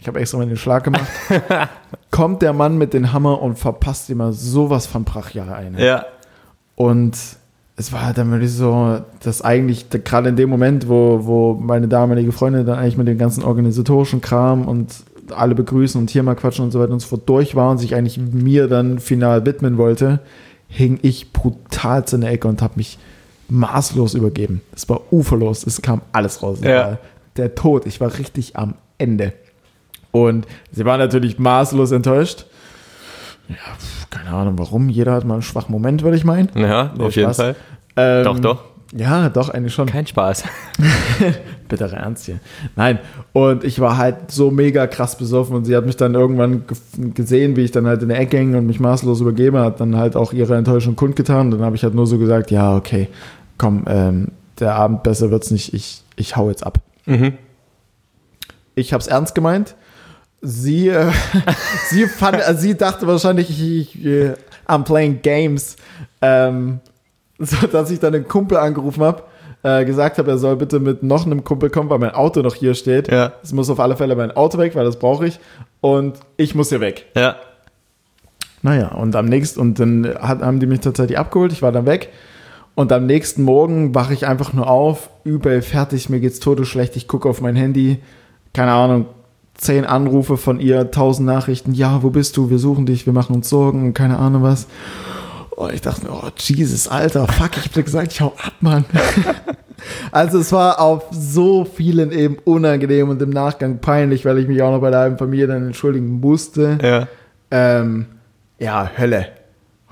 [0.00, 1.06] ich habe extra mal den Schlag gemacht,
[2.12, 5.76] kommt der Mann mit dem Hammer und verpasst immer sowas von brachial ein.
[5.76, 6.04] Ja.
[6.76, 7.16] Und
[7.76, 11.88] es war halt dann wirklich so, dass eigentlich gerade in dem Moment, wo, wo meine
[11.88, 14.94] damalige Freundin dann eigentlich mit dem ganzen organisatorischen Kram und
[15.30, 17.78] alle begrüßen und hier mal quatschen und so weiter und so fort durch war und
[17.78, 20.20] sich eigentlich mir dann final widmen wollte,
[20.68, 22.98] hing ich brutal in der Ecke und habe mich
[23.48, 24.60] maßlos übergeben.
[24.74, 26.58] Es war uferlos, es kam alles raus.
[26.62, 26.98] Ja.
[27.36, 29.32] Der Tod, ich war richtig am Ende.
[30.12, 32.46] Und sie war natürlich maßlos enttäuscht.
[33.48, 33.56] Ja,
[34.10, 34.88] keine Ahnung warum.
[34.88, 36.48] Jeder hat mal einen schwachen Moment, würde ich meinen.
[36.54, 37.34] Ja, auf jeden.
[37.34, 37.56] Fall.
[37.96, 38.64] Ähm, Doch, doch.
[38.92, 39.86] Ja, doch, eigentlich schon.
[39.86, 40.44] Kein Spaß.
[41.68, 42.38] Bitterer Ernst hier.
[42.76, 42.98] Nein,
[43.32, 47.10] und ich war halt so mega krass besoffen und sie hat mich dann irgendwann ge-
[47.12, 49.96] gesehen, wie ich dann halt in der Ecke hänge und mich maßlos übergebe, hat dann
[49.96, 51.46] halt auch ihre Enttäuschung kundgetan.
[51.46, 53.08] Und dann habe ich halt nur so gesagt, ja, okay,
[53.58, 54.28] komm, ähm,
[54.60, 56.78] der Abend besser wird's nicht, ich, ich hau jetzt ab.
[57.06, 57.32] Mhm.
[58.76, 59.74] Ich habe es ernst gemeint.
[60.40, 61.10] Sie, äh,
[61.88, 64.34] sie, fand, also sie dachte wahrscheinlich, ich, ich, äh,
[64.68, 65.76] I'm playing games.
[66.20, 66.80] Ähm,
[67.38, 69.22] so dass ich dann einen Kumpel angerufen habe,
[69.62, 72.54] äh, gesagt habe, er soll bitte mit noch einem Kumpel kommen, weil mein Auto noch
[72.54, 73.10] hier steht.
[73.10, 73.32] Ja.
[73.42, 75.40] Es muss auf alle Fälle mein Auto weg, weil das brauche ich.
[75.80, 77.06] Und ich muss hier weg.
[77.16, 77.36] Ja.
[78.62, 81.86] Naja, und am nächsten, und dann hat, haben die mich tatsächlich abgeholt, ich war dann
[81.86, 82.10] weg.
[82.74, 87.06] Und am nächsten Morgen wache ich einfach nur auf, übel fertig, mir geht's todesschlecht, ich
[87.06, 87.98] gucke auf mein Handy,
[88.52, 89.06] keine Ahnung,
[89.54, 93.36] zehn Anrufe von ihr, tausend Nachrichten, ja, wo bist du, wir suchen dich, wir machen
[93.36, 94.66] uns Sorgen, keine Ahnung was.
[95.56, 98.54] Und ich dachte mir, oh Jesus, Alter, fuck, ich hab dir gesagt, ich hau ab,
[98.60, 98.84] Mann.
[100.12, 104.62] also es war auf so vielen eben unangenehm und im Nachgang peinlich, weil ich mich
[104.62, 106.78] auch noch bei der halben Familie dann entschuldigen musste.
[106.82, 107.08] Ja.
[107.50, 108.06] Ähm,
[108.58, 109.28] ja, Hölle.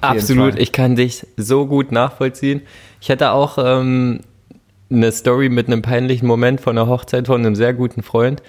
[0.01, 2.63] Absolut, ich kann dich so gut nachvollziehen.
[3.01, 4.21] Ich hatte auch ähm,
[4.91, 8.43] eine Story mit einem peinlichen Moment von einer Hochzeit von einem sehr guten Freund.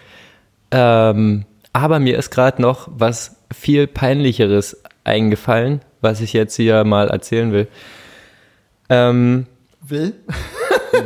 [0.72, 7.10] Ähm, aber mir ist gerade noch was viel peinlicheres eingefallen, was ich jetzt hier mal
[7.10, 7.68] erzählen will.
[8.90, 9.46] Ähm,
[9.86, 10.14] Will?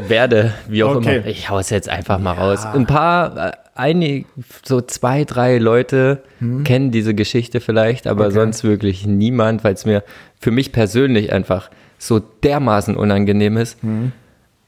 [0.08, 1.18] werde, wie auch Okay.
[1.18, 1.26] immer.
[1.28, 2.66] Ich hau es jetzt einfach mal raus.
[2.66, 4.26] Ein paar, äh, einige,
[4.66, 6.24] so zwei, drei Leute
[6.64, 8.32] kennen diese Geschichte vielleicht, aber Hm.
[8.32, 8.40] Okay.
[8.40, 10.04] sonst wirklich niemand, weil es mir
[10.40, 14.12] für mich persönlich einfach so dermaßen unangenehm ist, Hm.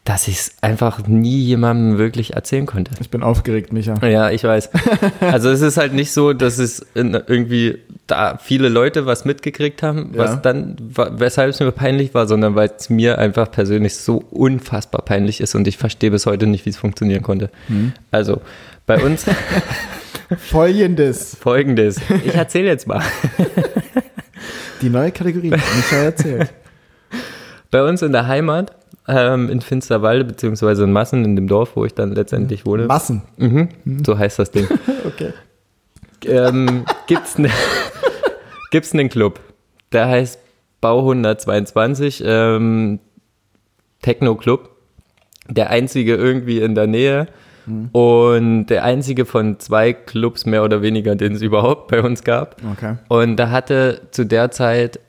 [0.09, 2.91] Dass ich es einfach nie jemandem wirklich erzählen konnte.
[2.99, 3.93] Ich bin aufgeregt, Micha.
[4.07, 4.71] Ja, ich weiß.
[5.21, 7.77] Also es ist halt nicht so, dass es irgendwie
[8.07, 10.19] da viele Leute was mitgekriegt haben, Ja.
[10.23, 14.17] was dann, wa- weshalb es mir peinlich war, sondern weil es mir einfach persönlich so
[14.31, 17.51] unfassbar peinlich ist und ich verstehe bis heute nicht, wie es funktionieren konnte.
[17.67, 17.93] Mhm.
[18.09, 18.41] Also,
[18.87, 19.25] bei uns
[20.39, 21.37] Folgendes.
[21.39, 21.97] folgendes.
[22.25, 23.03] Ich erzähle jetzt mal.
[24.81, 25.49] Die neue Kategorie.
[25.51, 26.53] Michael erzählt.
[27.71, 28.71] Bei uns in der Heimat,
[29.07, 32.85] ähm, in Finsterwalde, beziehungsweise in Massen, in dem Dorf, wo ich dann letztendlich wohne.
[32.85, 33.23] Massen.
[33.37, 33.69] Mhm,
[34.05, 34.67] so heißt das Ding.
[35.05, 35.33] Okay.
[36.25, 37.49] ähm, gibt's ne,
[38.71, 39.39] gibt's einen Club,
[39.93, 40.39] der heißt
[40.81, 42.99] Bau 122, ähm,
[44.01, 44.69] Techno Club.
[45.47, 47.27] Der einzige irgendwie in der Nähe
[47.91, 52.55] und der einzige von zwei Clubs mehr oder weniger, den es überhaupt bei uns gab.
[52.73, 52.95] Okay.
[53.07, 54.99] Und da hatte zu der Zeit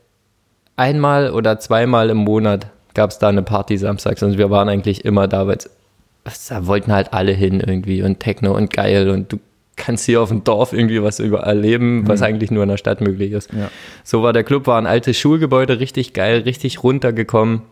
[0.77, 5.05] einmal oder zweimal im Monat gab es da eine Party samstags und wir waren eigentlich
[5.05, 9.33] immer da, weil es- da wollten halt alle hin irgendwie und Techno und geil und
[9.33, 9.39] du
[9.77, 13.01] kannst hier auf dem Dorf irgendwie was über erleben, was eigentlich nur in der Stadt
[13.01, 13.51] möglich ist.
[13.53, 13.71] Ja.
[14.05, 17.62] So war der Club, war ein altes Schulgebäude, richtig geil, richtig runtergekommen.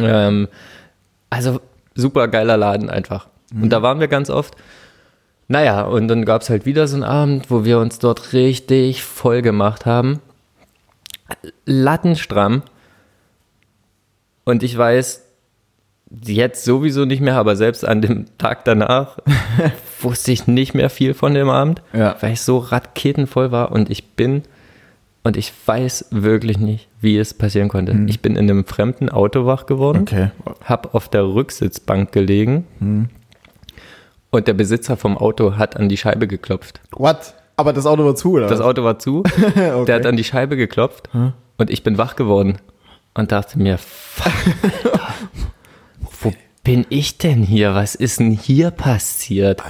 [0.00, 0.48] Ähm,
[1.30, 1.60] also
[1.94, 3.28] super geiler Laden einfach.
[3.54, 4.56] Und da waren wir ganz oft.
[5.46, 9.02] Naja, und dann gab es halt wieder so einen Abend, wo wir uns dort richtig
[9.04, 10.20] voll gemacht haben.
[11.64, 12.62] Lattenstramm.
[14.48, 15.24] Und ich weiß,
[16.24, 19.18] jetzt sowieso nicht mehr, aber selbst an dem Tag danach
[20.00, 22.16] wusste ich nicht mehr viel von dem Abend, Ja.
[22.20, 24.44] weil ich so raketenvoll war und ich bin
[25.22, 27.94] und ich weiß wirklich nicht, wie es passieren konnte.
[28.06, 30.30] Ich bin in einem fremden Auto wach geworden, Okay.
[30.64, 33.10] hab auf der Rücksitzbank gelegen
[34.30, 36.80] und der Besitzer vom Auto hat an die Scheibe geklopft.
[36.92, 37.34] What?
[37.58, 38.46] Aber das Auto war zu, oder?
[38.46, 38.62] Das?
[38.62, 39.84] Auto war zu, okay.
[39.84, 41.10] der hat an die Scheibe geklopft
[41.58, 42.56] und ich bin wach geworden
[43.18, 44.32] und dachte mir, fuck,
[44.62, 45.08] Alter,
[46.22, 46.32] wo
[46.62, 47.74] bin ich denn hier?
[47.74, 49.62] Was ist denn hier passiert?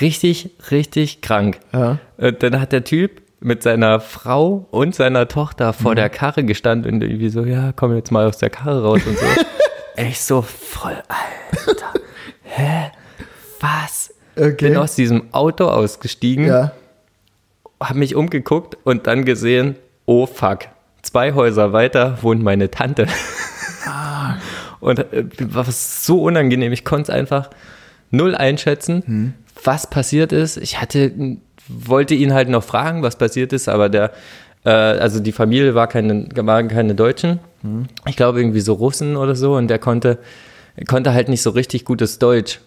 [0.00, 1.58] Richtig, richtig krank.
[1.72, 1.98] Ja.
[2.18, 5.96] Und dann hat der Typ mit seiner Frau und seiner Tochter vor Mhm.
[5.96, 9.18] der Karre gestanden und irgendwie so, ja, komm jetzt mal aus der Karre raus und
[9.18, 9.24] so.
[9.96, 11.92] ich so voll, Alter,
[12.42, 12.90] hä?
[13.60, 14.12] Was?
[14.36, 14.68] Okay.
[14.68, 16.72] Bin aus diesem Auto ausgestiegen, Ja.
[17.80, 19.76] habe mich umgeguckt und dann gesehen,
[20.06, 20.60] oh fuck,
[21.14, 23.06] zwei Häuser weiter wohnt meine Tante.
[24.80, 25.24] Und äh,
[25.54, 27.50] war so unangenehm, ich konnte es einfach
[28.10, 30.56] null einschätzen, was passiert ist.
[30.56, 31.12] Ich hatte,
[31.68, 34.10] wollte ihn halt noch fragen, was passiert ist, aber der,
[34.64, 37.38] äh, also die Familie war keine, waren keine Deutschen.
[38.06, 40.18] Ich glaube irgendwie so Russen oder so und der konnte,
[40.88, 42.58] konnte halt nicht so richtig gutes Deutsch.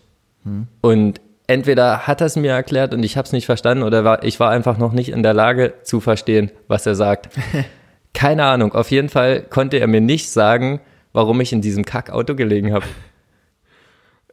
[0.80, 4.24] Und entweder hat er es mir erklärt und ich habe es nicht verstanden oder war,
[4.24, 7.28] ich war einfach noch nicht in der Lage zu verstehen, was er sagt.
[8.18, 8.74] Keine Ahnung.
[8.74, 10.80] Auf jeden Fall konnte er mir nicht sagen,
[11.14, 12.86] warum ich in diesem Kackauto gelegen habe.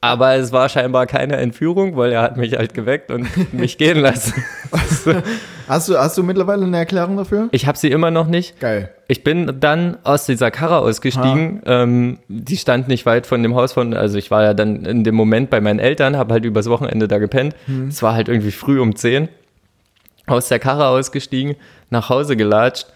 [0.01, 3.99] Aber es war scheinbar keine Entführung, weil er hat mich halt geweckt und mich gehen
[3.99, 4.43] lassen.
[5.69, 7.49] Hast du, hast du mittlerweile eine Erklärung dafür?
[7.51, 8.59] Ich habe sie immer noch nicht.
[8.59, 8.91] Geil.
[9.07, 11.61] Ich bin dann aus dieser Karre ausgestiegen.
[11.67, 15.05] Ähm, die stand nicht weit von dem Haus von, also ich war ja dann in
[15.05, 17.55] dem Moment bei meinen Eltern, habe halt übers Wochenende da gepennt.
[17.91, 19.29] Es war halt irgendwie früh um 10.
[20.27, 21.57] Aus der Karre ausgestiegen,
[21.91, 22.87] nach Hause gelatscht.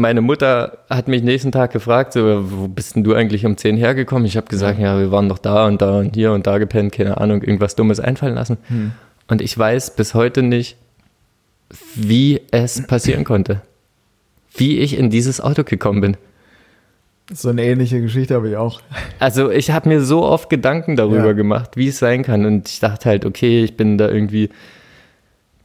[0.00, 3.76] Meine Mutter hat mich nächsten Tag gefragt, so, wo bist denn du eigentlich um 10
[3.76, 4.24] hergekommen?
[4.24, 4.98] Ich habe gesagt, ja.
[4.98, 8.00] wir waren doch da und da und hier und da gepennt, keine Ahnung, irgendwas Dummes
[8.00, 8.56] einfallen lassen.
[9.28, 10.78] Und ich weiß bis heute nicht,
[11.94, 13.60] wie es passieren konnte.
[14.56, 16.16] Wie ich in dieses Auto gekommen bin.
[17.30, 18.80] So eine ähnliche Geschichte habe ich auch.
[19.18, 21.32] Also ich habe mir so oft Gedanken darüber Ja.
[21.32, 22.46] gemacht, wie es sein kann.
[22.46, 24.48] Und ich dachte halt, okay, ich bin da irgendwie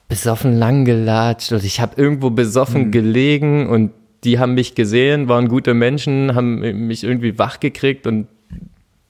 [0.10, 3.92] besoffen lang gelatscht und ich habe irgendwo besoffen gelegen und
[4.26, 8.28] die haben mich gesehen, waren gute Menschen, haben mich irgendwie wach gekriegt und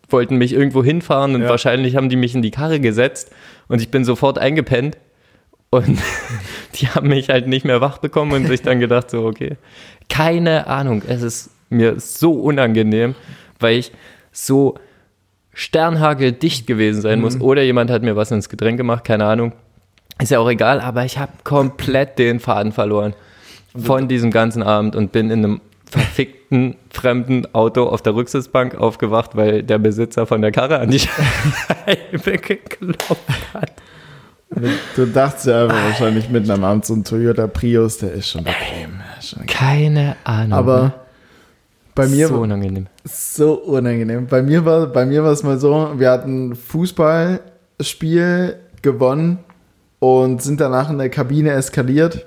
[0.09, 1.49] wollten mich irgendwo hinfahren und Ja.
[1.49, 3.31] wahrscheinlich haben die mich in die Karre gesetzt
[3.67, 4.97] und ich bin sofort eingepennt
[5.71, 5.97] und
[6.75, 9.57] die haben mich halt nicht mehr wach bekommen und sich dann gedacht so, okay,
[10.09, 13.15] keine Ahnung, es ist mir so unangenehm,
[13.59, 13.91] weil ich
[14.31, 14.75] so
[15.53, 19.53] sternhageldicht gewesen sein muss oder jemand hat mir was ins Getränk gemacht, keine Ahnung.
[20.21, 23.15] Ist ja auch egal, aber ich habe komplett den Faden verloren
[23.77, 29.35] von diesem ganzen Abend und bin in einem verfickten fremden Auto auf der Rücksitzbank aufgewacht,
[29.35, 33.71] weil der Besitzer von der Karre an die Scheibe geklopft hat.
[34.95, 38.43] Du dachtest ja einfach wahrscheinlich mitten am Abend so ein Toyota Prius, der ist schon
[38.43, 39.01] bequem.
[39.47, 40.53] Keine Ahnung.
[40.53, 40.93] Aber
[41.95, 42.87] bei mir so unangenehm.
[43.05, 44.27] so unangenehm.
[44.27, 49.39] Bei mir war bei mir war es mal so, wir hatten Fußballspiel gewonnen
[49.99, 52.25] und sind danach in der Kabine eskaliert.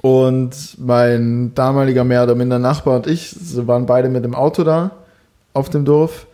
[0.00, 3.34] Und mein damaliger mehr oder minder Nachbar und ich
[3.66, 4.92] waren beide mit dem Auto da
[5.54, 6.26] auf dem Dorf.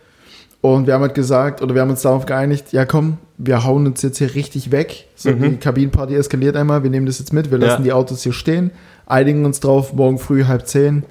[0.61, 3.85] Und wir haben halt gesagt, oder wir haben uns darauf geeinigt, ja komm, wir hauen
[3.87, 5.07] uns jetzt hier richtig weg.
[5.15, 5.41] So, Mhm.
[5.41, 7.83] die Kabinenparty eskaliert einmal, wir nehmen das jetzt mit, wir lassen Ja.
[7.83, 8.71] die Autos hier stehen,
[9.07, 11.03] einigen uns drauf, morgen früh halb zehn,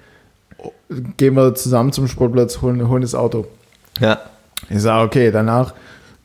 [1.17, 3.47] gehen wir zusammen zum Sportplatz, holen, holen das Auto.
[4.01, 4.19] Ja.
[4.71, 5.75] Ich sage, okay, danach,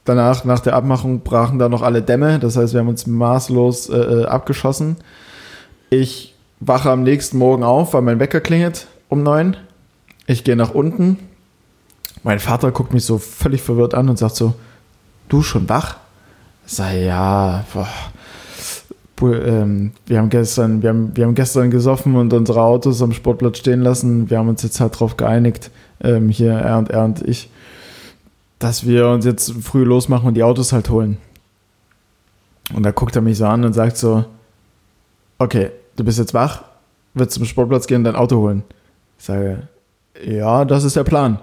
[0.06, 2.40] danach, nach der Abmachung brachen da noch alle Dämme.
[2.40, 4.98] Das heißt, wir haben uns maßlos äh, äh, abgeschossen.
[5.90, 9.58] Ich wache am nächsten Morgen auf, weil mein Wecker klingelt um neun.
[10.28, 11.18] Ich gehe nach unten.
[12.24, 14.54] Mein Vater guckt mich so völlig verwirrt an und sagt so,
[15.30, 15.98] du schon wach?
[16.66, 17.88] Sage, ja, boah.
[19.22, 23.58] Ähm, wir haben gestern, wir haben, wir haben gestern gesoffen und unsere Autos am Sportplatz
[23.58, 24.30] stehen lassen.
[24.30, 25.72] Wir haben uns jetzt halt darauf geeinigt,
[26.02, 27.50] ähm, hier er und er und ich,
[28.60, 31.18] dass wir uns jetzt früh losmachen und die Autos halt holen.
[32.74, 34.24] Und da guckt er mich so an und sagt so,
[35.38, 36.64] okay, du bist jetzt wach,
[37.14, 38.64] willst zum Sportplatz gehen und dein Auto holen?
[39.18, 39.64] Ich sage,
[40.24, 41.40] ja, das ist der Plan.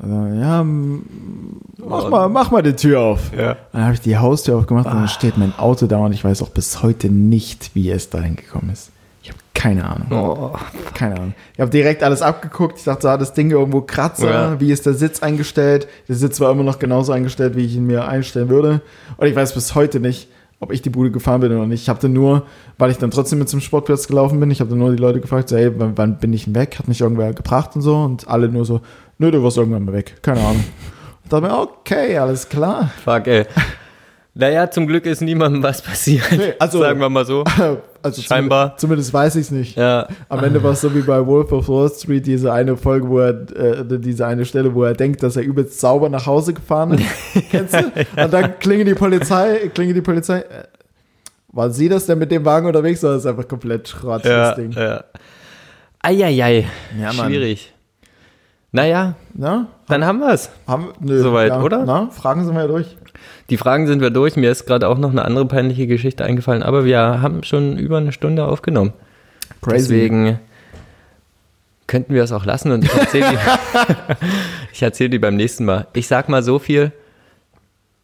[0.00, 3.32] Also, ja, mach mal, mach mal die Tür auf.
[3.36, 3.56] Ja.
[3.72, 6.42] Dann habe ich die Haustür aufgemacht und dann steht mein Auto da und ich weiß
[6.42, 8.90] auch bis heute nicht, wie es dahin gekommen ist.
[9.22, 10.06] Ich habe keine Ahnung.
[10.12, 10.52] Oh.
[10.92, 11.34] Keine Ahnung.
[11.54, 12.78] Ich habe direkt alles abgeguckt.
[12.78, 14.30] Ich dachte, so, hat das Ding irgendwo Kratzer?
[14.30, 14.60] Ja.
[14.60, 15.88] Wie ist der Sitz eingestellt?
[16.06, 18.82] Der Sitz war immer noch genauso eingestellt, wie ich ihn mir einstellen würde.
[19.16, 20.28] Und ich weiß bis heute nicht,
[20.60, 21.82] ob ich die Bude gefahren bin oder nicht.
[21.82, 22.44] Ich habe nur,
[22.78, 25.20] weil ich dann trotzdem mit zum Sportplatz gelaufen bin, ich habe dann nur die Leute
[25.20, 26.78] gefragt, so, hey, wann, wann bin ich denn weg?
[26.78, 27.96] Hat mich irgendwer gebracht und so.
[27.96, 28.80] Und alle nur so,
[29.18, 30.16] nö, du warst irgendwann mal weg.
[30.22, 30.64] Keine Ahnung.
[31.24, 32.88] Ich dachte mir, okay, alles klar.
[33.04, 33.46] Fuck, ey.
[34.34, 36.22] Naja, zum Glück ist niemandem was passiert.
[36.30, 37.42] Nee, also- Sagen wir mal so.
[38.06, 38.76] Also Scheinbar.
[38.76, 39.76] Zumindest, zumindest weiß ich es nicht.
[39.76, 40.08] Ja.
[40.28, 43.18] Am Ende war es so wie bei Wolf of Wall Street, diese eine Folge, wo
[43.20, 46.92] er, äh, diese eine Stelle, wo er denkt, dass er übelst sauber nach Hause gefahren
[46.92, 47.04] ist.
[47.50, 48.22] Kennst du?
[48.22, 50.38] Und dann klingelt die Polizei, klingelt die Polizei.
[50.40, 50.64] Äh,
[51.52, 54.48] War sie das denn mit dem Wagen unterwegs oder ist es einfach komplett Schrott, Ja,
[54.48, 54.72] das Ding?
[54.72, 55.04] ja.
[56.02, 56.66] Eieiei.
[57.00, 57.26] Ja, Mann.
[57.28, 57.72] Schwierig.
[58.72, 59.68] Naja, Na?
[59.88, 60.22] dann haben.
[60.66, 61.84] Haben, nö, Soweit, oder?
[61.84, 62.96] Na, Fragen sind wir ja durch.
[63.48, 64.36] Die Fragen sind wir durch.
[64.36, 67.98] Mir ist gerade auch noch eine andere peinliche Geschichte eingefallen, aber wir haben schon über
[67.98, 68.92] eine Stunde aufgenommen.
[69.70, 70.40] Deswegen
[71.86, 73.38] könnten wir es auch lassen und ich erzähle die,
[74.72, 75.86] ich erzähl die beim nächsten Mal.
[75.92, 76.92] Ich sag mal so viel,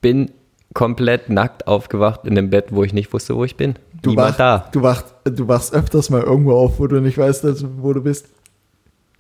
[0.01, 0.31] bin
[0.73, 3.75] komplett nackt aufgewacht in dem Bett, wo ich nicht wusste, wo ich bin.
[4.01, 4.69] Du, wach, da.
[4.73, 7.45] du, wachst, du wachst öfters mal irgendwo auf, wo du nicht weißt,
[7.83, 8.29] wo du bist.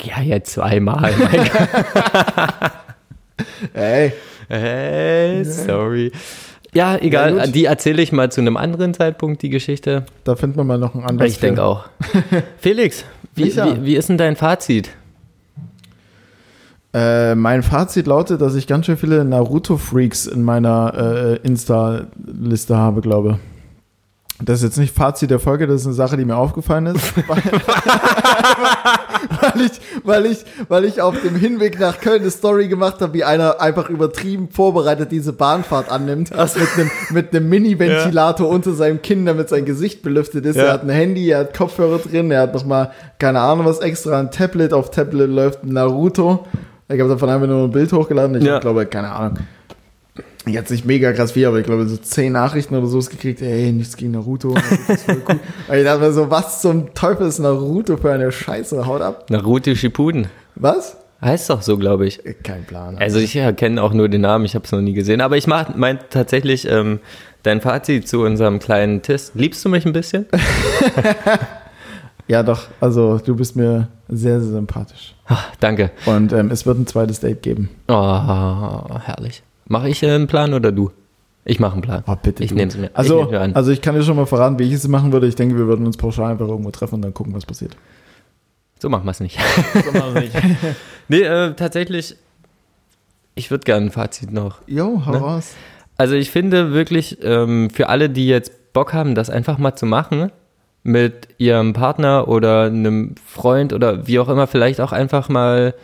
[0.03, 1.13] Ja, jetzt zweimal.
[1.19, 2.73] Mein Gott.
[3.75, 4.13] Ey,
[4.49, 6.13] Hey, sorry.
[6.75, 10.05] Ja, egal, Ja, die erzähle ich mal zu einem anderen Zeitpunkt, die Geschichte.
[10.25, 11.31] da findet man mal noch einen anderen.
[11.31, 11.85] Ich denke auch.
[12.59, 13.05] Felix,
[13.35, 14.91] wie, wie, wie ist denn dein Fazit?
[16.95, 23.01] Äh, mein Fazit lautet, dass ich ganz schön viele Naruto-Freaks in meiner äh, Insta-Liste habe,
[23.01, 23.39] glaube.
[24.45, 27.15] Das ist jetzt nicht Fazit der Folge, das ist eine Sache, die mir aufgefallen ist.
[29.41, 29.73] weil, ich,
[30.05, 33.61] weil, ich, weil ich auf dem Hinweg nach Köln eine Story gemacht habe, wie einer
[33.61, 36.31] einfach übertrieben vorbereitet diese Bahnfahrt annimmt.
[36.31, 36.41] Mit
[36.77, 40.57] einem, mit einem Mini-Ventilator unter seinem Kinn, damit sein Gesicht belüftet ist.
[40.57, 40.65] Ja.
[40.65, 44.19] Er hat ein Handy, er hat Kopfhörer drin, er hat nochmal, keine Ahnung was extra,
[44.19, 44.73] ein Tablet.
[44.73, 46.47] Auf Tablet läuft Naruto.
[46.89, 48.37] Ich habe davon einfach nur ein Bild hochgeladen.
[48.37, 48.59] Ich Ja.
[48.59, 49.39] glaube, keine Ahnung.
[50.47, 53.41] Jetzt nicht mega krass viel, aber ich glaube, so zehn Nachrichten oder so ist gekriegt,
[53.43, 54.55] ey, nichts gegen Naruto.
[54.55, 55.41] Voll cool.
[55.77, 58.87] Ich dachte mir so, was zum Teufel ist Naruto für eine Scheiße?
[58.87, 59.31] Haut ab.
[59.31, 60.27] Naruto Shippuden.
[60.57, 60.97] Was?
[61.21, 62.21] Heißt doch so, glaube ich.
[62.43, 62.99] Kein Plan.
[62.99, 65.21] Also ich ja, kenne auch nur den Namen, ich habe es noch nie gesehen.
[65.21, 66.99] Aber ich mach, mein tatsächlich ähm,
[67.45, 69.37] dein Fazit zu unserem kleinen Test.
[69.37, 70.27] Liebst du mich ein bisschen?
[72.29, 72.69] Ja, doch.
[72.81, 75.15] Also, du bist mir sehr, sehr sympathisch.
[75.27, 75.91] Ah, danke.
[76.07, 77.69] Und ähm, es wird ein zweites Date geben.
[77.89, 79.43] Oh, herrlich.
[79.73, 80.91] Mache ich äh, einen Plan oder du?
[81.45, 82.05] Ich mache einen Plan.
[82.07, 82.45] Oh, bitte.
[82.45, 82.87] Ich nehme es mir.
[82.91, 83.55] ich Also, nehm's mir an.
[83.55, 85.27] also, ich kann dir schon mal verraten, wie ich es machen würde.
[85.27, 87.75] Ich denke, wir würden uns pauschal einfach irgendwo treffen und dann gucken, was passiert.
[88.79, 89.39] so machen wir es nicht.
[91.09, 92.17] nee, äh, tatsächlich,
[93.35, 94.59] ich würde gerne ein Fazit noch.
[94.67, 95.19] Jo, hau Ne?
[95.19, 95.55] raus.
[95.97, 99.87] Also ich finde wirklich, ähm, für alle, die jetzt Bock haben, das einfach mal zu
[99.87, 100.31] machen,
[100.85, 105.75] mit ihrem Partner oder einem Freund oder wie auch immer, vielleicht auch einfach mal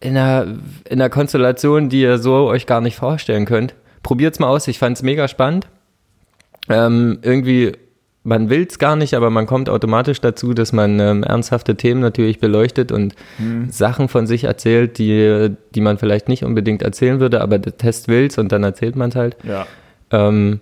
[0.00, 0.46] in einer,
[0.88, 3.74] in einer Konstellation, die ihr so euch gar nicht vorstellen könnt.
[4.02, 5.66] Probiert's mal aus, ich fand's mega spannend.
[6.68, 7.72] Ähm, irgendwie,
[8.22, 12.38] man will's gar nicht, aber man kommt automatisch dazu, dass man ähm, ernsthafte Themen natürlich
[12.38, 13.14] beleuchtet und
[13.70, 18.08] Sachen von sich erzählt, die, die man vielleicht nicht unbedingt erzählen würde, aber der Test
[18.08, 19.36] will's und dann erzählt man's halt.
[19.42, 19.66] Ja.
[20.10, 20.60] Ähm,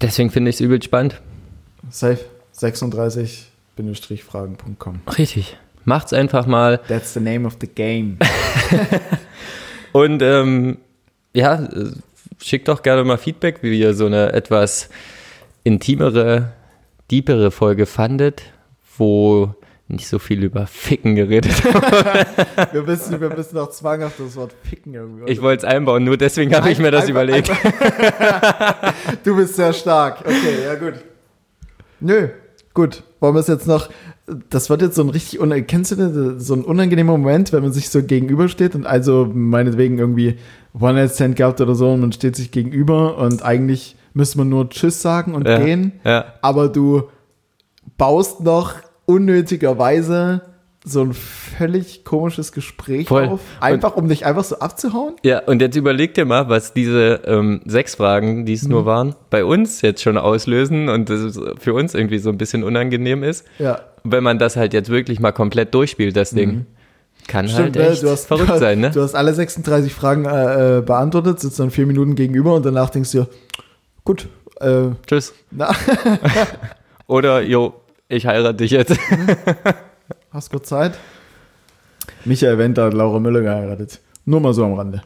[0.00, 1.20] deswegen finde ich es übel spannend.
[1.90, 2.18] Safe.
[2.58, 5.00] 36-fragen.com.
[5.18, 5.58] Richtig.
[5.86, 6.80] Macht's einfach mal.
[6.88, 8.18] That's the name of the game.
[9.92, 10.78] Und ähm,
[11.32, 11.66] ja,
[12.42, 14.88] schickt doch gerne mal Feedback, wie ihr so eine etwas
[15.64, 16.52] intimere,
[17.10, 18.42] deepere Folge fandet,
[18.98, 19.54] wo
[19.88, 22.72] nicht so viel über Ficken geredet haben.
[22.72, 25.30] Wir müssen, wir müssen auch zwanghaft das Wort ficken irgendwie.
[25.30, 27.50] Ich wollte es einbauen, nur deswegen habe ich mir das Einfach- überlegt.
[29.24, 30.20] Du bist sehr stark.
[30.22, 30.94] Okay, ja gut.
[32.00, 32.28] Nö,
[32.74, 33.02] gut.
[33.20, 33.88] Wollen wir es jetzt noch.
[34.50, 35.38] Das wird jetzt so ein richtig.
[35.68, 39.98] Kennst du das, so ein unangenehmer Moment, wenn man sich so gegenübersteht und also meinetwegen
[39.98, 40.36] irgendwie
[40.78, 45.00] One-Night-Stand gehabt oder so und man steht sich gegenüber und eigentlich müsste man nur Tschüss
[45.00, 46.24] sagen und Ja, gehen, ja.
[46.42, 47.04] aber du
[47.98, 48.74] baust noch
[49.36, 50.42] unnötigerweise
[50.88, 53.24] so ein völlig komisches Gespräch Voll.
[53.26, 55.14] auf, einfach um dich einfach so abzuhauen.
[55.24, 58.86] Ja, und jetzt überleg dir mal, was diese ähm, sechs Fragen, die es nur Mhm.
[58.86, 62.62] waren, bei uns jetzt schon auslösen und das ist für uns irgendwie so ein bisschen
[62.62, 63.44] unangenehm ist.
[63.58, 63.80] Ja.
[64.10, 66.66] Wenn man das halt jetzt wirklich mal komplett durchspielt, das Ding.
[67.26, 67.88] Kann halt ne?
[67.88, 68.90] echt verrückt sein, ne?
[68.90, 72.90] Du hast alle 36 Fragen äh, äh, beantwortet, sitzt dann vier Minuten gegenüber und danach
[72.90, 73.26] denkst du
[74.04, 74.28] gut,
[74.60, 75.34] äh, Tschüss.
[77.08, 77.74] Oder, jo,
[78.08, 78.96] ich heirate dich jetzt.
[80.30, 80.92] hast kurz Zeit?
[82.24, 84.00] Michael Wender hat Laura Müller geheiratet.
[84.24, 85.02] Nur mal so am Rande.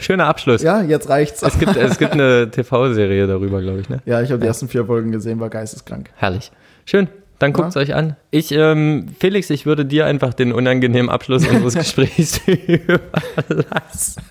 [0.00, 0.62] Schöner Abschluss.
[0.62, 1.42] Ja, jetzt reicht's.
[1.42, 4.00] Es, gibt, es gibt eine TV-Serie darüber, glaube ich, ne?
[4.06, 6.10] Ja, ich habe die ersten vier Folgen gesehen, war geisteskrank.
[6.16, 6.50] Herrlich.
[6.86, 7.08] Schön.
[7.40, 8.16] Dann guckt's euch an.
[8.30, 14.22] Ich, ähm, Felix, ich würde dir einfach den unangenehmen Abschluss unseres Gesprächs überlassen.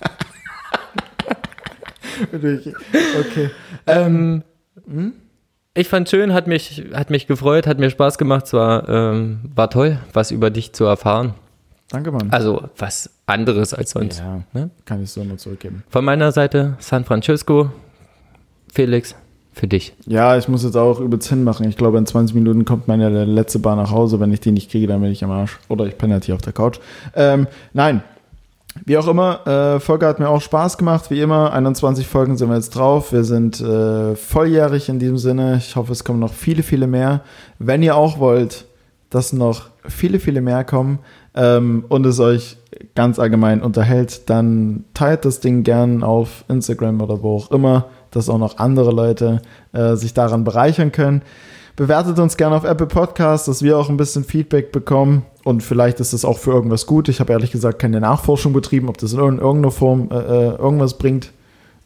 [3.20, 3.50] Okay.
[3.86, 4.42] Ähm,
[5.74, 8.46] ich fand schön, hat mich, hat mich gefreut, hat mir Spaß gemacht.
[8.46, 11.34] Es war, ähm, war toll, was über dich zu erfahren.
[11.88, 12.28] Danke, Mann.
[12.30, 14.18] Also was anderes als sonst.
[14.20, 14.70] ja, Ne?
[14.84, 15.82] kann ich so nur zurückgeben.
[15.88, 17.72] Von meiner Seite San Francisco.
[18.72, 19.16] Felix,
[19.52, 19.94] für dich.
[20.06, 21.68] Ja, ich muss jetzt auch übelst hinmachen.
[21.68, 24.20] Ich glaube, in 20 Minuten kommt meine letzte Bahn nach Hause.
[24.20, 25.58] Wenn ich die nicht kriege, dann bin ich am Arsch.
[25.68, 26.78] Oder ich penne halt hier auf der Couch.
[27.14, 28.02] Ähm, nein.
[28.86, 31.10] Wie auch immer, äh, Folge hat mir auch Spaß gemacht.
[31.10, 33.12] Wie immer, 21 Folgen sind wir jetzt drauf.
[33.12, 35.56] Wir sind äh, volljährig in diesem Sinne.
[35.56, 37.22] Ich hoffe, es kommen noch viele, viele mehr.
[37.58, 38.66] Wenn ihr auch wollt,
[39.10, 41.00] dass noch viele, viele mehr kommen
[41.34, 42.56] ähm, und es euch
[42.94, 48.28] ganz allgemein unterhält, dann teilt das Ding gern auf Instagram oder wo auch immer, dass
[48.28, 49.42] auch noch andere Leute
[49.72, 51.22] äh, sich daran bereichern können.
[51.76, 55.98] Bewertet uns gerne auf Apple Podcasts, dass wir auch ein bisschen Feedback bekommen und vielleicht
[56.00, 57.08] ist das auch für irgendwas gut.
[57.08, 60.56] Ich habe ehrlich gesagt keine Nachforschung betrieben, ob das in irg- irgendeiner Form äh, äh,
[60.56, 61.30] irgendwas bringt.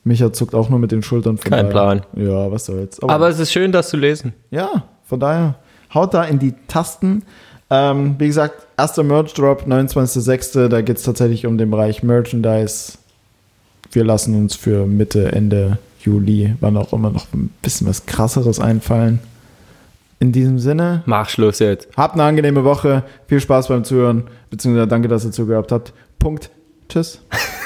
[0.02, 1.38] Micha zuckt auch nur mit den Schultern.
[1.38, 2.02] Von Kein daher- Plan.
[2.16, 3.00] Ja, was soll's.
[3.02, 4.32] Aber es ist schön, das zu lesen.
[4.50, 5.54] ja, von daher,
[5.94, 7.22] haut da in die Tasten.
[7.70, 10.68] Ähm, wie gesagt, erster Merch-Drop, 29.06.
[10.68, 12.94] Da geht es tatsächlich um den Bereich Merchandise.
[13.92, 18.60] Wir lassen uns für Mitte, Ende Juli, wann auch immer, noch ein bisschen was krasseres
[18.60, 19.18] einfallen.
[20.20, 21.88] In diesem Sinne, Mach Schluss jetzt.
[21.96, 23.02] habt eine angenehme Woche.
[23.26, 24.24] Viel Spaß beim Zuhören.
[24.48, 25.92] Beziehungsweise danke, dass ihr zugehört habt.
[26.18, 26.50] Punkt.
[26.88, 27.20] Tschüss.